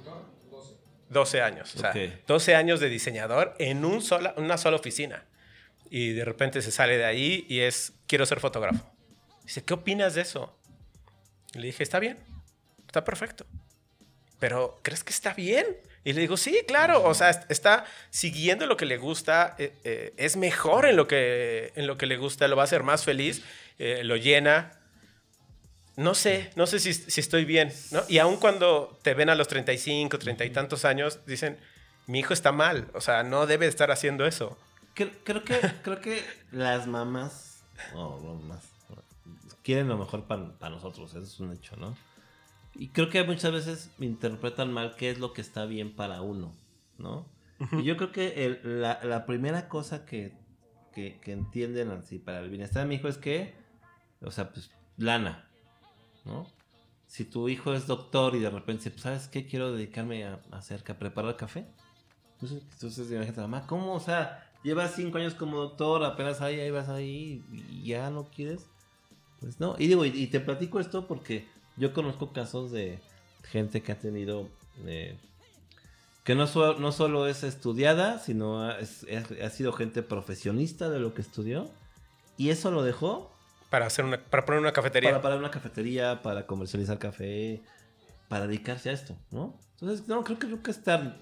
12 1.08 1.40
años. 1.42 1.74
O 1.76 1.78
sea, 1.78 1.90
Ok. 1.90 2.26
12 2.26 2.56
años 2.56 2.80
de 2.80 2.88
diseñador 2.88 3.54
en 3.58 3.84
un 3.84 4.02
sola, 4.02 4.34
una 4.36 4.58
sola 4.58 4.76
oficina. 4.76 5.24
Y 5.88 6.12
de 6.12 6.24
repente 6.24 6.60
se 6.60 6.72
sale 6.72 6.98
de 6.98 7.04
ahí 7.04 7.46
y 7.48 7.60
es, 7.60 7.92
quiero 8.08 8.26
ser 8.26 8.40
fotógrafo. 8.40 8.90
Dice, 9.44 9.62
¿qué 9.62 9.74
opinas 9.74 10.14
de 10.14 10.22
eso? 10.22 10.58
Y 11.54 11.58
le 11.60 11.66
dije, 11.68 11.84
está 11.84 12.00
bien, 12.00 12.18
está 12.86 13.04
perfecto. 13.04 13.46
Pero, 14.40 14.80
¿crees 14.82 15.04
que 15.04 15.12
está 15.12 15.34
bien? 15.34 15.66
Y 16.04 16.12
le 16.12 16.20
digo, 16.20 16.36
sí, 16.36 16.60
claro, 16.68 17.02
o 17.02 17.14
sea, 17.14 17.30
est- 17.30 17.50
está 17.50 17.86
siguiendo 18.10 18.66
lo 18.66 18.76
que 18.76 18.84
le 18.84 18.98
gusta, 18.98 19.54
eh, 19.58 19.72
eh, 19.84 20.12
es 20.18 20.36
mejor 20.36 20.84
en 20.86 20.96
lo, 20.96 21.08
que, 21.08 21.72
en 21.76 21.86
lo 21.86 21.96
que 21.96 22.06
le 22.06 22.16
gusta, 22.18 22.46
lo 22.46 22.56
va 22.56 22.62
a 22.62 22.64
hacer 22.64 22.82
más 22.82 23.04
feliz, 23.04 23.42
eh, 23.78 24.02
lo 24.04 24.16
llena. 24.16 24.78
No 25.96 26.14
sé, 26.14 26.50
no 26.56 26.66
sé 26.66 26.80
si, 26.80 26.92
si 26.92 27.20
estoy 27.20 27.44
bien, 27.44 27.72
¿no? 27.92 28.02
Y 28.08 28.18
aun 28.18 28.36
cuando 28.36 28.98
te 29.02 29.14
ven 29.14 29.30
a 29.30 29.34
los 29.36 29.46
35, 29.48 30.18
30 30.18 30.44
y 30.44 30.50
tantos 30.50 30.84
años, 30.84 31.20
dicen, 31.24 31.58
mi 32.06 32.18
hijo 32.18 32.34
está 32.34 32.50
mal, 32.52 32.88
o 32.94 33.00
sea, 33.00 33.22
no 33.22 33.46
debe 33.46 33.66
estar 33.66 33.90
haciendo 33.92 34.26
eso. 34.26 34.58
Creo, 34.94 35.10
creo 35.24 35.44
que, 35.44 35.58
creo 35.82 36.00
que 36.00 36.22
las 36.50 36.86
mamás, 36.88 37.62
no, 37.94 38.18
mamás, 38.18 38.64
quieren 39.62 39.88
lo 39.88 39.96
mejor 39.96 40.24
para 40.24 40.70
nosotros, 40.70 41.10
eso 41.12 41.22
es 41.22 41.40
un 41.40 41.52
hecho, 41.52 41.76
¿no? 41.76 41.96
Y 42.76 42.88
creo 42.88 43.08
que 43.08 43.22
muchas 43.24 43.52
veces 43.52 43.90
interpretan 44.00 44.72
mal 44.72 44.96
qué 44.96 45.10
es 45.10 45.18
lo 45.18 45.32
que 45.32 45.40
está 45.40 45.64
bien 45.64 45.94
para 45.94 46.22
uno, 46.22 46.52
¿no? 46.98 47.26
Y 47.72 47.84
yo 47.84 47.96
creo 47.96 48.10
que 48.12 48.44
el- 48.44 48.80
la, 48.82 49.00
la 49.04 49.26
primera 49.26 49.68
cosa 49.68 50.04
que, 50.04 50.32
que, 50.92 51.18
que 51.20 51.32
entienden 51.32 51.90
así 51.90 52.18
para 52.18 52.40
el 52.40 52.50
bienestar 52.50 52.82
de 52.82 52.88
mi 52.88 52.96
hijo 52.96 53.08
es 53.08 53.16
que, 53.16 53.54
o 54.20 54.30
sea, 54.30 54.52
pues, 54.52 54.70
lana, 54.96 55.48
¿no? 56.24 56.46
Si 57.06 57.24
tu 57.24 57.48
hijo 57.48 57.72
es 57.74 57.86
doctor 57.86 58.34
y 58.34 58.40
de 58.40 58.50
repente 58.50 58.80
dice, 58.80 58.90
pues, 58.90 59.02
¿sabes 59.02 59.28
qué? 59.28 59.46
Quiero 59.46 59.72
dedicarme 59.72 60.24
a, 60.24 60.40
a 60.50 60.56
hacer, 60.58 60.82
a 60.88 60.98
preparar 60.98 61.36
café. 61.36 61.64
Entonces, 62.34 62.62
entonces 62.72 63.10
imagínate, 63.10 63.40
mamá, 63.40 63.66
¿cómo? 63.68 63.94
O 63.94 64.00
sea, 64.00 64.50
llevas 64.64 64.94
cinco 64.96 65.18
años 65.18 65.34
como 65.34 65.56
doctor, 65.58 66.04
apenas 66.04 66.40
ahí, 66.40 66.58
ahí 66.58 66.70
vas 66.72 66.88
ahí 66.88 67.42
y 67.52 67.84
ya 67.86 68.10
no 68.10 68.24
quieres. 68.24 68.66
Pues 69.40 69.60
no, 69.60 69.76
y 69.78 69.86
digo, 69.86 70.04
y, 70.04 70.08
y 70.08 70.26
te 70.26 70.40
platico 70.40 70.80
esto 70.80 71.06
porque 71.06 71.46
yo 71.76 71.92
conozco 71.92 72.32
casos 72.32 72.70
de 72.70 72.98
gente 73.50 73.82
que 73.82 73.92
ha 73.92 73.98
tenido, 73.98 74.48
eh, 74.86 75.16
que 76.24 76.34
no, 76.34 76.46
so- 76.46 76.74
no 76.78 76.92
solo 76.92 77.26
es 77.26 77.42
estudiada, 77.44 78.18
sino 78.18 78.62
ha, 78.62 78.78
es- 78.78 79.06
ha 79.42 79.50
sido 79.50 79.72
gente 79.72 80.02
profesionista 80.02 80.88
de 80.88 80.98
lo 81.00 81.14
que 81.14 81.22
estudió. 81.22 81.70
Y 82.36 82.50
eso 82.50 82.70
lo 82.70 82.82
dejó 82.82 83.30
Para, 83.70 83.86
hacer 83.86 84.04
una, 84.04 84.18
para 84.24 84.44
poner 84.44 84.60
una 84.60 84.72
cafetería. 84.72 85.10
para 85.10 85.22
parar 85.22 85.38
una 85.38 85.50
cafetería, 85.50 86.22
para 86.22 86.46
comercializar 86.46 86.98
café, 86.98 87.62
para 88.28 88.46
dedicarse 88.46 88.90
a 88.90 88.92
esto, 88.92 89.16
¿no? 89.30 89.58
Entonces, 89.72 90.06
no, 90.08 90.24
creo 90.24 90.38
que 90.38 90.46
nunca 90.46 90.70
estar. 90.70 91.18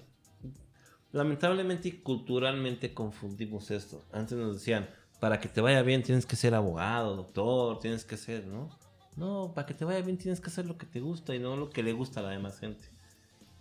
Lamentablemente 1.11 1.89
y 1.89 1.91
culturalmente 1.91 2.93
confundimos 2.93 3.69
esto. 3.69 4.03
Antes 4.11 4.37
nos 4.37 4.55
decían, 4.55 4.89
para 5.19 5.39
que 5.39 5.47
te 5.47 5.61
vaya 5.61 5.81
bien 5.83 6.01
tienes 6.01 6.25
que 6.25 6.35
ser 6.35 6.55
abogado, 6.55 7.15
doctor, 7.15 7.79
tienes 7.79 8.03
que 8.03 8.17
ser, 8.17 8.45
¿no? 8.47 8.69
No, 9.15 9.53
para 9.53 9.67
que 9.67 9.73
te 9.73 9.85
vaya 9.85 10.01
bien 10.01 10.17
tienes 10.17 10.41
que 10.41 10.49
hacer 10.49 10.65
lo 10.65 10.77
que 10.77 10.85
te 10.85 10.99
gusta 10.99 11.35
y 11.35 11.39
no 11.39 11.55
lo 11.55 11.69
que 11.69 11.83
le 11.83 11.93
gusta 11.93 12.19
a 12.19 12.23
la 12.23 12.29
demás 12.29 12.59
gente. 12.59 12.85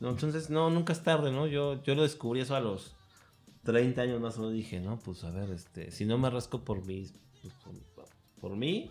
No, 0.01 0.11
entonces, 0.11 0.51
no, 0.51 0.71
nunca 0.71 0.93
es 0.93 1.03
tarde, 1.03 1.31
¿no? 1.31 1.47
Yo, 1.47 1.83
yo 1.83 1.95
lo 1.95 2.03
descubrí 2.03 2.41
eso 2.41 2.57
a 2.57 2.61
los 2.61 2.97
30 3.65 4.03
años 4.03 4.21
más 4.21 4.37
o 4.37 4.41
menos. 4.41 4.55
Dije, 4.55 4.81
no, 4.81 4.99
pues 4.99 5.25
a 5.25 5.31
ver, 5.31 5.51
este, 5.51 5.91
si 5.91 6.05
no 6.05 6.19
me 6.19 6.31
rasco 6.31 6.65
por 6.65 6.85
mí, 6.85 7.07
pues, 7.41 7.55
por, 8.41 8.57
mí, 8.57 8.91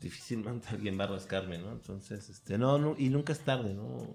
difícilmente 0.00 0.68
alguien 0.70 0.98
va 0.98 1.04
a 1.04 1.08
rascarme, 1.08 1.58
¿no? 1.58 1.72
Entonces, 1.72 2.28
este, 2.28 2.58
no, 2.58 2.94
y 2.98 3.08
nunca 3.08 3.32
es 3.32 3.40
tarde, 3.40 3.74
¿no? 3.74 4.14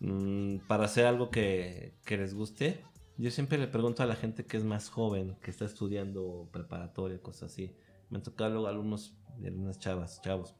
Mm, 0.00 0.58
para 0.66 0.84
hacer 0.84 1.06
algo 1.06 1.30
que, 1.30 1.94
les 2.08 2.34
guste. 2.34 2.84
Yo 3.18 3.30
siempre 3.30 3.58
le 3.58 3.68
pregunto 3.68 4.02
a 4.02 4.06
la 4.06 4.16
gente 4.16 4.46
que 4.46 4.56
es 4.56 4.64
más 4.64 4.90
joven, 4.90 5.36
que 5.42 5.50
está 5.50 5.64
estudiando 5.64 6.48
preparatoria, 6.52 7.20
cosas 7.20 7.52
así. 7.52 7.74
Me 8.10 8.18
han 8.18 8.22
tocado 8.22 8.66
alumnos 8.66 9.14
algunas 9.44 9.78
chavas, 9.78 10.20
chavos. 10.22 10.54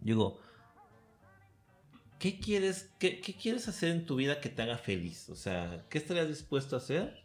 Digo, 0.00 0.40
¿qué 2.18 2.38
quieres, 2.38 2.90
qué, 2.98 3.20
qué 3.20 3.34
quieres 3.34 3.68
hacer 3.68 3.90
en 3.90 4.06
tu 4.06 4.16
vida 4.16 4.40
que 4.40 4.48
te 4.48 4.62
haga 4.62 4.78
feliz? 4.78 5.28
O 5.28 5.36
sea, 5.36 5.84
¿qué 5.88 5.98
estarías 5.98 6.28
dispuesto 6.28 6.76
a 6.76 6.78
hacer 6.78 7.24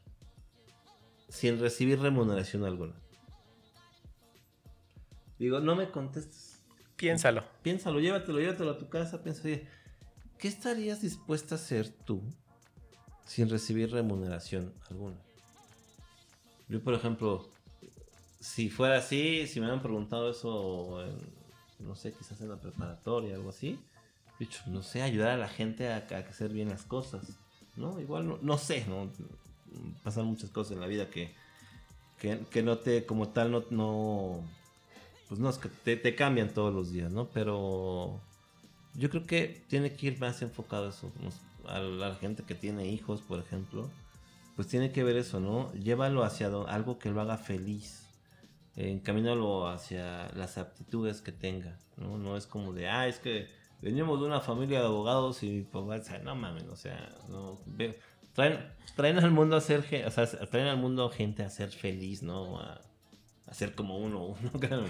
sin 1.30 1.59
recibir 1.59 1.99
remuneración 1.99 2.65
alguna? 2.65 2.93
Digo, 5.41 5.59
no 5.59 5.76
me 5.76 5.89
contestes. 5.89 6.61
Piénsalo. 6.95 7.43
Piénsalo, 7.63 7.99
llévatelo, 7.99 8.39
llévatelo 8.39 8.69
a 8.69 8.78
tu 8.78 8.89
casa. 8.89 9.24
Piensa, 9.24 9.41
¿qué 10.38 10.47
estarías 10.47 11.01
dispuesta 11.01 11.55
a 11.55 11.57
hacer 11.57 11.89
tú 11.89 12.22
sin 13.26 13.49
recibir 13.49 13.91
remuneración 13.91 14.72
alguna? 14.88 15.17
Yo, 16.69 16.84
por 16.84 16.93
ejemplo, 16.93 17.49
si 18.39 18.69
fuera 18.69 18.99
así, 18.99 19.47
si 19.47 19.59
me 19.59 19.65
hubieran 19.65 19.82
preguntado 19.82 20.30
eso, 20.30 21.03
en, 21.03 21.17
no 21.82 21.95
sé, 21.95 22.13
quizás 22.13 22.39
en 22.41 22.49
la 22.49 22.57
preparatoria, 22.57 23.36
algo 23.36 23.49
así, 23.49 23.79
no 24.67 24.82
sé, 24.82 25.01
ayudar 25.01 25.29
a 25.29 25.38
la 25.38 25.47
gente 25.47 25.88
a, 25.89 25.97
hacer 25.97 26.51
bien 26.51 26.69
las 26.69 26.84
cosas, 26.84 27.38
¿no? 27.75 27.99
Igual, 27.99 28.27
no, 28.27 28.39
no 28.41 28.57
sé, 28.57 28.86
¿no? 28.88 29.09
Pasan 30.03 30.25
muchas 30.25 30.49
cosas 30.49 30.73
en 30.73 30.82
la 30.82 30.88
vida 30.88 31.09
que, 31.09 31.34
que, 32.19 32.39
que 32.49 32.63
no 32.63 32.77
te, 32.79 33.05
como 33.05 33.29
tal, 33.29 33.51
no, 33.51 33.63
no 33.69 34.43
pues 35.29 35.39
no, 35.39 35.49
es 35.49 35.57
que 35.57 35.69
te, 35.69 35.95
te 35.95 36.15
cambian 36.15 36.53
todos 36.53 36.73
los 36.73 36.91
días, 36.91 37.11
¿no? 37.11 37.25
Pero 37.27 38.19
yo 38.95 39.09
creo 39.09 39.25
que 39.25 39.63
tiene 39.69 39.95
que 39.95 40.07
ir 40.07 40.19
más 40.19 40.41
enfocado 40.41 40.88
a 40.88 40.89
eso, 40.89 41.11
a 41.67 41.79
la 41.79 42.15
gente 42.15 42.43
que 42.43 42.55
tiene 42.55 42.88
hijos, 42.88 43.21
por 43.21 43.39
ejemplo, 43.39 43.89
pues 44.55 44.67
tiene 44.67 44.91
que 44.91 45.03
ver 45.03 45.15
eso, 45.15 45.39
¿no? 45.39 45.71
Llévalo 45.73 46.23
hacia 46.23 46.47
algo 46.47 46.99
que 46.99 47.09
lo 47.11 47.21
haga 47.21 47.38
feliz, 47.38 48.03
encamínalo 48.76 49.67
hacia 49.67 50.30
las 50.34 50.57
aptitudes 50.57 51.22
que 51.22 51.32
tenga, 51.32 51.78
¿no? 51.97 52.17
No 52.17 52.38
es 52.38 52.47
como 52.47 52.74
de, 52.74 52.88
ah, 52.88 53.07
es 53.07 53.19
que 53.19 53.47
venimos 53.82 54.19
de 54.19 54.28
una 54.28 54.41
familia 54.41 54.80
de 54.80 54.86
abogados 54.86 55.43
y 55.43 55.61
pues, 55.63 56.09
no 56.24 56.36
mames, 56.36 56.65
o 56.67 56.76
sea, 56.76 57.09
no, 57.30 57.59
ve- 57.65 57.99
traen, 58.34 58.59
traen 58.95 59.17
al 59.19 59.32
mundo 59.32 59.55
a 59.55 59.61
ser, 59.61 59.86
o 60.05 60.11
sea, 60.11 60.26
traen 60.49 60.67
al 60.67 60.78
mundo 60.78 61.09
gente 61.09 61.43
a 61.43 61.49
ser 61.49 61.69
feliz, 61.72 62.24
¿no? 62.24 62.59
A, 62.59 62.82
a 63.47 63.53
ser 63.53 63.76
como 63.76 63.97
uno, 63.97 64.26
uno. 64.53 64.86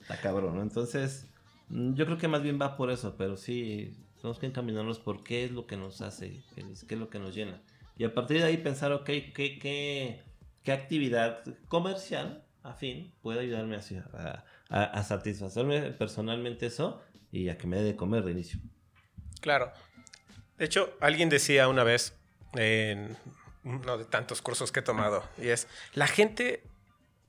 Está 0.00 0.20
cabrón, 0.20 0.56
¿no? 0.56 0.62
Entonces, 0.62 1.26
mm, 1.68 1.94
yo 1.94 2.04
creo 2.06 2.18
que 2.18 2.28
más 2.28 2.42
bien 2.42 2.58
va 2.60 2.76
por 2.76 2.90
eso, 2.90 3.14
pero 3.16 3.36
sí, 3.36 3.96
tenemos 4.16 4.38
que 4.38 4.46
encaminarnos 4.46 4.98
por 4.98 5.22
qué 5.22 5.44
es 5.44 5.52
lo 5.52 5.66
que 5.66 5.76
nos 5.76 6.00
hace 6.00 6.42
feliz, 6.54 6.84
qué 6.84 6.94
es 6.94 7.00
lo 7.00 7.08
que 7.10 7.18
nos 7.18 7.34
llena. 7.34 7.62
Y 7.96 8.04
a 8.04 8.12
partir 8.12 8.38
de 8.38 8.44
ahí 8.44 8.56
pensar, 8.56 8.90
ok, 8.92 9.04
¿qué, 9.04 9.32
qué, 9.60 10.22
qué 10.64 10.72
actividad 10.72 11.44
comercial, 11.68 12.42
afín, 12.64 13.14
puede 13.22 13.40
ayudarme 13.40 13.78
a, 13.78 14.44
a 14.70 15.02
satisfacerme 15.04 15.92
personalmente 15.92 16.66
eso 16.66 17.00
y 17.30 17.48
a 17.48 17.58
que 17.58 17.66
me 17.66 17.76
dé 17.76 17.84
de 17.84 17.96
comer 17.96 18.24
de 18.24 18.32
inicio? 18.32 18.58
Claro. 19.40 19.72
De 20.58 20.64
hecho, 20.64 20.96
alguien 21.00 21.28
decía 21.28 21.68
una 21.68 21.84
vez 21.84 22.16
en 22.54 23.16
uno 23.64 23.98
de 23.98 24.04
tantos 24.04 24.42
cursos 24.42 24.72
que 24.72 24.80
he 24.80 24.82
tomado, 24.82 25.24
y 25.38 25.48
es, 25.48 25.68
la 25.94 26.06
gente, 26.06 26.62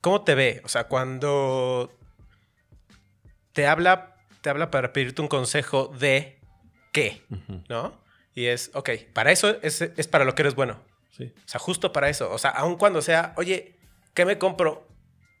¿cómo 0.00 0.22
te 0.22 0.34
ve? 0.34 0.60
O 0.64 0.68
sea, 0.68 0.84
cuando 0.84 1.90
te 3.52 3.66
habla, 3.66 4.16
te 4.42 4.50
habla 4.50 4.70
para 4.70 4.92
pedirte 4.92 5.22
un 5.22 5.28
consejo 5.28 5.88
de 5.98 6.38
qué, 6.92 7.22
¿no? 7.68 8.00
Y 8.34 8.46
es, 8.46 8.70
ok, 8.74 8.90
para 9.12 9.32
eso 9.32 9.56
es, 9.62 9.80
es 9.80 10.08
para 10.08 10.24
lo 10.24 10.34
que 10.34 10.42
eres 10.42 10.54
bueno. 10.54 10.82
Sí. 11.10 11.32
O 11.34 11.48
sea, 11.48 11.58
justo 11.58 11.92
para 11.92 12.10
eso. 12.10 12.30
O 12.30 12.38
sea, 12.38 12.50
aun 12.50 12.76
cuando 12.76 13.00
sea, 13.00 13.32
oye, 13.36 13.74
¿qué 14.12 14.26
me 14.26 14.38
compro? 14.38 14.86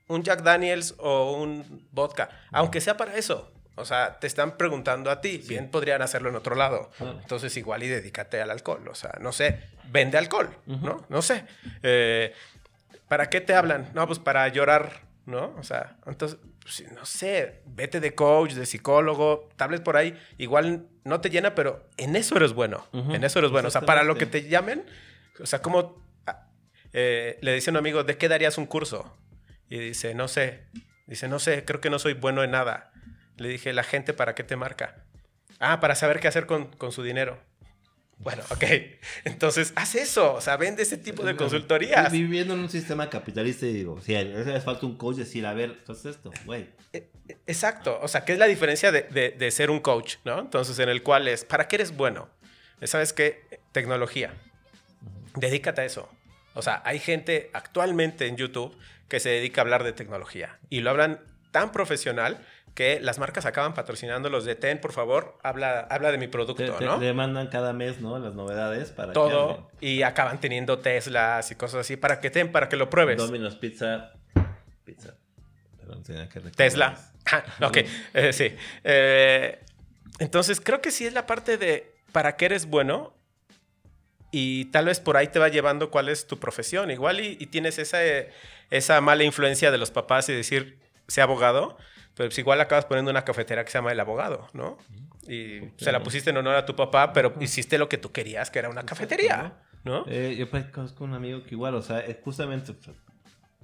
¿Un 0.08 0.22
Jack 0.22 0.42
Daniels 0.42 0.94
o 0.98 1.32
un 1.32 1.86
vodka? 1.92 2.28
Aunque 2.52 2.80
sea 2.80 2.96
para 2.96 3.16
eso. 3.16 3.50
O 3.76 3.84
sea, 3.84 4.18
te 4.18 4.26
están 4.26 4.56
preguntando 4.56 5.10
a 5.10 5.20
ti. 5.20 5.42
Bien 5.46 5.70
podrían 5.70 6.00
hacerlo 6.00 6.30
en 6.30 6.36
otro 6.36 6.54
lado. 6.54 6.90
Entonces, 6.98 7.56
igual 7.56 7.82
y 7.82 7.88
dedícate 7.88 8.40
al 8.40 8.50
alcohol. 8.50 8.88
O 8.88 8.94
sea, 8.94 9.18
no 9.20 9.32
sé, 9.32 9.60
vende 9.90 10.16
alcohol, 10.16 10.50
¿no? 10.66 11.04
No 11.08 11.22
sé. 11.22 11.44
Eh, 11.82 12.32
¿Para 13.08 13.28
qué 13.28 13.40
te 13.40 13.54
hablan? 13.54 13.90
No, 13.94 14.06
pues 14.06 14.18
para 14.18 14.48
llorar, 14.48 15.02
¿no? 15.26 15.54
O 15.58 15.62
sea, 15.62 15.96
entonces, 16.06 16.38
pues, 16.62 16.90
no 16.92 17.04
sé, 17.04 17.60
vete 17.66 18.00
de 18.00 18.14
coach, 18.14 18.52
de 18.54 18.64
psicólogo, 18.64 19.50
tablets 19.56 19.84
por 19.84 19.98
ahí. 19.98 20.18
Igual 20.38 20.86
no 21.04 21.20
te 21.20 21.28
llena, 21.28 21.54
pero 21.54 21.86
en 21.98 22.16
eso 22.16 22.36
eres 22.36 22.54
bueno. 22.54 22.86
En 22.92 23.24
eso 23.24 23.40
eres 23.40 23.50
bueno. 23.50 23.68
O 23.68 23.70
sea, 23.70 23.82
para 23.82 24.04
lo 24.04 24.16
que 24.16 24.26
te 24.26 24.48
llamen, 24.48 24.86
o 25.38 25.46
sea, 25.46 25.60
como 25.60 26.02
ah, 26.26 26.46
eh, 26.94 27.38
le 27.42 27.54
dice 27.54 27.70
un 27.70 27.76
amigo, 27.76 28.04
¿de 28.04 28.16
qué 28.16 28.28
darías 28.28 28.56
un 28.56 28.66
curso? 28.66 29.14
Y 29.68 29.78
dice, 29.78 30.14
no 30.14 30.28
sé. 30.28 30.62
Dice, 31.06 31.28
no 31.28 31.38
sé, 31.38 31.64
creo 31.64 31.80
que 31.80 31.90
no 31.90 31.98
soy 31.98 32.14
bueno 32.14 32.42
en 32.42 32.50
nada. 32.52 32.92
Le 33.36 33.48
dije, 33.48 33.72
¿la 33.72 33.82
gente 33.84 34.12
para 34.14 34.34
qué 34.34 34.42
te 34.44 34.56
marca? 34.56 35.04
Ah, 35.58 35.80
para 35.80 35.94
saber 35.94 36.20
qué 36.20 36.28
hacer 36.28 36.46
con, 36.46 36.66
con 36.76 36.92
su 36.92 37.02
dinero. 37.02 37.38
Bueno, 38.18 38.42
ok. 38.50 38.64
Entonces, 39.24 39.72
haz 39.76 39.94
eso. 39.94 40.34
O 40.34 40.40
sea, 40.40 40.56
vende 40.56 40.82
ese 40.82 40.96
tipo 40.96 41.22
de 41.24 41.36
consultorías. 41.36 42.10
Viviendo 42.12 42.54
en 42.54 42.60
un 42.60 42.70
sistema 42.70 43.10
capitalista 43.10 43.66
y 43.66 43.72
digo, 43.72 44.00
si 44.00 44.14
hace 44.14 44.60
falta 44.60 44.86
un 44.86 44.96
coach 44.96 45.16
decir, 45.16 45.44
a 45.46 45.52
ver, 45.54 45.82
¿qué 45.84 45.92
es 45.92 46.04
esto? 46.06 46.32
Güey. 46.44 46.68
E- 46.92 47.10
e- 47.28 47.36
Exacto. 47.46 47.98
O 48.02 48.08
sea, 48.08 48.24
¿qué 48.24 48.32
es 48.32 48.38
la 48.38 48.46
diferencia 48.46 48.90
de, 48.90 49.02
de- 49.02 49.30
de 49.32 49.50
ser 49.50 49.70
un 49.70 49.80
coach? 49.80 50.16
¿no? 50.24 50.38
Entonces, 50.40 50.78
en 50.78 50.88
el 50.88 51.02
cual 51.02 51.28
es, 51.28 51.44
¿para 51.44 51.68
qué 51.68 51.76
eres 51.76 51.94
bueno? 51.96 52.30
¿Sabes 52.82 53.12
qué? 53.12 53.60
Tecnología. 53.72 54.32
Dedícate 55.34 55.82
a 55.82 55.84
eso. 55.84 56.08
O 56.56 56.62
sea, 56.62 56.82
hay 56.84 56.98
gente 56.98 57.50
actualmente 57.52 58.26
en 58.26 58.36
YouTube 58.36 58.76
que 59.08 59.20
se 59.20 59.28
dedica 59.28 59.60
a 59.60 59.62
hablar 59.62 59.84
de 59.84 59.92
tecnología 59.92 60.58
y 60.70 60.80
lo 60.80 60.90
hablan 60.90 61.20
tan 61.52 61.70
profesional 61.70 62.38
que 62.74 63.00
las 63.00 63.18
marcas 63.18 63.46
acaban 63.46 63.72
patrocinando 63.72 64.28
los 64.28 64.44
de 64.44 64.54
Ten, 64.54 64.80
por 64.80 64.92
favor, 64.92 65.38
habla, 65.42 65.80
habla 65.90 66.12
de 66.12 66.18
mi 66.18 66.26
producto, 66.28 66.62
Te, 66.64 66.70
te- 66.70 66.84
¿no? 66.84 66.98
le 66.98 67.14
mandan 67.14 67.46
cada 67.46 67.72
mes, 67.72 68.00
¿no? 68.00 68.18
Las 68.18 68.34
novedades 68.34 68.90
para 68.90 69.08
que 69.08 69.14
Todo 69.14 69.70
y 69.80 70.02
acaban 70.02 70.40
teniendo 70.40 70.78
Teslas 70.80 71.50
y 71.50 71.54
cosas 71.54 71.80
así 71.80 71.96
para 71.96 72.20
que 72.20 72.30
ten, 72.30 72.52
para 72.52 72.68
que 72.68 72.76
lo 72.76 72.90
pruebes. 72.90 73.16
Domino's 73.16 73.56
Pizza. 73.56 74.12
Pizza. 74.84 75.14
Perdón, 75.78 76.02
tenía 76.02 76.28
que. 76.28 76.40
Tesla. 76.40 76.98
Ah, 77.32 77.44
ok, 77.66 77.78
eh, 78.14 78.32
sí. 78.34 78.54
Eh, 78.84 79.58
entonces, 80.18 80.60
creo 80.60 80.80
que 80.82 80.90
sí 80.90 81.06
es 81.06 81.12
la 81.14 81.26
parte 81.26 81.56
de 81.56 81.94
para 82.12 82.36
qué 82.36 82.44
eres 82.46 82.66
bueno 82.66 83.14
y 84.38 84.66
tal 84.66 84.84
vez 84.84 85.00
por 85.00 85.16
ahí 85.16 85.28
te 85.28 85.38
va 85.38 85.48
llevando 85.48 85.90
cuál 85.90 86.10
es 86.10 86.26
tu 86.26 86.38
profesión. 86.38 86.90
Igual 86.90 87.20
y, 87.20 87.38
y 87.40 87.46
tienes 87.46 87.78
esa, 87.78 88.04
eh, 88.04 88.30
esa 88.68 89.00
mala 89.00 89.24
influencia 89.24 89.70
de 89.70 89.78
los 89.78 89.90
papás 89.90 90.28
y 90.28 90.34
decir, 90.34 90.78
sea 91.08 91.24
abogado, 91.24 91.78
pues 92.14 92.36
igual 92.38 92.60
acabas 92.60 92.84
poniendo 92.84 93.10
una 93.10 93.24
cafetera 93.24 93.64
que 93.64 93.70
se 93.70 93.78
llama 93.78 93.92
El 93.92 94.00
Abogado, 94.00 94.46
¿no? 94.52 94.76
Y 95.26 95.60
se 95.78 95.90
la 95.90 96.02
pusiste 96.02 96.28
en 96.28 96.36
honor 96.36 96.54
a 96.54 96.66
tu 96.66 96.76
papá, 96.76 97.14
pero 97.14 97.32
hiciste 97.40 97.78
lo 97.78 97.88
que 97.88 97.96
tú 97.96 98.12
querías, 98.12 98.50
que 98.50 98.58
era 98.58 98.68
una 98.68 98.84
cafetería, 98.84 99.54
¿no? 99.84 100.04
Eh, 100.06 100.36
yo 100.38 100.50
pues, 100.50 100.66
conozco 100.66 101.04
un 101.04 101.14
amigo 101.14 101.42
que 101.42 101.54
igual, 101.54 101.74
o 101.74 101.80
sea, 101.80 102.00
eh, 102.00 102.20
justamente 102.22 102.74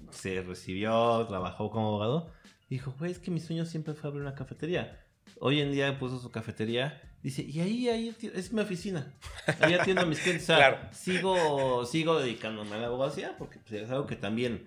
se 0.09 0.41
recibió, 0.41 1.27
trabajó 1.29 1.71
como 1.71 1.89
abogado. 1.89 2.33
Dijo, 2.71 2.95
güey, 2.99 3.13
es 3.13 3.19
que 3.19 3.31
mi 3.31 3.41
sueño 3.41 3.67
siempre 3.67 3.93
fue 3.93 4.09
abrir 4.09 4.23
una 4.23 4.35
cafetería. 4.35 5.05
Hoy 5.39 5.61
en 5.61 5.71
día 5.71 5.99
puso 5.99 6.19
su 6.19 6.31
cafetería. 6.31 7.12
Dice, 7.23 7.43
y 7.43 7.61
ahí, 7.61 7.89
ahí 7.89 8.17
es 8.35 8.53
mi 8.53 8.61
oficina. 8.61 9.13
Ahí 9.61 9.75
atiendo 9.75 10.03
a 10.03 10.07
mis 10.07 10.19
clientes. 10.19 10.43
O 10.45 10.47
sea, 10.47 10.57
Claro. 10.57 10.79
sigo, 10.93 11.87
sigo 11.87 12.19
dedicándome 12.19 12.75
a 12.75 12.79
la 12.79 12.87
abogacía 12.89 13.37
porque 13.39 13.59
pues, 13.61 13.83
es 13.83 13.91
algo 13.91 14.07
que 14.07 14.17
también 14.17 14.67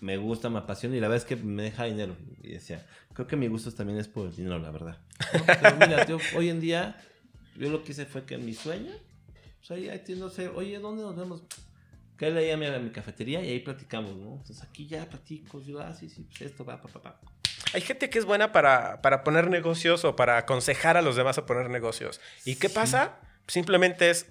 me 0.00 0.16
gusta, 0.16 0.48
me 0.48 0.58
apasiona 0.58 0.96
y 0.96 1.00
la 1.00 1.08
verdad 1.08 1.24
es 1.24 1.28
que 1.28 1.36
me 1.36 1.62
deja 1.62 1.84
dinero. 1.84 2.16
Y 2.42 2.52
decía, 2.52 2.86
creo 3.12 3.26
que 3.26 3.36
mi 3.36 3.48
gusto 3.48 3.70
también 3.72 3.98
es 3.98 4.08
por 4.08 4.28
el 4.28 4.34
dinero, 4.34 4.58
la 4.58 4.70
verdad. 4.70 4.98
¿no? 5.34 5.44
Pero 5.46 5.76
mira, 5.76 6.06
yo, 6.06 6.18
hoy 6.36 6.48
en 6.48 6.60
día, 6.60 6.98
yo 7.56 7.68
lo 7.70 7.82
que 7.84 7.92
hice 7.92 8.06
fue 8.06 8.24
que 8.24 8.38
mi 8.38 8.54
sueño, 8.54 8.92
pues 9.58 9.70
ahí 9.72 9.90
atiendo, 9.90 10.24
a 10.24 10.28
hacer, 10.28 10.52
oye, 10.54 10.78
¿dónde 10.78 11.02
nos 11.02 11.14
vemos? 11.16 11.42
Cállate 12.16 12.38
ahí 12.38 12.50
a 12.50 12.56
mi, 12.56 12.64
a 12.66 12.78
mi 12.78 12.90
cafetería 12.90 13.42
y 13.44 13.50
ahí 13.50 13.60
platicamos, 13.60 14.16
¿no? 14.16 14.32
Entonces 14.36 14.62
aquí 14.62 14.86
ya 14.86 15.06
platico, 15.06 15.60
yo, 15.62 15.80
ah, 15.80 15.92
sí, 15.94 16.08
sí, 16.08 16.22
pues 16.28 16.50
esto 16.50 16.64
va, 16.64 16.80
pa, 16.80 16.88
pa, 16.88 17.02
pa. 17.02 17.20
Hay 17.72 17.80
gente 17.82 18.10
que 18.10 18.18
es 18.18 18.24
buena 18.24 18.52
para, 18.52 19.00
para 19.02 19.22
poner 19.22 19.48
negocios 19.48 20.04
o 20.04 20.16
para 20.16 20.38
aconsejar 20.38 20.96
a 20.96 21.02
los 21.02 21.16
demás 21.16 21.38
a 21.38 21.46
poner 21.46 21.70
negocios. 21.70 22.20
¿Y 22.44 22.56
qué 22.56 22.68
pasa? 22.68 23.18
Simplemente 23.46 24.10
es, 24.10 24.26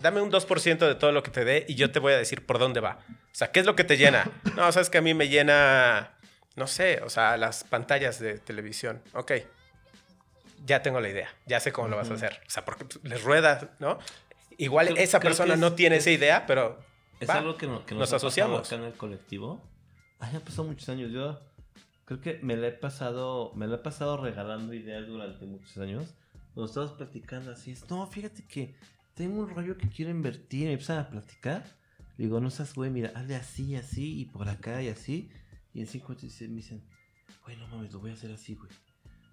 dame 0.00 0.20
un 0.20 0.30
2% 0.30 0.78
de 0.86 0.94
todo 0.94 1.10
lo 1.12 1.22
que 1.22 1.30
te 1.30 1.44
dé 1.44 1.64
y 1.68 1.74
yo 1.74 1.90
te 1.90 1.98
voy 1.98 2.12
a 2.12 2.18
decir 2.18 2.44
por 2.46 2.58
dónde 2.58 2.80
va. 2.80 2.98
O 3.08 3.14
sea, 3.34 3.50
¿qué 3.50 3.60
es 3.60 3.66
lo 3.66 3.74
que 3.74 3.84
te 3.84 3.96
llena? 3.96 4.30
No, 4.56 4.70
sabes 4.70 4.90
que 4.90 4.98
a 4.98 5.02
mí 5.02 5.14
me 5.14 5.28
llena, 5.28 6.12
no 6.54 6.66
sé, 6.68 7.00
o 7.02 7.10
sea, 7.10 7.36
las 7.36 7.64
pantallas 7.64 8.20
de 8.20 8.38
televisión. 8.38 9.02
Ok, 9.14 9.32
ya 10.64 10.82
tengo 10.82 11.00
la 11.00 11.08
idea, 11.08 11.28
ya 11.46 11.58
sé 11.60 11.72
cómo 11.72 11.88
lo 11.88 11.96
vas 11.96 12.10
a 12.10 12.14
hacer. 12.14 12.40
O 12.46 12.50
sea, 12.50 12.64
porque 12.64 12.84
les 13.02 13.22
ruedas, 13.22 13.66
¿no? 13.80 13.98
Igual 14.56 14.86
Creo- 14.88 14.98
esa 15.02 15.18
creo 15.18 15.30
persona 15.30 15.54
es- 15.54 15.60
no 15.60 15.72
tiene 15.72 15.96
es- 15.96 16.02
esa 16.04 16.10
idea, 16.12 16.46
pero 16.46 16.78
Es 17.20 17.28
va. 17.28 17.34
algo 17.34 17.56
que, 17.56 17.66
no- 17.66 17.84
que 17.84 17.94
Nos 17.96 18.12
asociamos. 18.12 18.66
acá 18.68 18.76
en 18.76 18.84
el 18.84 18.92
colectivo. 18.94 19.68
Ay, 20.20 20.36
han 20.36 20.42
pasado 20.42 20.64
muchos 20.64 20.88
años. 20.88 21.10
Yo 21.12 21.40
creo 22.04 22.20
que 22.20 22.38
me 22.42 22.56
la 22.56 22.68
he 22.68 22.72
pasado, 22.72 23.52
me 23.54 23.66
la 23.66 23.76
he 23.76 23.78
pasado 23.78 24.16
regalando 24.16 24.74
ideas 24.74 25.06
durante 25.06 25.46
muchos 25.46 25.76
años. 25.78 26.14
Nos 26.54 26.70
estamos 26.70 26.92
platicando 26.92 27.50
así. 27.50 27.72
Es, 27.72 27.88
no, 27.90 28.06
fíjate 28.06 28.44
que 28.46 28.74
tengo 29.14 29.42
un 29.42 29.50
rollo 29.50 29.76
que 29.76 29.88
quiero 29.88 30.10
invertir. 30.10 30.66
Me 30.66 30.72
empiezan 30.72 30.98
a 30.98 31.08
platicar. 31.08 31.64
Digo, 32.16 32.40
no 32.40 32.50
seas 32.50 32.74
güey, 32.74 32.90
mira, 32.90 33.12
hazle 33.14 33.34
así, 33.34 33.74
así, 33.74 34.20
y 34.20 34.24
por 34.26 34.48
acá 34.48 34.82
y 34.82 34.88
así. 34.88 35.30
Y 35.72 35.80
en 35.80 35.86
cinco 35.88 36.10
minutos 36.10 36.40
me 36.42 36.56
dicen, 36.56 36.82
güey, 37.44 37.56
no 37.56 37.66
mames, 37.66 37.92
lo 37.92 37.98
voy 37.98 38.12
a 38.12 38.14
hacer 38.14 38.30
así, 38.30 38.54
güey. 38.54 38.70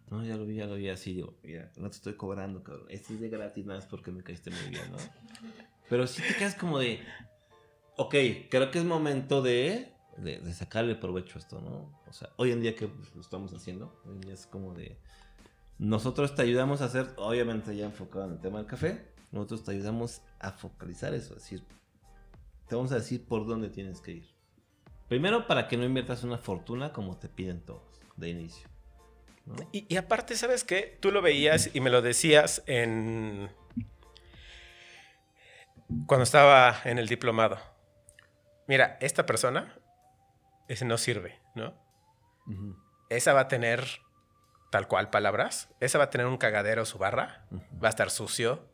No, 0.10 0.26
ya 0.26 0.36
lo 0.36 0.46
vi, 0.46 0.56
ya 0.56 0.66
lo 0.66 0.76
vi 0.76 0.90
así. 0.90 1.14
Digo, 1.14 1.38
mira, 1.44 1.72
no 1.78 1.90
te 1.90 1.98
estoy 1.98 2.16
cobrando, 2.16 2.64
cabrón. 2.64 2.88
Esto 2.90 3.14
es 3.14 3.22
de 3.22 3.30
gratis, 3.30 3.66
nada 3.66 3.80
más 3.80 3.88
porque 3.88 4.12
me 4.12 4.24
caíste 4.24 4.50
muy 4.50 4.70
bien, 4.70 4.92
¿no? 4.92 4.98
Pero 5.90 6.08
sí 6.08 6.22
te 6.22 6.36
quedas 6.36 6.56
como 6.56 6.80
de, 6.80 7.00
ok, 7.98 8.16
creo 8.50 8.72
que 8.72 8.80
es 8.80 8.86
momento 8.86 9.42
de, 9.42 9.94
de, 10.22 10.40
de 10.40 10.54
sacarle 10.54 10.96
provecho 10.96 11.38
a 11.38 11.40
esto, 11.40 11.60
¿no? 11.62 12.02
O 12.08 12.14
sea, 12.14 12.30
hoy 12.38 12.52
en 12.52 12.62
día 12.62 12.76
que 12.76 12.90
lo 13.16 13.22
estamos 13.22 13.54
haciendo, 13.54 14.00
hoy 14.06 14.14
en 14.14 14.22
día 14.22 14.34
es 14.34 14.46
como 14.46 14.74
de, 14.74 14.98
Nosotros 15.78 16.36
te 16.36 16.44
ayudamos 16.44 16.82
a 16.82 16.86
hacer, 16.86 17.14
obviamente 17.18 17.76
ya 17.76 17.86
enfocado 17.86 18.26
en 18.26 18.34
el 18.34 18.40
tema 18.40 18.60
del 18.60 18.68
café, 18.68 19.12
nosotros 19.32 19.64
te 19.64 19.72
ayudamos 19.72 20.22
a 20.40 20.52
focalizar 20.52 21.14
eso, 21.14 21.36
es 21.36 21.44
decir, 21.44 21.64
te 22.68 22.76
vamos 22.76 22.92
a 22.92 22.96
decir 22.96 23.26
por 23.26 23.46
dónde 23.48 23.70
tienes 23.70 24.00
que 24.00 24.12
ir. 24.12 24.30
Primero, 25.08 25.48
para 25.48 25.68
que 25.68 25.76
no 25.76 25.84
inviertas 25.84 26.24
una 26.24 26.38
fortuna 26.38 26.94
como 26.94 27.18
te 27.18 27.28
piden 27.28 27.62
todos 27.66 28.00
de 28.16 28.30
inicio. 28.30 28.70
¿no? 29.46 29.56
Y, 29.72 29.86
y 29.94 29.98
aparte, 29.98 30.36
¿sabes 30.38 30.64
qué? 30.64 30.98
Tú 31.02 31.12
lo 31.12 31.22
veías 31.22 31.76
y 31.76 31.82
me 31.82 31.90
lo 31.90 32.02
decías 32.02 32.64
en... 32.68 33.50
Cuando 36.06 36.24
estaba 36.24 36.78
en 36.86 36.98
el 36.98 37.10
diplomado. 37.10 37.58
Mira, 38.68 38.98
esta 39.02 39.26
persona, 39.26 39.76
ese 40.68 40.86
no 40.86 40.98
sirve, 40.98 41.40
¿no? 41.56 41.74
Esa 43.10 43.34
va 43.34 43.42
a 43.42 43.48
tener 43.48 43.86
tal 44.72 44.88
cual 44.88 45.10
palabras. 45.10 45.70
Esa 45.80 45.98
va 45.98 46.06
a 46.06 46.10
tener 46.10 46.28
un 46.28 46.38
cagadero 46.38 46.86
su 46.86 46.98
barra. 46.98 47.46
Va 47.52 47.88
a 47.88 47.90
estar 47.90 48.10
sucio. 48.10 48.68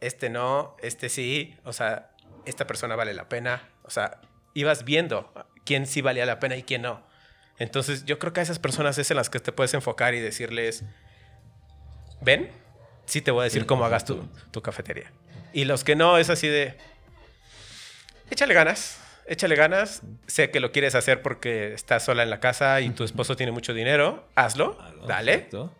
Este 0.00 0.30
no, 0.30 0.76
este 0.80 1.08
sí. 1.08 1.56
O 1.64 1.72
sea, 1.72 2.10
esta 2.44 2.66
persona 2.66 2.94
vale 2.94 3.14
la 3.14 3.28
pena. 3.28 3.68
O 3.82 3.90
sea, 3.90 4.20
ibas 4.52 4.84
viendo 4.84 5.32
quién 5.64 5.86
sí 5.86 6.02
valía 6.02 6.26
la 6.26 6.38
pena 6.38 6.56
y 6.56 6.62
quién 6.62 6.82
no. 6.82 7.06
Entonces, 7.58 8.04
yo 8.04 8.18
creo 8.18 8.32
que 8.32 8.40
a 8.40 8.42
esas 8.42 8.58
personas 8.58 8.98
es 8.98 9.10
en 9.10 9.16
las 9.16 9.30
que 9.30 9.40
te 9.40 9.52
puedes 9.52 9.74
enfocar 9.74 10.14
y 10.14 10.20
decirles, 10.20 10.84
ven, 12.20 12.50
sí 13.06 13.20
te 13.20 13.30
voy 13.30 13.42
a 13.42 13.44
decir 13.44 13.62
Sí, 13.62 13.66
cómo 13.66 13.84
hagas 13.84 14.04
tu, 14.04 14.28
tu 14.50 14.60
cafetería. 14.60 15.12
Y 15.52 15.64
los 15.64 15.84
que 15.84 15.94
no, 15.94 16.18
es 16.18 16.30
así 16.30 16.48
de, 16.48 16.76
échale 18.30 18.54
ganas, 18.54 18.98
échale 19.26 19.54
ganas. 19.56 20.02
Sé 20.26 20.50
que 20.50 20.60
lo 20.60 20.72
quieres 20.72 20.94
hacer 20.94 21.22
porque 21.22 21.72
estás 21.74 22.04
sola 22.04 22.22
en 22.22 22.30
la 22.30 22.40
casa 22.40 22.80
y 22.80 22.90
tu 22.90 23.04
esposo 23.04 23.36
tiene 23.36 23.52
mucho 23.52 23.74
dinero. 23.74 24.24
Hazlo, 24.34 24.76
Algo, 24.80 25.06
dale. 25.06 25.48
¿no? 25.52 25.70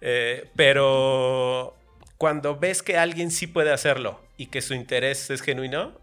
Eh, 0.00 0.50
pero 0.56 1.74
cuando 2.18 2.56
ves 2.58 2.82
que 2.82 2.96
alguien 2.98 3.30
sí 3.30 3.46
puede 3.46 3.72
hacerlo 3.72 4.20
y 4.36 4.46
que 4.46 4.60
su 4.62 4.74
interés 4.74 5.30
es 5.30 5.40
genuino, 5.42 6.02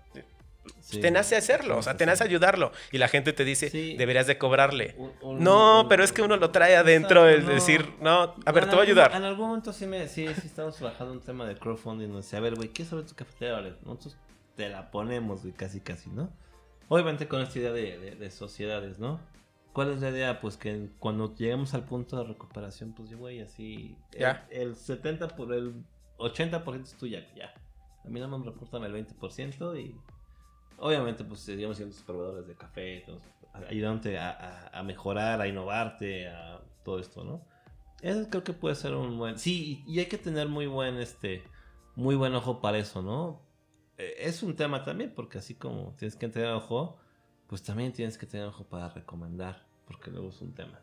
Sí. 0.82 1.00
te 1.00 1.10
nace 1.10 1.36
hacerlo, 1.38 1.78
o 1.78 1.82
sea, 1.82 1.96
te 1.96 2.06
nace 2.06 2.24
ayudarlo. 2.24 2.72
Y 2.92 2.98
la 2.98 3.08
gente 3.08 3.34
te 3.34 3.46
dice, 3.46 3.70
Sí. 3.70 3.96
deberías 3.98 4.28
de 4.28 4.38
cobrarle. 4.38 4.94
Un- 4.98 5.12
un- 5.22 5.44
No, 5.44 5.82
un- 5.82 5.90
pero 5.90 6.04
es 6.04 6.12
que 6.12 6.22
uno 6.22 6.36
lo 6.38 6.52
trae 6.52 6.76
adentro, 6.76 7.30
es 7.30 7.46
no. 7.46 7.54
decir, 7.54 7.94
no, 8.02 8.36
a 8.46 8.52
ver, 8.52 8.66
te 8.66 8.72
voy 8.72 8.80
a 8.80 8.84
ayudar. 8.84 9.12
En 9.16 9.24
algún 9.24 9.48
momento 9.48 9.72
sí, 9.74 9.86
me, 9.88 10.08
sí, 10.08 10.28
sí 10.28 10.42
estamos 10.48 10.76
trabajando 10.76 11.14
un 11.14 11.22
tema 11.22 11.46
de 11.48 11.56
crowdfunding. 11.56 12.08
Donde 12.08 12.22
decía, 12.24 12.40
a 12.40 12.42
ver, 12.42 12.56
güey, 12.56 12.70
¿qué 12.70 12.84
sobre 12.84 13.06
tu 13.06 13.16
cafetería? 13.16 13.54
Vale, 13.54 13.74
nosotros 13.86 14.18
te 14.56 14.70
la 14.70 14.92
ponemos, 14.92 15.42
güey, 15.42 15.54
casi, 15.54 15.80
casi, 15.82 16.10
¿no? 16.10 16.30
Obviamente 16.90 17.28
con 17.28 17.42
esta 17.42 17.58
idea 17.60 17.72
de, 17.72 17.98
de- 17.98 18.16
de 18.16 18.32
sociedades, 18.32 19.00
¿no? 19.00 19.20
¿Cuál 19.74 19.92
es 19.94 20.02
la 20.02 20.10
idea? 20.10 20.42
Pues 20.42 20.58
que 20.58 20.90
cuando 21.00 21.34
lleguemos 21.36 21.74
al 21.74 21.86
punto 21.86 22.18
de 22.18 22.26
recuperación, 22.26 22.94
pues, 22.94 23.14
güey, 23.16 23.40
así. 23.42 23.96
el- 24.14 24.20
Ya. 24.20 24.48
El, 24.50 24.76
70 24.76 25.30
por 25.30 25.54
el 25.54 25.84
80% 26.18 26.84
es 26.84 26.98
tuya, 26.98 27.26
ya. 27.36 27.54
A 28.04 28.10
mí 28.10 28.20
no 28.20 28.28
me 28.38 28.44
reportan 28.46 28.84
el 28.84 28.92
20% 28.94 29.76
y. 29.80 29.96
Obviamente, 30.78 31.24
pues 31.24 31.42
seguimos 31.42 31.78
siendo 31.78 31.96
proveedores 32.06 32.48
de 32.48 32.56
café, 32.56 32.98
entonces, 33.00 33.30
ayudándote 33.70 34.18
a, 34.18 34.32
a- 34.32 34.80
a 34.80 34.84
mejorar, 34.84 35.40
a 35.40 35.48
innovarte, 35.48 36.28
a 36.28 36.60
todo 36.84 37.00
esto, 37.00 37.24
¿no? 37.24 37.46
Eso 38.02 38.28
creo 38.30 38.44
que 38.44 38.54
puede 38.54 38.74
ser 38.76 38.96
un 38.96 39.18
buen. 39.18 39.38
Sí, 39.38 39.84
y 39.88 40.00
hay 40.00 40.08
que 40.08 40.18
tener 40.18 40.48
muy 40.50 40.66
buen, 40.66 40.98
este, 40.98 41.44
muy 41.96 42.16
buen 42.16 42.34
ojo 42.34 42.60
para 42.62 42.80
eso, 42.80 43.02
¿no? 43.04 43.40
Eh, 44.02 44.16
Es 44.18 44.42
un 44.44 44.56
tema 44.56 44.84
también, 44.84 45.14
porque 45.16 45.38
así 45.38 45.56
como 45.56 45.94
tienes 45.98 46.16
que 46.16 46.28
tener 46.28 46.50
ojo, 46.50 46.98
pues 47.48 47.62
también 47.64 47.92
tienes 47.94 48.18
que 48.18 48.26
tener 48.26 48.48
ojo 48.48 48.64
para 48.64 48.90
recomendar, 48.90 49.66
porque 49.86 50.10
luego 50.12 50.30
es 50.30 50.42
un 50.42 50.54
tema. 50.54 50.80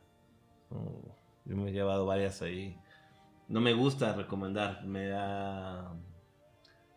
¿no? 0.71 1.17
Yo 1.45 1.57
me 1.57 1.71
he 1.71 1.73
llevado 1.73 2.07
varias 2.07 2.43
ahí. 2.43 2.79
No 3.49 3.61
me 3.61 3.73
gusta 3.73 4.15
recomendar, 4.15 4.85
me 4.85 5.07
da. 5.09 5.95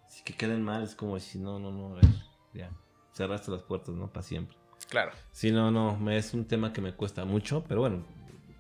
Si 0.08 0.24
que 0.24 0.34
queden 0.34 0.62
mal, 0.62 0.84
es 0.84 0.94
como 0.96 1.18
si 1.20 1.40
no, 1.40 1.58
no, 1.60 1.72
no, 1.72 1.94
a 1.94 1.96
ver, 1.96 2.06
ya. 2.54 2.70
Cerraste 3.14 3.50
las 3.52 3.64
puertas, 3.64 3.96
¿no? 3.96 4.12
Para 4.12 4.24
siempre. 4.24 4.58
Claro. 4.90 5.12
Sí, 5.32 5.52
no, 5.52 5.72
no, 5.72 5.98
me- 5.98 6.18
es 6.18 6.34
un 6.34 6.46
tema 6.46 6.74
que 6.74 6.82
me 6.82 6.94
cuesta 6.94 7.24
mucho, 7.24 7.64
pero 7.68 7.80
bueno, 7.82 8.04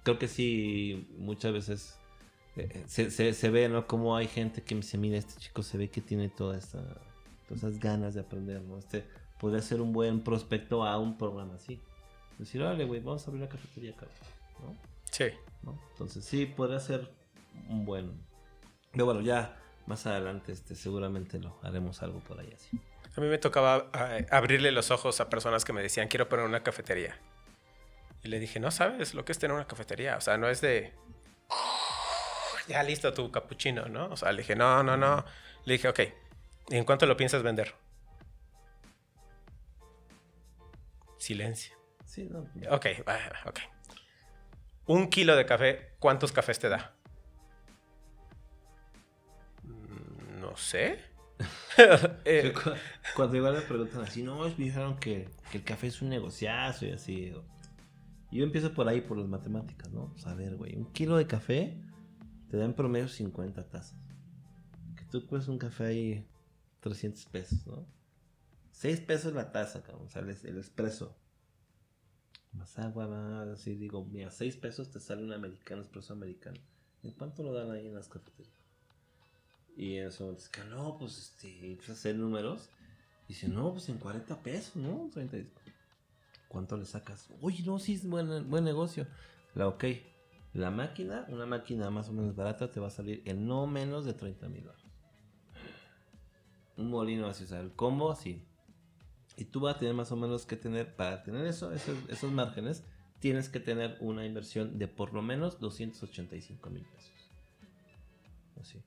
creo 0.03 0.17
que 0.17 0.29
sí, 0.29 1.13
muchas 1.17 1.51
veces 1.51 1.99
eh, 2.55 2.69
eh, 2.73 2.83
se, 2.87 3.11
se, 3.11 3.33
se 3.33 3.49
ve, 3.49 3.67
¿no? 3.67 3.85
Como 3.87 4.15
hay 4.15 4.27
gente 4.27 4.63
que 4.63 4.75
me 4.75 4.81
dice, 4.81 4.97
mira, 4.97 5.17
este 5.17 5.39
chico 5.41 5.61
se 5.61 5.77
ve 5.77 5.89
que 5.89 5.99
tiene 5.99 6.29
toda 6.29 6.57
esta, 6.57 6.79
esas 7.55 7.79
ganas 7.79 8.13
de 8.13 8.21
aprender, 8.21 8.61
¿no? 8.61 8.77
Este 8.77 9.05
podría 9.39 9.61
ser 9.61 9.81
un 9.81 9.91
buen 9.91 10.21
prospecto 10.21 10.83
a 10.83 10.97
un 10.99 11.17
programa 11.17 11.55
así. 11.55 11.81
Decir, 12.37 12.61
órale, 12.61 12.85
güey, 12.85 13.01
vamos 13.01 13.23
a 13.23 13.29
abrir 13.29 13.43
una 13.43 13.51
cafetería, 13.51 13.93
cabrón, 13.93 14.15
¿no? 14.61 14.75
Sí. 15.11 15.25
¿no? 15.63 15.79
Entonces 15.91 16.25
sí, 16.25 16.45
podría 16.45 16.79
ser 16.79 17.11
un 17.69 17.85
buen... 17.85 18.11
Pero 18.91 19.05
bueno, 19.05 19.21
ya 19.21 19.57
más 19.85 20.05
adelante 20.05 20.51
este, 20.51 20.75
seguramente 20.75 21.39
lo 21.39 21.57
haremos 21.63 22.01
algo 22.01 22.19
por 22.19 22.39
ahí 22.39 22.51
así. 22.53 22.79
A 23.15 23.21
mí 23.21 23.27
me 23.27 23.37
tocaba 23.37 23.89
eh, 23.93 24.25
abrirle 24.31 24.71
los 24.71 24.89
ojos 24.89 25.19
a 25.19 25.29
personas 25.29 25.65
que 25.65 25.73
me 25.73 25.81
decían, 25.81 26.07
quiero 26.07 26.29
poner 26.29 26.45
una 26.45 26.63
cafetería. 26.63 27.17
Y 28.23 28.29
le 28.29 28.39
dije, 28.39 28.59
no 28.59 28.71
sabes 28.71 29.13
lo 29.13 29.25
que 29.25 29.31
es 29.31 29.39
tener 29.39 29.55
una 29.55 29.67
cafetería. 29.67 30.17
O 30.17 30.21
sea, 30.21 30.37
no 30.37 30.47
es 30.47 30.61
de, 30.61 30.93
ya 32.67 32.83
listo 32.83 33.13
tu 33.13 33.31
capuchino, 33.31 33.87
¿no? 33.87 34.07
O 34.07 34.17
sea, 34.17 34.31
le 34.31 34.41
dije, 34.41 34.55
no, 34.55 34.83
no, 34.83 34.97
no. 34.97 35.25
Le 35.65 35.73
dije, 35.73 35.89
ok, 35.89 35.99
¿y 35.99 36.11
en 36.69 36.83
cuánto 36.85 37.05
lo 37.05 37.17
piensas 37.17 37.43
vender? 37.43 37.73
Silencio. 41.17 41.75
Sí, 42.05 42.27
no, 42.29 42.39
Ok, 42.75 42.85
ah, 43.07 43.19
ok. 43.45 43.59
Un 44.87 45.07
kilo 45.09 45.35
de 45.35 45.45
café, 45.45 45.93
¿cuántos 45.99 46.31
cafés 46.31 46.59
te 46.59 46.67
da? 46.69 46.95
Mm, 49.63 50.39
No 50.41 50.55
sé. 50.57 50.99
Eh, 52.25 52.53
Cu- 52.53 52.71
Cuando 53.15 53.37
igual 53.37 53.53
me 53.55 53.61
preguntan 53.61 54.01
así, 54.01 54.21
no, 54.21 54.39
me 54.39 54.53
dijeron 54.53 54.97
que, 54.99 55.29
que 55.51 55.57
el 55.57 55.63
café 55.63 55.87
es 55.87 56.01
un 56.01 56.09
negociazo 56.09 56.85
y 56.85 56.91
así. 56.91 57.33
Yo 58.31 58.43
empiezo 58.43 58.73
por 58.73 58.87
ahí, 58.87 59.01
por 59.01 59.17
las 59.17 59.27
matemáticas, 59.27 59.89
¿no? 59.91 60.09
Pues 60.11 60.25
a 60.27 60.35
ver, 60.35 60.55
güey, 60.55 60.75
un 60.75 60.91
kilo 60.91 61.17
de 61.17 61.27
café 61.27 61.77
te 62.49 62.57
da 62.57 62.65
en 62.65 62.73
promedio 62.73 63.07
50 63.07 63.67
tazas. 63.69 63.95
Que 64.95 65.05
tú 65.05 65.25
cuestas 65.27 65.49
un 65.49 65.57
café 65.57 65.85
ahí 65.85 66.27
300 66.81 67.25
pesos, 67.25 67.65
¿no? 67.65 67.85
6 68.71 68.99
pesos 69.01 69.33
la 69.33 69.51
taza, 69.51 69.83
cabrón, 69.83 70.07
o 70.07 70.09
sea, 70.09 70.21
el, 70.21 70.57
expreso. 70.57 71.15
Más 72.53 72.77
agua, 72.79 73.07
más 73.07 73.47
así, 73.47 73.75
digo, 73.75 74.03
mira, 74.05 74.31
6 74.31 74.57
pesos 74.57 74.89
te 74.91 74.99
sale 74.99 75.23
un 75.23 75.31
americano, 75.31 75.81
expreso 75.81 76.13
americano. 76.13 76.59
¿En 77.03 77.11
cuánto 77.11 77.43
lo 77.43 77.53
dan 77.53 77.71
ahí 77.71 77.87
en 77.87 77.95
las 77.95 78.09
cafeterías? 78.09 78.53
Y 79.77 79.97
en 79.97 80.07
eso, 80.07 80.31
es 80.33 80.49
que 80.49 80.63
no, 80.65 80.97
pues 80.97 81.17
este, 81.17 81.71
empieza 81.71 81.93
a 81.93 81.95
hacer 81.95 82.15
números. 82.15 82.69
Dice, 83.27 83.47
no, 83.47 83.71
pues 83.71 83.87
en 83.89 83.97
40 83.97 84.41
pesos, 84.41 84.75
¿no? 84.75 85.09
30. 85.13 85.37
y- 85.37 85.49
¿Cuánto 86.49 86.75
le 86.75 86.85
sacas? 86.85 87.29
Oye, 87.41 87.63
no, 87.63 87.79
sí, 87.79 87.93
es 87.93 88.05
buen, 88.05 88.49
buen 88.49 88.65
negocio. 88.65 89.07
La 89.55 89.67
ok. 89.67 89.85
La 90.53 90.69
máquina, 90.69 91.25
una 91.29 91.45
máquina 91.45 91.89
más 91.89 92.09
o 92.09 92.13
menos 92.13 92.35
barata, 92.35 92.71
te 92.71 92.81
va 92.81 92.87
a 92.87 92.91
salir 92.91 93.21
en 93.25 93.47
no 93.47 93.67
menos 93.67 94.03
de 94.03 94.13
30 94.13 94.49
mil 94.49 94.63
dólares. 94.63 94.80
Un 96.77 96.89
molino 96.89 97.27
así, 97.27 97.43
o 97.43 97.47
sea, 97.47 97.59
el 97.59 97.71
combo 97.73 98.11
así. 98.11 98.43
Y 99.37 99.45
tú 99.45 99.61
vas 99.61 99.75
a 99.75 99.79
tener 99.79 99.93
más 99.93 100.11
o 100.11 100.15
menos 100.15 100.45
que 100.45 100.55
tener, 100.55 100.95
para 100.95 101.23
tener 101.23 101.45
eso, 101.45 101.71
esos, 101.73 101.97
esos 102.09 102.31
márgenes, 102.31 102.83
tienes 103.19 103.49
que 103.49 103.59
tener 103.59 103.97
una 104.01 104.25
inversión 104.25 104.77
de 104.77 104.87
por 104.87 105.13
lo 105.13 105.21
menos 105.21 105.59
285 105.59 106.69
mil 106.69 106.83
pesos. 106.83 107.11
Así. 108.59 108.83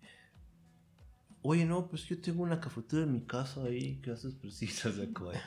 Oye, 1.43 1.67
no, 1.67 1.89
pues 1.89 2.05
yo 2.07 2.21
tengo 2.21 2.43
una 2.43 2.61
cafetería 2.61 3.05
en 3.05 3.13
mi 3.13 3.21
casa 3.23 3.65
ahí 3.65 3.97
que 4.01 4.11
haces 4.13 4.35
precisas 4.35 4.97
de 4.97 5.07
de- 5.07 5.41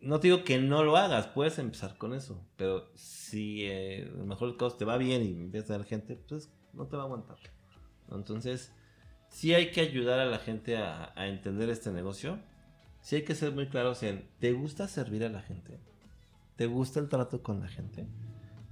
No 0.00 0.20
te 0.20 0.28
digo 0.28 0.44
que 0.44 0.58
no 0.58 0.84
lo 0.84 0.96
hagas, 0.96 1.26
puedes 1.28 1.58
empezar 1.58 1.98
con 1.98 2.14
eso. 2.14 2.46
Pero 2.56 2.90
si 2.94 3.64
eh, 3.64 4.10
a 4.12 4.16
lo 4.18 4.26
mejor 4.26 4.48
el 4.50 4.56
caso 4.56 4.76
te 4.76 4.84
va 4.84 4.96
bien 4.96 5.22
y 5.22 5.32
empieza 5.32 5.74
a 5.74 5.78
dar 5.78 5.86
gente, 5.86 6.16
pues 6.16 6.50
no 6.72 6.86
te 6.86 6.96
va 6.96 7.02
a 7.02 7.06
aguantar. 7.06 7.38
Entonces, 8.10 8.72
sí 9.28 9.54
hay 9.54 9.70
que 9.70 9.80
ayudar 9.80 10.18
a 10.20 10.26
la 10.26 10.38
gente 10.38 10.76
a, 10.76 11.12
a 11.14 11.28
entender 11.28 11.68
este 11.70 11.90
negocio. 11.90 12.38
Sí 13.00 13.16
hay 13.16 13.22
que 13.22 13.34
ser 13.34 13.52
muy 13.52 13.68
claros 13.68 14.02
en, 14.02 14.26
¿te 14.38 14.52
gusta 14.52 14.88
servir 14.88 15.24
a 15.24 15.28
la 15.28 15.40
gente? 15.42 15.78
¿Te 16.56 16.66
gusta 16.66 17.00
el 17.00 17.08
trato 17.08 17.42
con 17.42 17.60
la 17.60 17.68
gente? 17.68 18.06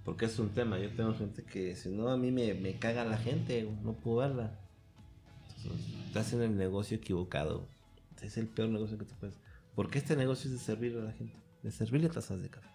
Porque 0.05 0.27
es 0.27 0.39
un 0.39 0.51
tema. 0.51 0.79
Yo 0.79 0.91
tengo 0.91 1.15
gente 1.15 1.43
que 1.45 1.75
si 1.77 1.89
no, 1.91 2.09
a 2.11 2.17
mí 2.17 2.31
me, 2.31 2.55
me 2.55 2.79
caga 2.79 3.05
la 3.05 3.17
gente, 3.17 3.69
no 3.83 3.93
puedo 3.95 4.19
verla. 4.19 4.59
Entonces, 5.59 5.87
estás 6.07 6.33
en 6.33 6.43
el 6.43 6.57
negocio 6.57 6.97
equivocado. 6.97 7.69
Es 8.23 8.37
el 8.37 8.47
peor 8.49 8.69
negocio 8.69 8.99
que 8.99 9.05
te 9.05 9.15
puedes. 9.15 9.37
Porque 9.75 9.99
este 9.99 10.17
negocio 10.17 10.51
es 10.51 10.59
de 10.59 10.65
servir 10.65 10.97
a 10.99 11.03
la 11.05 11.13
gente. 11.13 11.37
De 11.63 11.71
servirle 11.71 12.09
tazas 12.09 12.41
de 12.43 12.49
café. 12.49 12.69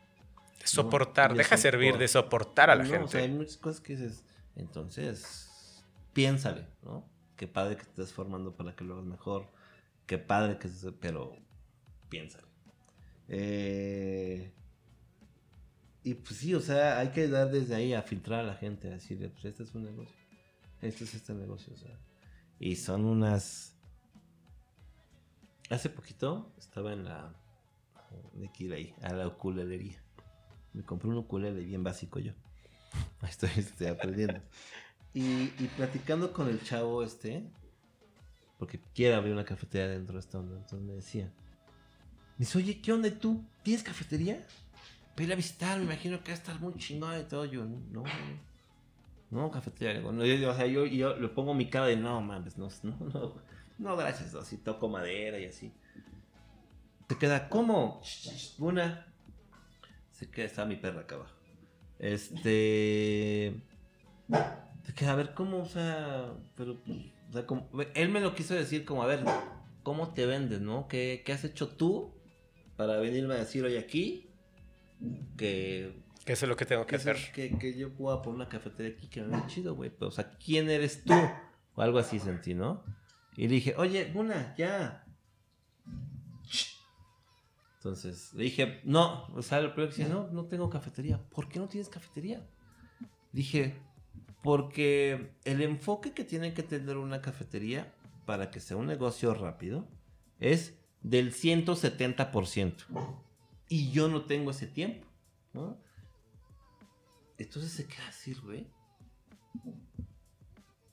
de 0.60 0.68
soportar, 0.68 1.32
de 1.32 1.40
deja 1.40 1.58
servir, 1.58 1.98
de 1.98 2.08
soportar 2.08 2.70
a 2.70 2.76
la 2.76 2.84
No, 2.84 2.90
gente. 2.90 3.06
O 3.06 3.08
sea, 3.08 3.22
hay 3.22 3.30
muchas 3.30 3.58
cosas 3.58 3.82
que 3.82 3.96
dices. 3.96 4.24
Entonces, 4.56 5.84
piénsale, 6.14 6.68
¿no? 6.84 7.06
Qué 7.42 7.48
padre 7.48 7.76
que 7.76 7.86
te 7.86 7.90
estés 7.90 8.14
formando 8.14 8.56
para 8.56 8.76
que 8.76 8.84
lo 8.84 8.94
hagas 8.94 9.08
mejor. 9.08 9.48
Qué 10.06 10.20
padre 10.20 10.60
que. 10.60 10.70
Pero 11.00 11.36
piénsale. 12.08 12.46
Eh, 13.30 14.54
y 16.04 16.14
pues 16.14 16.36
sí, 16.36 16.54
o 16.54 16.60
sea, 16.60 17.00
hay 17.00 17.10
que 17.10 17.28
dar 17.28 17.50
desde 17.50 17.74
ahí 17.74 17.96
a 17.96 18.04
filtrar 18.04 18.42
a 18.42 18.44
la 18.44 18.54
gente, 18.54 18.90
a 18.90 18.92
decirle, 18.92 19.30
pues 19.30 19.46
este 19.46 19.64
es 19.64 19.74
un 19.74 19.86
negocio. 19.86 20.16
Este 20.84 21.04
es 21.04 21.16
este 21.16 21.34
negocio, 21.34 21.74
o 21.74 21.78
sea. 21.78 21.98
Y 22.60 22.76
son 22.76 23.06
unas... 23.06 23.76
Hace 25.72 25.90
poquito 25.90 26.54
estaba 26.60 26.94
en 26.94 27.06
la... 27.06 27.34
De 28.34 28.52
que 28.52 28.66
ir 28.66 28.74
ahí, 28.74 28.94
a 29.02 29.14
la 29.14 29.28
ukulelería. 29.28 30.00
Me 30.74 30.84
compré 30.84 31.10
un 31.10 31.18
ukulele 31.18 31.64
bien 31.64 31.84
básico 31.84 32.20
yo. 32.20 32.34
Estoy, 33.28 33.50
estoy 33.58 33.88
aprendiendo. 33.88 34.42
Y, 35.14 35.54
y 35.60 35.70
platicando 35.76 36.32
con 36.32 36.48
el 36.48 36.64
chavo 36.64 37.04
este, 37.04 37.44
porque 38.62 38.80
quiere 38.94 39.16
abrir 39.16 39.34
una 39.34 39.44
cafetería 39.44 39.88
dentro 39.88 40.14
de 40.14 40.20
esta 40.20 40.38
onda, 40.38 40.56
entonces 40.56 40.82
me 40.82 40.94
decía, 40.94 41.34
dice, 42.38 42.60
oye, 42.60 42.80
¿qué 42.80 42.94
onda 42.94 43.08
¿Y 43.08 43.12
tú? 43.12 43.44
¿Tienes 43.64 43.82
cafetería? 43.82 44.46
Ven 45.18 45.32
a 45.32 45.36
visitar, 45.36 45.80
me 45.80 45.86
imagino 45.86 46.24
que 46.24 46.32
estar 46.32 46.60
muy 46.60 46.76
chingón 46.76 47.20
y 47.20 47.24
todo. 47.24 47.46
Yo, 47.46 47.66
no, 47.66 48.04
no, 49.32 49.50
cafetería. 49.50 50.00
No, 50.02 50.24
yo, 50.24 50.52
o 50.52 50.56
sea, 50.56 50.68
yo, 50.68 50.86
yo 50.86 51.18
le 51.18 51.28
pongo 51.30 51.56
mi 51.56 51.72
cara 51.72 51.88
de, 51.88 51.98
no, 51.98 52.22
mames, 52.22 52.58
no, 52.60 52.70
no, 52.84 52.98
no, 53.00 53.36
no, 53.80 53.98
gracias, 53.98 54.36
así 54.36 54.58
toco 54.58 54.88
madera 54.88 55.40
y 55.40 55.46
así. 55.46 55.74
Se 57.10 57.18
queda, 57.18 57.50
¿cómo? 57.50 58.02
Una. 58.60 59.12
Se 60.12 60.30
queda, 60.30 60.46
está 60.46 60.66
mi 60.66 60.76
perra 60.76 61.02
acá 61.02 61.16
abajo. 61.16 61.36
Este. 62.00 63.60
Queda, 64.96 65.14
a 65.14 65.16
ver, 65.16 65.34
¿cómo? 65.34 65.60
O 65.60 65.66
sea, 65.66 66.34
pero, 66.56 66.74
o 67.30 67.34
sea, 67.34 67.46
como, 67.46 67.70
él 67.94 68.10
me 68.10 68.20
lo 68.20 68.36
quiso 68.36 68.54
decir 68.54 68.84
como, 68.84 69.04
a 69.04 69.06
ver, 69.06 69.24
¿cómo 69.84 70.14
te 70.14 70.26
vendes, 70.26 70.62
no? 70.62 70.88
¿Qué, 70.88 71.24
qué 71.26 71.34
has 71.34 71.44
hecho 71.44 71.70
tú 71.70 72.14
para 72.76 72.98
venirme 72.98 73.36
a 73.36 73.38
decir 73.38 73.64
hoy 73.64 73.78
aquí 73.78 74.30
que... 75.38 76.02
Que 76.26 76.34
eso 76.34 76.46
es 76.46 76.50
lo 76.50 76.56
que 76.56 76.66
tengo 76.66 76.86
que, 76.86 76.98
hacer. 76.98 77.18
que, 77.34 77.58
que, 77.58 77.76
yo 77.76 77.94
pueda 77.94 78.22
poner 78.22 78.36
una 78.36 78.50
cafetería 78.50 78.96
aquí 78.96 79.08
que 79.08 79.22
me 79.22 79.38
ve 79.38 79.44
chido, 79.48 79.76
güey. 79.76 79.90
Pero, 79.90 80.10
o 80.10 80.12
sea, 80.12 80.38
¿quién 80.38 80.70
eres 80.70 81.04
tú? 81.04 81.14
O 81.76 81.82
algo 81.82 81.98
así 81.98 82.20
sentí, 82.20 82.54
¿no? 82.54 82.84
Y 83.36 83.48
le 83.48 83.56
dije, 83.56 83.74
oye, 83.78 84.12
una, 84.14 84.54
ya. 84.56 85.04
Entonces, 87.78 88.32
le 88.36 88.44
dije, 88.44 88.82
no, 88.84 89.26
o 89.34 89.42
sea, 89.42 89.60
lo 89.62 89.74
primero 89.74 89.96
que 89.96 90.06
no, 90.06 90.28
no 90.28 90.46
tengo 90.46 90.70
cafetería. 90.70 91.18
¿Por 91.18 91.50
qué 91.50 91.58
no 91.58 91.68
tienes 91.68 91.90
cafetería? 91.90 92.46
Dije, 93.32 93.76
porque 94.42 95.36
el 95.44 95.62
enfoque 95.62 96.14
que 96.14 96.24
tiene 96.24 96.54
que 96.54 96.64
tener 96.64 96.98
una 96.98 97.22
cafetería 97.22 97.94
para 98.26 98.50
que 98.50 98.60
sea 98.60 98.78
un 98.78 98.88
negocio 98.88 99.34
rápido 99.34 99.88
es 100.40 100.80
del 101.02 101.34
170%. 101.34 102.86
Y 103.70 103.92
yo 103.92 104.08
no 104.08 104.26
tengo 104.26 104.52
ese 104.52 104.68
tiempo, 104.68 105.08
¿no? 105.54 105.78
Entonces 107.38 107.72
se 107.72 107.88
queda 107.88 108.08
así, 108.08 108.34
güey. 108.34 108.68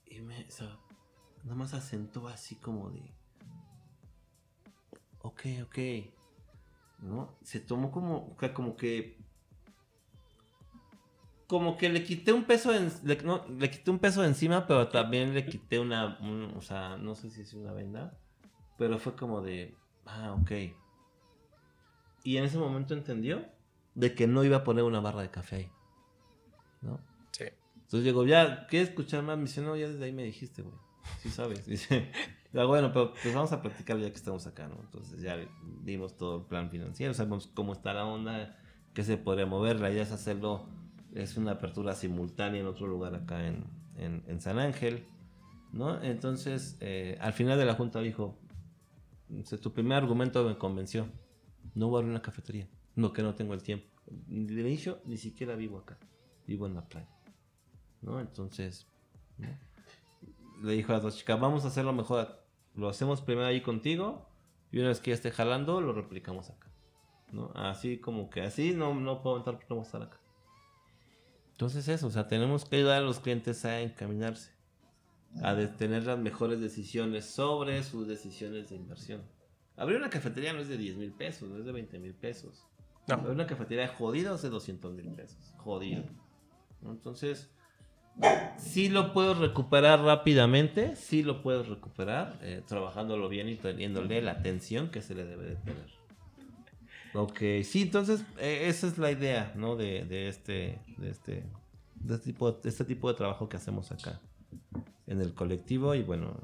Y 0.05 0.21
me, 0.21 0.45
o 0.45 0.51
sea, 0.51 0.79
nada 1.43 1.55
más 1.55 1.73
asentó 1.73 2.27
así 2.27 2.55
como 2.55 2.89
de... 2.89 3.01
Ok, 5.19 5.41
ok. 5.63 5.77
¿No? 6.99 7.37
Se 7.43 7.59
tomó 7.59 7.91
como, 7.91 8.35
como 8.53 8.75
que... 8.75 9.19
Como 11.49 11.77
que 11.77 11.89
le 11.89 12.03
quité 12.03 12.31
un 12.31 12.45
peso 12.45 12.73
en, 12.73 12.89
le, 13.03 13.17
no, 13.23 13.43
le 13.47 13.69
quité 13.69 13.91
un 13.91 13.99
peso 13.99 14.23
encima, 14.23 14.67
pero 14.67 14.87
también 14.87 15.33
le 15.33 15.45
quité 15.45 15.79
una, 15.79 16.17
o 16.55 16.61
sea, 16.61 16.95
no 16.95 17.15
sé 17.15 17.29
si 17.31 17.41
es 17.41 17.53
una 17.53 17.73
venda, 17.73 18.17
pero 18.77 18.99
fue 18.99 19.15
como 19.15 19.41
de, 19.41 19.75
ah, 20.05 20.37
ok. 20.39 20.51
Y 22.23 22.37
en 22.37 22.43
ese 22.43 22.57
momento 22.57 22.93
entendió 22.93 23.43
de 23.95 24.13
que 24.13 24.27
no 24.27 24.43
iba 24.43 24.57
a 24.57 24.63
poner 24.63 24.83
una 24.83 24.99
barra 24.99 25.21
de 25.23 25.31
café 25.31 25.55
ahí. 25.55 25.71
¿No? 26.81 26.99
Sí. 27.31 27.45
Entonces 27.75 28.03
llegó, 28.03 28.25
ya, 28.25 28.67
¿quieres 28.67 28.89
escuchar 28.89 29.23
más? 29.23 29.37
Me 29.37 29.45
dice, 29.45 29.61
no, 29.61 29.75
ya 29.75 29.87
desde 29.89 30.05
ahí 30.05 30.13
me 30.13 30.23
dijiste, 30.23 30.61
güey. 30.61 30.77
Sí 31.21 31.29
sabes. 31.29 31.65
Dice, 31.67 32.11
ya, 32.53 32.65
bueno, 32.65 32.91
pero 32.93 33.13
pues 33.13 33.33
vamos 33.33 33.51
a 33.51 33.61
practicar 33.61 33.97
ya 33.97 34.09
que 34.09 34.15
estamos 34.15 34.45
acá, 34.47 34.67
¿no? 34.67 34.77
Entonces 34.79 35.21
ya 35.21 35.37
dimos 35.83 36.15
todo 36.17 36.37
el 36.37 36.45
plan 36.45 36.69
financiero, 36.69 37.13
sabemos 37.13 37.47
cómo 37.47 37.73
está 37.73 37.93
la 37.93 38.05
onda, 38.05 38.57
qué 38.93 39.03
se 39.03 39.17
podría 39.17 39.45
mover. 39.45 39.79
La 39.79 39.91
idea 39.91 40.03
es 40.03 40.11
hacerlo, 40.11 40.67
es 41.15 41.37
una 41.37 41.53
apertura 41.53 41.95
simultánea 41.95 42.61
en 42.61 42.67
otro 42.67 42.87
lugar 42.87 43.15
acá 43.15 43.47
en, 43.47 43.65
en, 43.97 44.41
San 44.41 44.59
Ángel, 44.59 45.05
¿no? 45.73 46.01
Entonces, 46.01 46.77
eh, 46.79 47.17
al 47.19 47.33
final 47.33 47.57
de 47.57 47.65
la 47.65 47.75
junta 47.75 47.99
dijo, 47.99 48.37
tu 49.61 49.73
primer 49.73 49.97
argumento 49.97 50.47
me 50.47 50.57
convenció 50.57 51.07
no 51.75 51.87
voy 51.87 51.97
a 51.97 51.99
abrir 51.99 52.11
una 52.11 52.21
cafetería. 52.21 52.67
No, 52.95 53.13
que 53.13 53.21
no 53.21 53.35
tengo 53.35 53.53
el 53.53 53.63
tiempo. 53.63 53.87
De 54.05 54.61
inicio, 54.61 55.01
ni 55.05 55.17
siquiera 55.17 55.55
vivo 55.55 55.77
acá. 55.77 55.97
Vivo 56.47 56.65
en 56.65 56.75
la 56.75 56.87
playa. 56.87 57.09
¿No? 58.01 58.19
Entonces, 58.19 58.87
le 60.61 60.73
dijo 60.73 60.91
a 60.91 60.95
las 60.95 61.03
dos 61.03 61.17
chicas, 61.17 61.39
vamos 61.39 61.65
a 61.65 61.69
hacerlo 61.69 61.93
mejor. 61.93 62.43
Lo 62.75 62.89
hacemos 62.89 63.21
primero 63.21 63.47
ahí 63.47 63.61
contigo. 63.61 64.27
Y 64.71 64.79
una 64.79 64.89
vez 64.89 64.99
que 64.99 65.11
ya 65.11 65.15
esté 65.15 65.31
jalando, 65.31 65.81
lo 65.81 65.93
replicamos 65.93 66.49
acá. 66.49 66.67
¿No? 67.31 67.51
Así 67.55 67.99
como 67.99 68.29
que 68.29 68.41
así 68.41 68.73
no, 68.73 68.93
no 68.93 69.21
puedo 69.21 69.37
entrar 69.37 69.55
porque 69.55 69.67
no 69.69 69.75
voy 69.75 69.83
a 69.83 69.85
estar 69.85 70.01
acá. 70.01 70.19
Entonces 71.59 71.89
eso, 71.89 72.07
o 72.07 72.09
sea, 72.09 72.29
tenemos 72.29 72.63
que 72.63 72.77
ayudar 72.77 72.99
a 72.99 73.05
los 73.05 73.19
clientes 73.19 73.65
a 73.65 73.81
encaminarse, 73.81 74.53
a 75.43 75.53
tener 75.75 76.05
las 76.05 76.17
mejores 76.17 76.61
decisiones 76.61 77.25
sobre 77.25 77.83
sus 77.83 78.07
decisiones 78.07 78.69
de 78.69 78.77
inversión. 78.77 79.21
Abrir 79.75 79.97
una 79.97 80.09
cafetería 80.09 80.53
no 80.53 80.61
es 80.61 80.69
de 80.69 80.77
10 80.77 80.95
mil 80.95 81.11
pesos, 81.11 81.49
no 81.49 81.57
es 81.57 81.65
de 81.65 81.73
20 81.73 81.99
mil 81.99 82.13
pesos. 82.13 82.65
No. 83.09 83.15
Abrir 83.15 83.31
una 83.31 83.45
cafetería 83.45 83.89
jodida 83.89 84.35
es 84.35 84.41
de 84.41 84.49
200 84.49 84.93
mil 84.93 85.09
pesos. 85.09 85.53
Jodido. 85.57 86.05
Entonces, 86.81 87.49
sí 88.55 88.87
lo 88.87 89.11
puedo 89.11 89.33
recuperar 89.33 89.99
rápidamente, 89.99 90.95
sí 90.95 91.23
lo 91.23 91.41
puedo 91.41 91.63
recuperar, 91.63 92.39
eh, 92.41 92.63
trabajándolo 92.65 93.27
bien 93.27 93.49
y 93.49 93.57
teniéndole 93.57 94.21
la 94.21 94.31
atención 94.31 94.91
que 94.91 95.01
se 95.01 95.13
le 95.13 95.25
debe 95.25 95.43
de 95.43 95.55
tener. 95.57 95.98
Ok, 97.13 97.39
sí, 97.63 97.81
entonces 97.83 98.21
eh, 98.37 98.67
esa 98.67 98.87
es 98.87 98.97
la 98.97 99.11
idea, 99.11 99.51
¿no? 99.55 99.75
De, 99.75 100.05
de, 100.05 100.29
este, 100.29 100.79
de 100.97 101.09
este, 101.09 101.43
de 101.95 102.15
este 102.15 102.25
tipo, 102.25 102.51
de 102.51 102.69
este 102.69 102.85
tipo 102.85 103.09
de 103.09 103.17
trabajo 103.17 103.49
que 103.49 103.57
hacemos 103.57 103.91
acá 103.91 104.19
en 105.07 105.21
el 105.21 105.33
colectivo 105.33 105.95
y 105.95 106.03
bueno. 106.03 106.35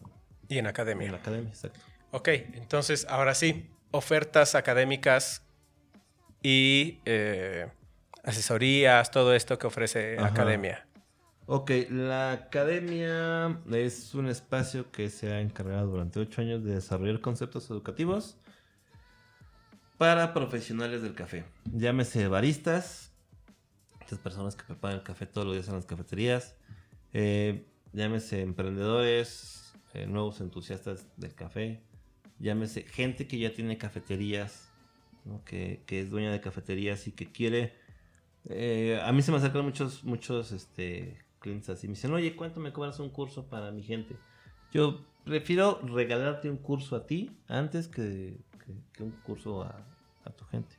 Y 0.49 0.57
en 0.57 0.67
academia. 0.67 1.05
En 1.05 1.11
la 1.11 1.19
academia, 1.19 1.49
exacto. 1.49 1.79
Ok, 2.11 2.29
entonces 2.53 3.05
ahora 3.09 3.35
sí, 3.35 3.69
ofertas 3.91 4.55
académicas 4.55 5.43
y 6.41 6.99
eh, 7.05 7.67
asesorías, 8.23 9.11
todo 9.11 9.33
esto 9.33 9.57
que 9.57 9.67
ofrece 9.67 10.17
Academia. 10.19 10.87
Ok, 11.47 11.71
la 11.89 12.31
Academia 12.31 13.59
es 13.71 14.15
un 14.15 14.27
espacio 14.27 14.91
que 14.91 15.09
se 15.09 15.31
ha 15.31 15.41
encargado 15.41 15.87
durante 15.87 16.19
ocho 16.19 16.41
años 16.41 16.63
de 16.63 16.75
desarrollar 16.75 17.21
conceptos 17.21 17.69
educativos 17.69 18.37
para 19.97 20.33
profesionales 20.33 21.01
del 21.01 21.13
café. 21.13 21.45
Llámese 21.73 22.27
baristas, 22.27 23.11
estas 24.01 24.19
personas 24.19 24.55
que 24.55 24.63
preparan 24.63 24.97
el 24.97 25.03
café 25.03 25.25
todos 25.25 25.47
los 25.47 25.55
días 25.55 25.67
en 25.67 25.75
las 25.75 25.85
cafeterías. 25.85 26.55
Eh, 27.13 27.65
llámese 27.93 28.41
emprendedores, 28.41 29.73
eh, 29.93 30.05
nuevos 30.05 30.41
entusiastas 30.41 31.05
del 31.17 31.33
café 31.33 31.81
llámese 32.39 32.83
gente 32.83 33.27
que 33.27 33.37
ya 33.37 33.53
tiene 33.53 33.77
cafeterías, 33.77 34.69
que, 35.45 35.83
es 35.87 36.09
dueña 36.09 36.31
de 36.31 36.41
cafeterías 36.41 37.07
y 37.07 37.11
que 37.11 37.31
quiere... 37.31 37.73
Eh, 38.47 39.01
a 39.03 39.11
mí 39.11 39.21
se 39.23 39.31
me 39.31 39.37
acercan 39.37 39.65
muchos, 39.65 40.03
muchos 40.03 40.51
este, 40.51 41.17
clientes 41.39 41.69
así. 41.69 41.87
Me 41.87 41.93
dicen, 41.93 42.13
oye, 42.13 42.35
¿cuánto 42.35 42.59
me 42.59 42.71
cobras 42.71 42.99
un 42.99 43.09
curso 43.09 43.47
para 43.47 43.71
mi 43.71 43.81
gente? 43.81 44.15
Yo 44.71 45.03
prefiero 45.23 45.81
regalarte 45.81 46.49
un 46.49 46.57
curso 46.57 46.95
a 46.95 47.07
ti 47.07 47.31
antes 47.47 47.87
que, 47.87 48.37
un 48.99 49.11
curso 49.23 49.63
a, 49.63 49.85
tu 50.37 50.45
gente. 50.45 50.75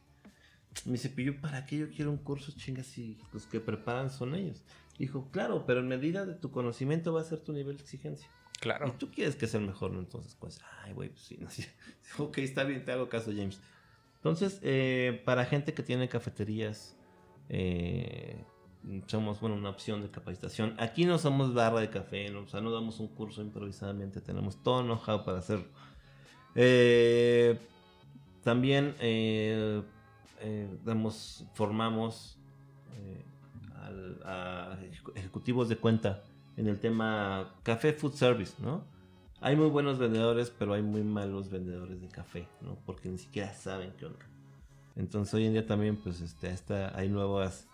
Me 0.84 0.92
dice, 0.92 1.12
yo 1.16 1.40
para 1.40 1.64
qué 1.64 1.78
yo 1.78 1.90
quiero 1.90 2.10
un 2.10 2.18
curso, 2.18 2.52
chingas, 2.52 2.86
si 2.86 3.18
los 3.32 3.46
que 3.46 3.60
preparan 3.60 4.10
son 4.10 4.34
ellos. 4.34 4.62
Dijo, 4.98 5.30
claro, 5.30 5.64
pero 5.66 5.80
en 5.80 5.88
medida 5.88 6.26
de 6.26 6.34
tu 6.34 6.50
conocimiento 6.50 7.12
va 7.12 7.20
a 7.20 7.24
ser 7.24 7.40
tu 7.40 7.52
nivel 7.52 7.76
de 7.76 7.82
exigencia. 7.82 8.28
Claro. 8.60 8.88
Y 8.88 8.90
tú 8.92 9.10
quieres 9.10 9.36
que 9.36 9.46
sea 9.46 9.60
el 9.60 9.66
mejor, 9.66 9.92
¿no? 9.92 10.00
Entonces, 10.00 10.34
pues, 10.38 10.60
ay, 10.82 10.92
güey, 10.92 11.10
pues 11.10 11.22
sí, 11.22 11.38
no, 11.40 11.50
sí. 11.50 11.64
Ok, 12.18 12.38
está 12.38 12.64
bien, 12.64 12.84
te 12.84 12.92
hago 12.92 13.08
caso, 13.08 13.30
James. 13.34 13.60
Entonces, 14.16 14.58
eh, 14.62 15.22
para 15.24 15.44
gente 15.44 15.74
que 15.74 15.82
tiene 15.82 16.08
cafeterías, 16.08 16.96
eh, 17.48 18.42
somos, 19.06 19.40
bueno, 19.40 19.56
una 19.56 19.70
opción 19.70 20.02
de 20.02 20.10
capacitación. 20.10 20.74
Aquí 20.78 21.04
no 21.04 21.18
somos 21.18 21.54
barra 21.54 21.80
de 21.80 21.90
café, 21.90 22.30
¿no? 22.30 22.42
o 22.42 22.48
sea, 22.48 22.60
no 22.60 22.72
damos 22.72 23.00
un 23.00 23.08
curso 23.08 23.42
improvisadamente, 23.42 24.20
tenemos 24.20 24.62
todo 24.62 24.82
know-how 24.82 25.24
para 25.24 25.38
hacerlo. 25.38 25.66
Eh, 26.54 27.58
también 28.46 28.94
damos, 30.84 31.44
formamos 31.54 32.38
a 34.24 34.78
ejecutivos 35.16 35.68
de 35.68 35.76
cuenta 35.76 36.22
en 36.56 36.68
el 36.68 36.78
tema 36.78 37.52
café 37.64 37.92
food 37.92 38.12
service, 38.12 38.54
¿no? 38.60 38.84
Hay 39.40 39.56
muy 39.56 39.68
buenos 39.68 39.98
vendedores, 39.98 40.50
pero 40.56 40.74
hay 40.74 40.82
muy 40.82 41.02
malos 41.02 41.50
vendedores 41.50 42.00
de 42.00 42.06
café, 42.06 42.46
¿no? 42.60 42.78
Porque 42.86 43.08
ni 43.08 43.18
siquiera 43.18 43.52
saben 43.52 43.92
qué 43.98 44.06
onda. 44.06 44.24
Entonces 44.94 45.34
hoy 45.34 45.46
en 45.46 45.52
día 45.52 45.66
también, 45.66 45.96
pues, 45.96 46.20
este, 46.20 46.84
hay 46.94 47.08
nuevas 47.08 47.66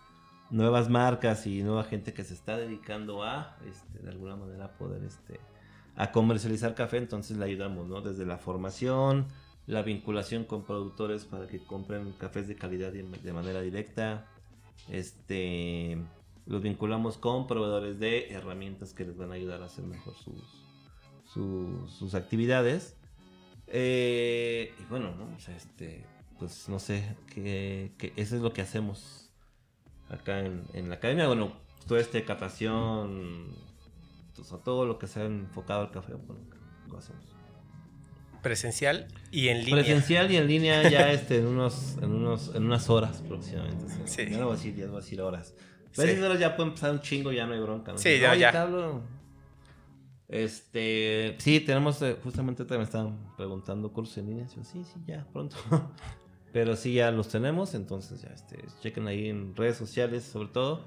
nuevas 0.49 0.89
marcas 0.89 1.45
y 1.45 1.61
nueva 1.61 1.83
gente 1.83 2.13
que 2.13 2.23
se 2.23 2.33
está 2.33 2.57
dedicando 2.57 3.23
a, 3.23 3.57
este, 3.69 3.99
de 3.99 4.09
alguna 4.09 4.35
manera, 4.35 4.73
poder 4.73 5.03
este, 5.03 5.39
a 5.95 6.11
comercializar 6.11 6.73
café, 6.73 6.97
entonces 6.97 7.37
le 7.37 7.45
ayudamos, 7.45 7.87
¿no? 7.87 8.01
Desde 8.01 8.25
la 8.25 8.37
formación, 8.37 9.27
la 9.65 9.81
vinculación 9.81 10.43
con 10.43 10.65
productores 10.65 11.25
para 11.25 11.47
que 11.47 11.63
compren 11.63 12.13
cafés 12.13 12.47
de 12.47 12.55
calidad 12.55 12.91
de 12.91 13.33
manera 13.33 13.61
directa, 13.61 14.27
este, 14.89 15.97
los 16.45 16.61
vinculamos 16.61 17.17
con 17.17 17.47
proveedores 17.47 17.99
de 17.99 18.31
herramientas 18.31 18.93
que 18.93 19.05
les 19.05 19.17
van 19.17 19.31
a 19.31 19.35
ayudar 19.35 19.61
a 19.61 19.65
hacer 19.65 19.85
mejor 19.85 20.15
sus, 20.15 20.65
sus, 21.97 22.15
actividades. 22.15 22.97
Eh, 23.67 24.73
y 24.77 24.83
bueno, 24.85 25.15
¿no? 25.15 25.35
este, 25.37 26.05
pues 26.37 26.67
no 26.67 26.79
sé, 26.79 27.15
que, 27.33 27.93
eso 28.17 28.35
es 28.35 28.41
lo 28.41 28.51
que 28.53 28.61
hacemos 28.61 29.31
acá 30.09 30.39
en, 30.39 30.89
la 30.89 30.95
academia. 30.95 31.27
Bueno, 31.27 31.53
toda 31.87 32.01
esta 32.01 32.23
catación, 32.25 33.47
todo 34.63 34.85
lo 34.85 34.99
que 34.99 35.07
sea 35.07 35.25
enfocado 35.25 35.81
al 35.81 35.91
café, 35.91 36.13
lo 36.89 36.97
hacemos. 36.97 37.32
Presencial 38.43 39.07
y 39.31 39.47
en 39.47 39.63
línea. 39.63 39.83
Presencial 39.83 40.31
y 40.31 40.37
en 40.37 40.47
línea 40.47 40.89
ya 40.89 41.11
este, 41.13 41.37
en, 41.37 41.47
unos, 41.47 41.97
en, 42.01 42.11
unos, 42.11 42.53
en 42.53 42.65
unas 42.65 42.89
horas 42.89 43.23
próximamente. 43.27 43.85
Sí. 44.05 44.29
Ya 44.29 44.37
no 44.37 44.45
voy 44.45 44.53
a 44.53 44.57
decir, 44.57 44.75
ya 44.75 44.85
voy 44.87 44.97
a 44.97 44.99
decir 44.99 45.21
horas. 45.21 45.55
Pero 45.95 46.25
horas 46.25 46.39
ya 46.39 46.55
pueden 46.55 46.71
empezar 46.71 46.91
un 46.91 46.99
chingo, 46.99 47.31
ya 47.31 47.47
no 47.47 47.53
hay 47.53 47.59
bronca. 47.59 47.97
Sí, 47.97 48.19
ya, 48.19 48.35
ya. 48.35 48.51
Este, 50.27 51.35
sí, 51.39 51.59
tenemos, 51.59 52.01
eh, 52.01 52.17
justamente 52.23 52.65
te 52.65 52.77
me 52.77 52.83
estaban 52.83 53.33
preguntando 53.37 53.91
cursos 53.93 54.17
en 54.17 54.27
línea. 54.27 54.47
sí, 54.47 54.59
sí, 54.63 54.83
ya, 55.05 55.25
pronto. 55.31 55.55
Pero 56.51 56.75
sí, 56.75 56.93
ya 56.93 57.11
los 57.11 57.29
tenemos, 57.29 57.73
entonces 57.73 58.21
ya, 58.21 58.29
este, 58.29 58.63
chequen 58.81 59.07
ahí 59.07 59.29
en 59.29 59.55
redes 59.55 59.77
sociales, 59.77 60.23
sobre 60.23 60.49
todo. 60.49 60.85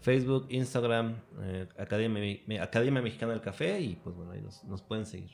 Facebook, 0.00 0.46
Instagram, 0.50 1.16
eh, 1.42 1.68
Academia, 1.78 2.62
Academia 2.62 3.00
Mexicana 3.00 3.32
del 3.32 3.40
Café 3.40 3.80
y 3.80 3.96
pues 3.96 4.14
bueno, 4.16 4.32
ahí 4.32 4.40
nos, 4.40 4.62
nos 4.64 4.82
pueden 4.82 5.06
seguir. 5.06 5.30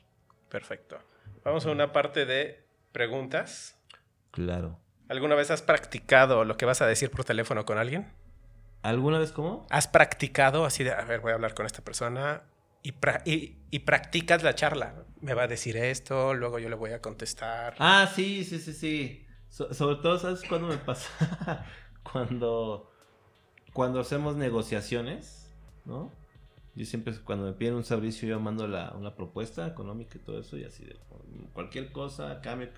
Perfecto. 0.49 0.99
Vamos 1.45 1.67
a 1.67 1.71
una 1.71 1.93
parte 1.93 2.27
de 2.27 2.65
preguntas. 2.93 3.79
Claro. 4.31 4.79
¿Alguna 5.09 5.35
vez 5.35 5.51
has 5.51 5.63
practicado 5.63 6.45
lo 6.45 6.57
que 6.57 6.67
vas 6.67 6.83
a 6.83 6.87
decir 6.87 7.11
por 7.11 7.25
teléfono 7.25 7.65
con 7.65 7.79
alguien? 7.79 8.13
¿Alguna 8.83 9.19
vez 9.19 9.33
cómo? 9.33 9.67
¿Has 9.71 9.89
practicado 9.89 10.65
así 10.65 10.85
de, 10.85 10.93
a 10.93 11.05
ver, 11.05 11.21
voy 11.21 11.33
a 11.33 11.35
hablar 11.35 11.55
con 11.55 11.67
esta 11.67 11.83
persona 11.83 12.43
y, 12.83 12.95
y, 13.71 13.79
practicas 13.81 14.43
la 14.43 14.55
charla? 14.55 15.05
Me 15.21 15.35
va 15.35 15.45
a 15.45 15.49
decir 15.49 15.77
esto, 15.77 16.35
luego 16.35 16.59
yo 16.59 16.69
le 16.69 16.77
voy 16.77 16.93
a 16.93 17.01
contestar. 17.01 17.75
Ah, 17.79 18.11
sí, 18.15 18.45
sí, 18.45 18.59
sí, 18.59 18.73
sí. 18.73 19.27
sobre 19.49 19.97
todo, 19.97 20.19
¿sabes 20.19 20.43
cuándo 20.49 20.69
me 20.69 20.77
pasa? 20.77 21.65
cuando, 22.13 22.93
cuando 23.73 24.01
hacemos 24.01 24.37
negociaciones, 24.37 25.51
¿no? 25.85 26.13
Yo 26.79 26.85
siempre, 26.85 27.13
cuando 27.25 27.45
me 27.45 27.55
piden 27.55 27.75
un 27.75 27.83
servicio, 27.83 28.29
yo 28.29 28.39
mando 28.39 28.69
la, 28.69 28.95
una 28.97 29.17
propuesta 29.17 29.67
económica 29.67 30.17
y 30.17 30.21
todo 30.21 30.39
eso, 30.39 30.57
y 30.57 30.63
así 30.63 30.85
de 30.85 30.95
cualquier 31.53 31.91
cosa, 31.91 32.41
cambio, 32.41 32.69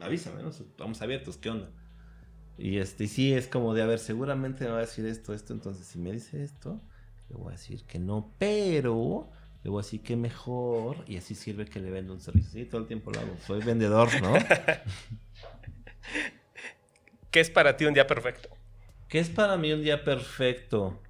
avísame, 0.00 0.42
¿no? 0.42 0.50
Estamos 0.50 1.00
abiertos, 1.00 1.38
¿qué 1.38 1.48
onda? 1.48 1.70
Y 2.58 2.76
este, 2.76 3.06
sí, 3.06 3.32
es 3.32 3.48
como 3.48 3.72
de, 3.72 3.80
a 3.80 3.86
ver, 3.86 4.00
seguramente 4.00 4.64
me 4.64 4.72
va 4.72 4.76
a 4.76 4.80
decir 4.80 5.06
esto, 5.06 5.32
esto, 5.32 5.54
entonces 5.54 5.86
si 5.86 5.98
me 5.98 6.12
dice 6.12 6.44
esto, 6.44 6.78
le 7.30 7.36
voy 7.36 7.48
a 7.48 7.52
decir 7.52 7.84
que 7.84 7.98
no, 7.98 8.34
pero 8.36 9.30
le 9.64 9.70
voy 9.70 9.80
a 9.80 9.82
decir 9.82 10.02
que 10.02 10.14
mejor, 10.14 10.98
y 11.06 11.16
así 11.16 11.34
sirve 11.34 11.64
que 11.64 11.80
le 11.80 11.90
vendo 11.90 12.12
un 12.12 12.20
servicio. 12.20 12.50
Sí, 12.50 12.66
todo 12.66 12.82
el 12.82 12.86
tiempo 12.86 13.12
lo 13.12 13.20
hago, 13.20 13.34
soy 13.46 13.62
vendedor, 13.62 14.10
¿no? 14.20 14.34
¿Qué 17.30 17.40
es 17.40 17.48
para 17.48 17.78
ti 17.78 17.86
un 17.86 17.94
día 17.94 18.06
perfecto? 18.06 18.50
¿Qué 19.08 19.20
es 19.20 19.30
para 19.30 19.56
mí 19.56 19.72
un 19.72 19.82
día 19.82 20.04
perfecto? 20.04 21.00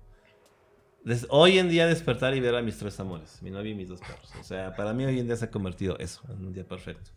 Hoy 1.28 1.58
en 1.58 1.68
día 1.68 1.86
despertar 1.86 2.34
y 2.34 2.40
ver 2.40 2.54
a 2.54 2.62
mis 2.62 2.78
tres 2.78 2.98
amores, 3.00 3.42
mi 3.42 3.50
novia 3.50 3.72
y 3.72 3.74
mis 3.74 3.88
dos 3.88 4.00
perros. 4.00 4.32
O 4.40 4.44
sea, 4.44 4.74
para 4.74 4.92
mí 4.92 5.04
hoy 5.04 5.18
en 5.18 5.26
día 5.26 5.36
se 5.36 5.46
ha 5.46 5.50
convertido 5.50 5.98
eso, 5.98 6.22
en 6.28 6.46
un 6.46 6.52
día 6.52 6.64
perfecto. 6.64 7.10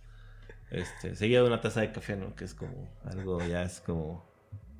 Este, 0.71 1.15
seguido 1.15 1.43
de 1.43 1.49
una 1.49 1.61
taza 1.61 1.81
de 1.81 1.91
café, 1.91 2.15
¿no? 2.15 2.35
Que 2.35 2.45
es 2.45 2.53
como 2.53 2.89
algo, 3.05 3.43
ya 3.45 3.63
es 3.63 3.79
como, 3.81 4.25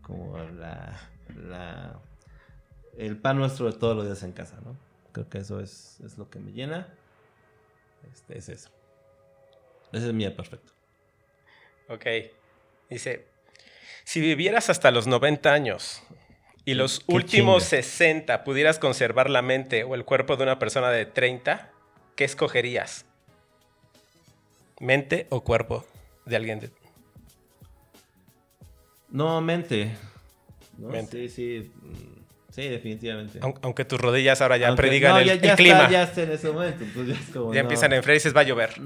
como 0.02 0.38
la, 0.38 1.00
la, 1.36 2.00
el 2.98 3.18
pan 3.18 3.38
nuestro 3.38 3.72
de 3.72 3.78
todos 3.78 3.96
los 3.96 4.06
días 4.06 4.24
en 4.24 4.32
casa, 4.32 4.60
¿no? 4.64 4.76
Creo 5.12 5.30
que 5.30 5.38
eso 5.38 5.60
es, 5.60 6.00
es 6.04 6.18
lo 6.18 6.30
que 6.30 6.40
me 6.40 6.52
llena. 6.52 6.88
Este, 8.12 8.38
es 8.38 8.50
eso. 8.50 8.70
Ese 9.94 10.08
es 10.08 10.14
mi 10.14 10.26
día 10.26 10.36
perfecto. 10.36 10.74
Ok. 11.88 12.06
Dice, 12.90 13.28
si 14.04 14.20
vivieras 14.20 14.70
hasta 14.70 14.92
los 14.92 15.08
90 15.08 15.54
años, 15.54 16.04
y 16.66 16.74
los 16.74 17.04
últimos 17.06 17.64
60 17.64 18.44
pudieras 18.44 18.80
conservar 18.80 19.30
la 19.30 19.44
mente 19.44 19.84
o 19.84 19.94
el 19.94 20.04
cuerpo 20.04 20.36
de 20.36 20.44
una 20.44 20.58
persona 20.58 20.90
de 20.90 21.06
30, 21.06 21.72
¿qué 22.16 22.24
escogerías? 22.24 23.06
¿Mente 24.80 25.28
o 25.30 25.42
cuerpo 25.42 25.86
de 26.26 26.36
alguien 26.36 26.60
de... 26.60 26.72
No, 29.10 29.40
mente. 29.42 29.96
Sí, 31.12 31.30
sí. 31.30 31.72
Sí, 32.50 32.70
definitivamente. 32.70 33.40
Aunque 33.62 33.84
tus 33.84 34.00
rodillas 34.00 34.42
ahora 34.42 34.56
ya 34.56 34.74
predigan 34.76 35.18
el, 35.18 35.42
ya, 35.42 35.56
clima. 35.58 35.90
ya 35.90 36.04
está 36.04 36.24
en 36.24 36.32
ese 36.32 36.50
momento. 36.50 36.86
Pues 36.94 37.08
ya, 37.08 37.14
es 37.14 37.30
como, 37.34 37.54
ya 37.54 37.60
empiezan 37.60 37.92
a 37.92 37.98
enfriar 37.98 38.16
y 38.16 38.20
dices, 38.20 38.36
va 38.36 38.42
a 38.42 38.44
llover. 38.44 38.70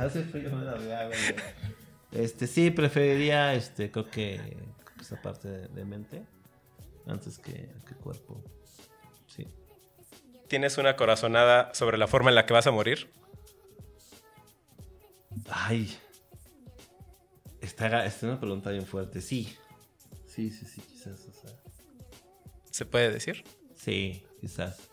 Hace 0.00 0.22
frío, 0.22 0.50
Este, 2.12 2.46
sí, 2.46 2.70
preferiría, 2.70 3.54
este, 3.54 3.90
creo 3.90 4.08
que 4.08 4.40
esa 5.06 5.22
parte 5.22 5.48
de, 5.48 5.84
mente 5.84 6.24
antes 7.06 7.38
que, 7.38 7.70
que, 7.86 7.94
cuerpo. 7.94 8.42
Sí. 9.28 9.46
¿Tienes 10.48 10.78
una 10.78 10.96
corazonada 10.96 11.72
sobre 11.74 11.96
la 11.96 12.08
forma 12.08 12.30
en 12.30 12.34
la 12.34 12.46
que 12.46 12.52
vas 12.52 12.66
a 12.66 12.72
morir? 12.72 13.08
Ay. 15.48 15.96
Está, 17.60 18.04
es 18.04 18.22
una 18.22 18.40
pregunta 18.40 18.70
bien 18.70 18.86
fuerte. 18.86 19.20
Sí. 19.20 19.56
Sí, 20.26 20.50
sí, 20.50 20.66
sí, 20.66 20.80
quizás. 20.80 21.20
¿Se 22.70 22.84
puede 22.84 23.10
decir? 23.10 23.44
Sí, 23.76 24.24
quizás. 24.40 24.88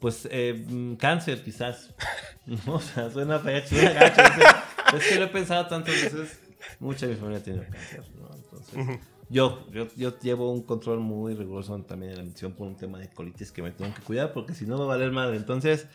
Pues 0.00 0.26
eh, 0.30 0.64
mm, 0.68 0.96
cáncer, 0.96 1.42
quizás. 1.44 1.94
o 2.66 2.80
sea, 2.80 3.10
suena 3.10 3.40
suena 3.40 3.92
gacho. 3.92 4.24
es 4.96 5.08
que 5.08 5.16
lo 5.16 5.24
he 5.26 5.28
pensado 5.28 5.68
tantas 5.68 5.94
veces. 5.94 6.40
Mucha 6.80 7.06
de 7.06 7.14
mi 7.14 7.18
familia 7.18 7.42
tiene 7.42 7.66
cáncer, 7.68 8.04
¿no? 8.16 8.34
Entonces. 8.34 9.00
Yo, 9.32 9.66
yo, 9.70 10.18
llevo 10.18 10.52
un 10.52 10.62
control 10.62 11.00
muy 11.00 11.34
riguroso 11.34 11.74
también 11.84 12.12
en 12.12 12.18
la 12.18 12.22
misión 12.22 12.52
por 12.52 12.66
un 12.66 12.76
tema 12.76 12.98
de 12.98 13.08
colitis 13.08 13.50
que 13.50 13.62
me 13.62 13.70
tengo 13.70 13.94
que 13.94 14.02
cuidar 14.02 14.34
porque 14.34 14.52
si 14.52 14.66
no 14.66 14.76
me 14.76 14.80
va 14.80 14.92
a 14.92 14.96
valer 14.98 15.10
madre. 15.10 15.38
Entonces, 15.38 15.86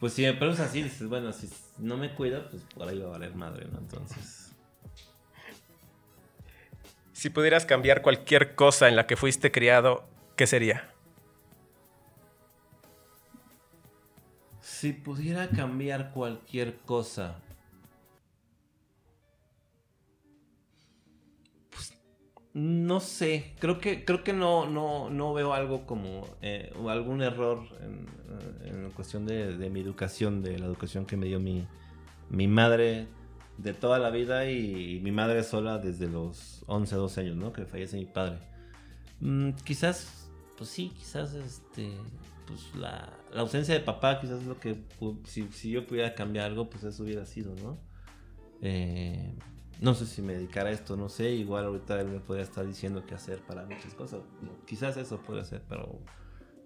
pues 0.00 0.14
si 0.14 0.22
me 0.22 0.32
preguntas 0.32 0.68
así, 0.68 0.82
dices, 0.82 1.08
bueno, 1.08 1.32
si 1.32 1.48
no 1.78 1.96
me 1.96 2.12
cuida, 2.12 2.48
pues 2.50 2.60
por 2.74 2.88
ahí 2.88 2.98
va 2.98 3.06
a 3.06 3.10
valer 3.10 3.36
madre, 3.36 3.68
¿no? 3.70 3.78
Entonces... 3.78 4.50
Si 7.12 7.30
pudieras 7.30 7.66
cambiar 7.66 8.02
cualquier 8.02 8.56
cosa 8.56 8.88
en 8.88 8.96
la 8.96 9.06
que 9.06 9.14
fuiste 9.14 9.52
criado, 9.52 10.04
¿qué 10.34 10.48
sería? 10.48 10.92
Si 14.60 14.92
pudiera 14.92 15.50
cambiar 15.50 16.10
cualquier 16.10 16.78
cosa, 16.78 17.36
No 22.54 23.00
sé, 23.00 23.54
creo 23.60 23.78
que, 23.78 24.04
creo 24.04 24.22
que 24.22 24.34
no, 24.34 24.68
no, 24.68 25.08
no 25.08 25.32
veo 25.32 25.54
algo 25.54 25.86
como 25.86 26.26
eh, 26.42 26.70
algún 26.86 27.22
error 27.22 27.60
en, 27.80 28.06
en 28.68 28.90
cuestión 28.90 29.24
de, 29.24 29.56
de, 29.56 29.70
mi 29.70 29.80
educación, 29.80 30.42
de 30.42 30.58
la 30.58 30.66
educación 30.66 31.06
que 31.06 31.16
me 31.16 31.26
dio 31.26 31.40
mi, 31.40 31.66
mi 32.28 32.48
madre 32.48 33.06
de 33.56 33.72
toda 33.72 33.98
la 33.98 34.10
vida 34.10 34.50
y, 34.50 35.00
mi 35.02 35.12
madre 35.12 35.44
sola 35.44 35.78
desde 35.78 36.08
los 36.08 36.62
11, 36.66 36.94
12 36.96 37.20
años, 37.20 37.36
¿no? 37.36 37.52
Que 37.52 37.64
fallece 37.64 37.96
mi 37.96 38.06
padre. 38.06 38.38
Mm, 39.20 39.50
quizás, 39.64 40.30
pues 40.58 40.68
sí, 40.70 40.92
quizás 40.96 41.34
este, 41.34 41.92
pues 42.46 42.74
la, 42.74 43.12
la, 43.32 43.40
ausencia 43.40 43.72
de 43.72 43.80
papá, 43.80 44.20
quizás 44.20 44.40
es 44.40 44.46
lo 44.46 44.58
que, 44.58 44.76
si, 45.24 45.48
si 45.52 45.70
yo 45.70 45.86
pudiera 45.86 46.14
cambiar 46.14 46.46
algo, 46.46 46.68
pues 46.68 46.84
eso 46.84 47.02
hubiera 47.02 47.24
sido, 47.24 47.54
¿no? 47.56 47.78
Eh, 48.60 49.34
no 49.82 49.94
sé 49.94 50.06
si 50.06 50.22
me 50.22 50.34
dedicara 50.34 50.70
a 50.70 50.72
esto, 50.72 50.96
no 50.96 51.08
sé, 51.08 51.32
igual 51.32 51.64
ahorita 51.64 52.00
él 52.00 52.06
me 52.06 52.20
podría 52.20 52.44
estar 52.44 52.64
diciendo 52.64 53.04
qué 53.04 53.14
hacer 53.14 53.40
para 53.40 53.64
muchas 53.64 53.94
cosas. 53.94 54.20
quizás 54.64 54.96
eso 54.96 55.18
puede 55.18 55.44
ser, 55.44 55.62
pero, 55.68 55.98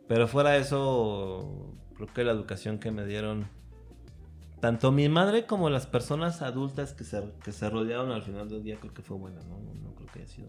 pero 0.07 0.29
fuera 0.29 0.59
eso, 0.59 1.75
creo 1.95 2.13
que 2.13 2.25
la 2.25 2.33
educación 2.33 2.79
que 2.79 2.91
me 2.91 3.07
dieron, 3.07 3.49
tanto 4.61 4.93
mi 4.93 5.09
madre 5.09 5.47
como 5.47 5.71
las 5.71 5.87
personas 5.87 6.43
adultas 6.43 6.93
que 6.93 7.05
se, 7.05 7.33
que 7.43 7.53
se 7.53 7.71
rodearon 7.71 8.11
al 8.13 8.23
final 8.23 8.51
del 8.51 8.63
día, 8.63 8.79
creo 8.79 8.93
que 8.93 9.01
fue 9.01 9.17
buena, 9.17 9.43
¿no? 9.45 9.59
No, 9.61 9.95
creo 9.95 10.09
que 10.13 10.19
haya 10.21 10.29
sido 10.29 10.49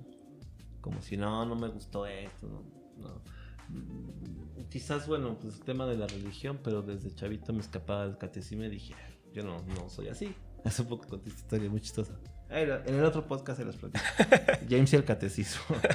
como 0.82 1.02
si 1.02 1.16
no, 1.16 1.46
no 1.46 1.56
me 1.56 1.70
gustó 1.70 2.06
esto, 2.06 2.48
no, 2.48 3.22
Quizás, 4.70 5.08
bueno, 5.08 5.38
pues 5.40 5.56
el 5.56 5.62
tema 5.62 5.86
de 5.86 5.98
la 5.98 6.08
religión, 6.08 6.60
pero 6.62 6.82
desde 6.82 7.14
chavito 7.16 7.54
me 7.54 7.60
escapaba 7.60 8.06
del 8.06 8.18
catecismo 8.18 8.66
y 8.66 8.70
dije, 8.70 8.94
yo 9.34 9.44
no, 9.44 9.62
no 9.64 9.90
soy 9.90 10.10
así. 10.10 10.36
Un 10.80 10.86
poco 10.86 11.08
con 11.08 11.20
esta 11.20 11.30
historia 11.30 11.70
muy 11.70 11.80
chistosa. 11.80 12.18
En 12.50 12.96
el 12.96 13.04
otro 13.04 13.26
podcast 13.28 13.60
se 13.60 13.66
los 13.66 13.76
platico. 13.76 14.04
James 14.70 14.92
y 14.94 14.96
el 14.96 15.06
catecismo. 15.06 15.76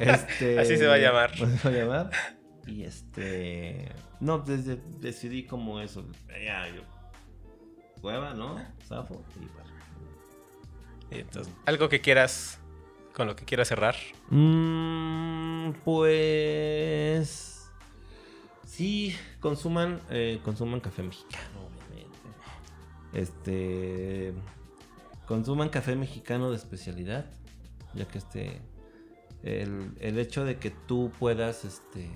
Este, 0.00 0.58
Así 0.58 0.78
se 0.78 0.86
va 0.86 0.94
a 0.94 0.98
llamar. 0.98 1.30
así 1.32 1.58
se 1.58 1.68
va 1.68 1.74
a 1.74 1.78
llamar. 1.78 2.10
Y 2.66 2.82
este. 2.82 3.88
No, 4.18 4.38
desde, 4.38 4.80
decidí 4.98 5.44
como 5.44 5.80
eso. 5.80 6.04
Ya, 6.28 6.66
yo. 6.68 6.82
Cueva, 8.00 8.34
¿no? 8.34 8.60
Zafo. 8.84 9.22
Y 9.36 9.44
bueno. 9.46 9.70
Y 11.12 11.20
entonces, 11.20 11.52
algo 11.66 11.88
que 11.88 12.00
quieras, 12.00 12.58
con 13.12 13.28
lo 13.28 13.36
que 13.36 13.44
quieras 13.44 13.68
cerrar. 13.68 13.94
Mm, 14.30 15.72
pues. 15.84 17.70
Sí, 18.66 19.14
consuman, 19.38 20.00
eh, 20.10 20.40
consuman 20.42 20.80
café 20.80 21.04
mexicano, 21.04 21.68
obviamente. 21.68 22.18
Este. 23.12 24.32
Consuman 25.32 25.70
café 25.70 25.96
mexicano 25.96 26.50
de 26.50 26.56
especialidad. 26.56 27.24
Ya 27.94 28.06
que 28.06 28.18
este. 28.18 28.60
El, 29.42 29.94
el 29.98 30.18
hecho 30.18 30.44
de 30.44 30.58
que 30.58 30.68
tú 30.68 31.10
puedas 31.18 31.64
este. 31.64 32.10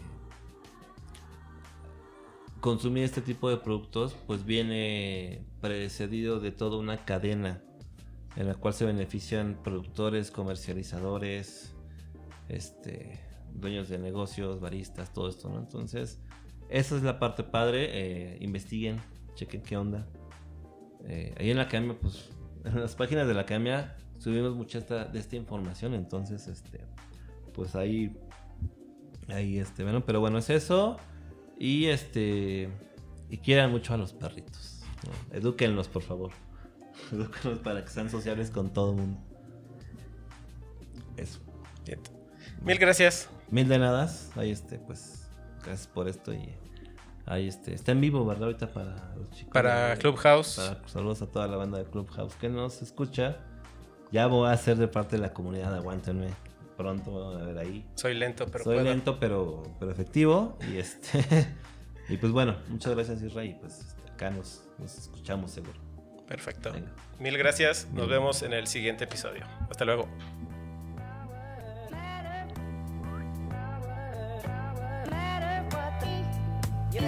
Consumir 2.60 3.04
este 3.04 3.22
tipo 3.22 3.48
de 3.48 3.56
productos, 3.56 4.14
pues 4.26 4.44
viene 4.44 5.46
precedido 5.62 6.40
de 6.40 6.52
toda 6.52 6.76
una 6.76 7.06
cadena 7.06 7.62
en 8.36 8.48
la 8.48 8.54
cual 8.54 8.74
se 8.74 8.84
benefician 8.84 9.62
productores, 9.64 10.30
comercializadores, 10.30 11.72
este, 12.50 13.18
dueños 13.54 13.88
de 13.88 13.96
negocios, 13.96 14.60
baristas, 14.60 15.14
todo 15.14 15.30
esto, 15.30 15.48
¿no? 15.48 15.58
Entonces, 15.58 16.20
esa 16.68 16.94
es 16.94 17.02
la 17.02 17.18
parte 17.18 17.44
padre. 17.44 17.88
eh, 17.92 18.38
investiguen, 18.42 19.00
chequen 19.36 19.62
qué 19.62 19.78
onda. 19.78 20.06
Eh, 21.06 21.34
ahí 21.38 21.50
en 21.50 21.56
la 21.56 21.62
academia, 21.62 21.96
pues, 21.98 22.35
en 22.66 22.80
las 22.80 22.94
páginas 22.94 23.26
de 23.26 23.34
la 23.34 23.42
academia 23.42 23.96
subimos 24.18 24.54
mucha 24.54 24.78
esta, 24.78 25.04
de 25.04 25.18
esta 25.18 25.36
información, 25.36 25.94
entonces, 25.94 26.46
este, 26.48 26.80
pues 27.54 27.76
ahí, 27.76 28.16
ahí, 29.28 29.58
este, 29.58 29.82
bueno, 29.82 30.04
pero 30.04 30.20
bueno, 30.20 30.38
es 30.38 30.50
eso. 30.50 30.96
Y 31.58 31.86
este, 31.86 32.68
y 33.30 33.38
quieran 33.38 33.70
mucho 33.70 33.94
a 33.94 33.96
los 33.96 34.12
perritos. 34.12 34.82
¿no? 35.04 35.36
Edúquenlos, 35.36 35.88
por 35.88 36.02
favor. 36.02 36.32
Edúquenlos 37.12 37.60
para 37.60 37.82
que 37.82 37.90
sean 37.90 38.10
sociables 38.10 38.50
con 38.50 38.72
todo 38.72 38.90
el 38.90 38.96
mundo. 38.98 39.20
Eso. 41.16 41.40
Bien. 41.86 42.00
Mil 42.62 42.78
gracias. 42.78 43.30
Mil 43.50 43.68
de 43.68 43.78
nadas. 43.78 44.30
Ahí 44.36 44.50
este, 44.50 44.78
pues, 44.78 45.28
gracias 45.64 45.86
por 45.86 46.08
esto 46.08 46.34
y 46.34 46.50
ahí 47.26 47.48
este, 47.48 47.74
está 47.74 47.92
en 47.92 48.00
vivo, 48.00 48.24
¿verdad? 48.24 48.44
Ahorita 48.44 48.72
para 48.72 49.14
los 49.16 49.30
chicos. 49.30 49.52
Para 49.52 49.90
de- 49.90 49.98
Clubhouse. 49.98 50.56
para- 50.56 50.88
saludos 50.88 51.22
a 51.22 51.26
toda 51.26 51.46
la 51.48 51.56
banda 51.56 51.78
de 51.78 51.84
Clubhouse 51.84 52.34
que 52.36 52.48
nos 52.48 52.80
escucha. 52.82 53.36
Ya 54.12 54.26
voy 54.28 54.48
a 54.48 54.56
ser 54.56 54.76
de 54.76 54.88
parte 54.88 55.16
de 55.16 55.22
la 55.22 55.32
comunidad, 55.32 55.74
aguántenme. 55.74 56.28
Pronto 56.76 57.10
vamos 57.12 57.42
a 57.42 57.44
ver 57.44 57.58
ahí. 57.58 57.86
Soy 57.96 58.14
lento, 58.14 58.46
pero 58.46 58.64
Soy 58.64 58.76
puedo. 58.76 58.84
lento 58.88 59.18
pero, 59.18 59.62
pero 59.78 59.90
efectivo. 59.90 60.58
Y 60.70 60.76
este 60.76 61.54
y 62.08 62.16
pues 62.18 62.32
bueno, 62.32 62.56
muchas 62.68 62.94
gracias 62.94 63.22
Israel. 63.22 63.50
Y 63.50 63.54
pues 63.54 63.80
este, 63.80 64.10
acá 64.12 64.30
nos, 64.30 64.62
nos 64.78 64.96
escuchamos 64.96 65.50
seguro. 65.50 65.78
Perfecto. 66.28 66.72
Venga. 66.72 66.92
Mil 67.18 67.36
gracias. 67.38 67.88
Nos 67.92 68.08
vemos 68.08 68.42
en 68.42 68.52
el 68.52 68.66
siguiente 68.66 69.04
episodio. 69.04 69.44
Hasta 69.70 69.84
luego. 69.84 70.06
You 76.96 77.02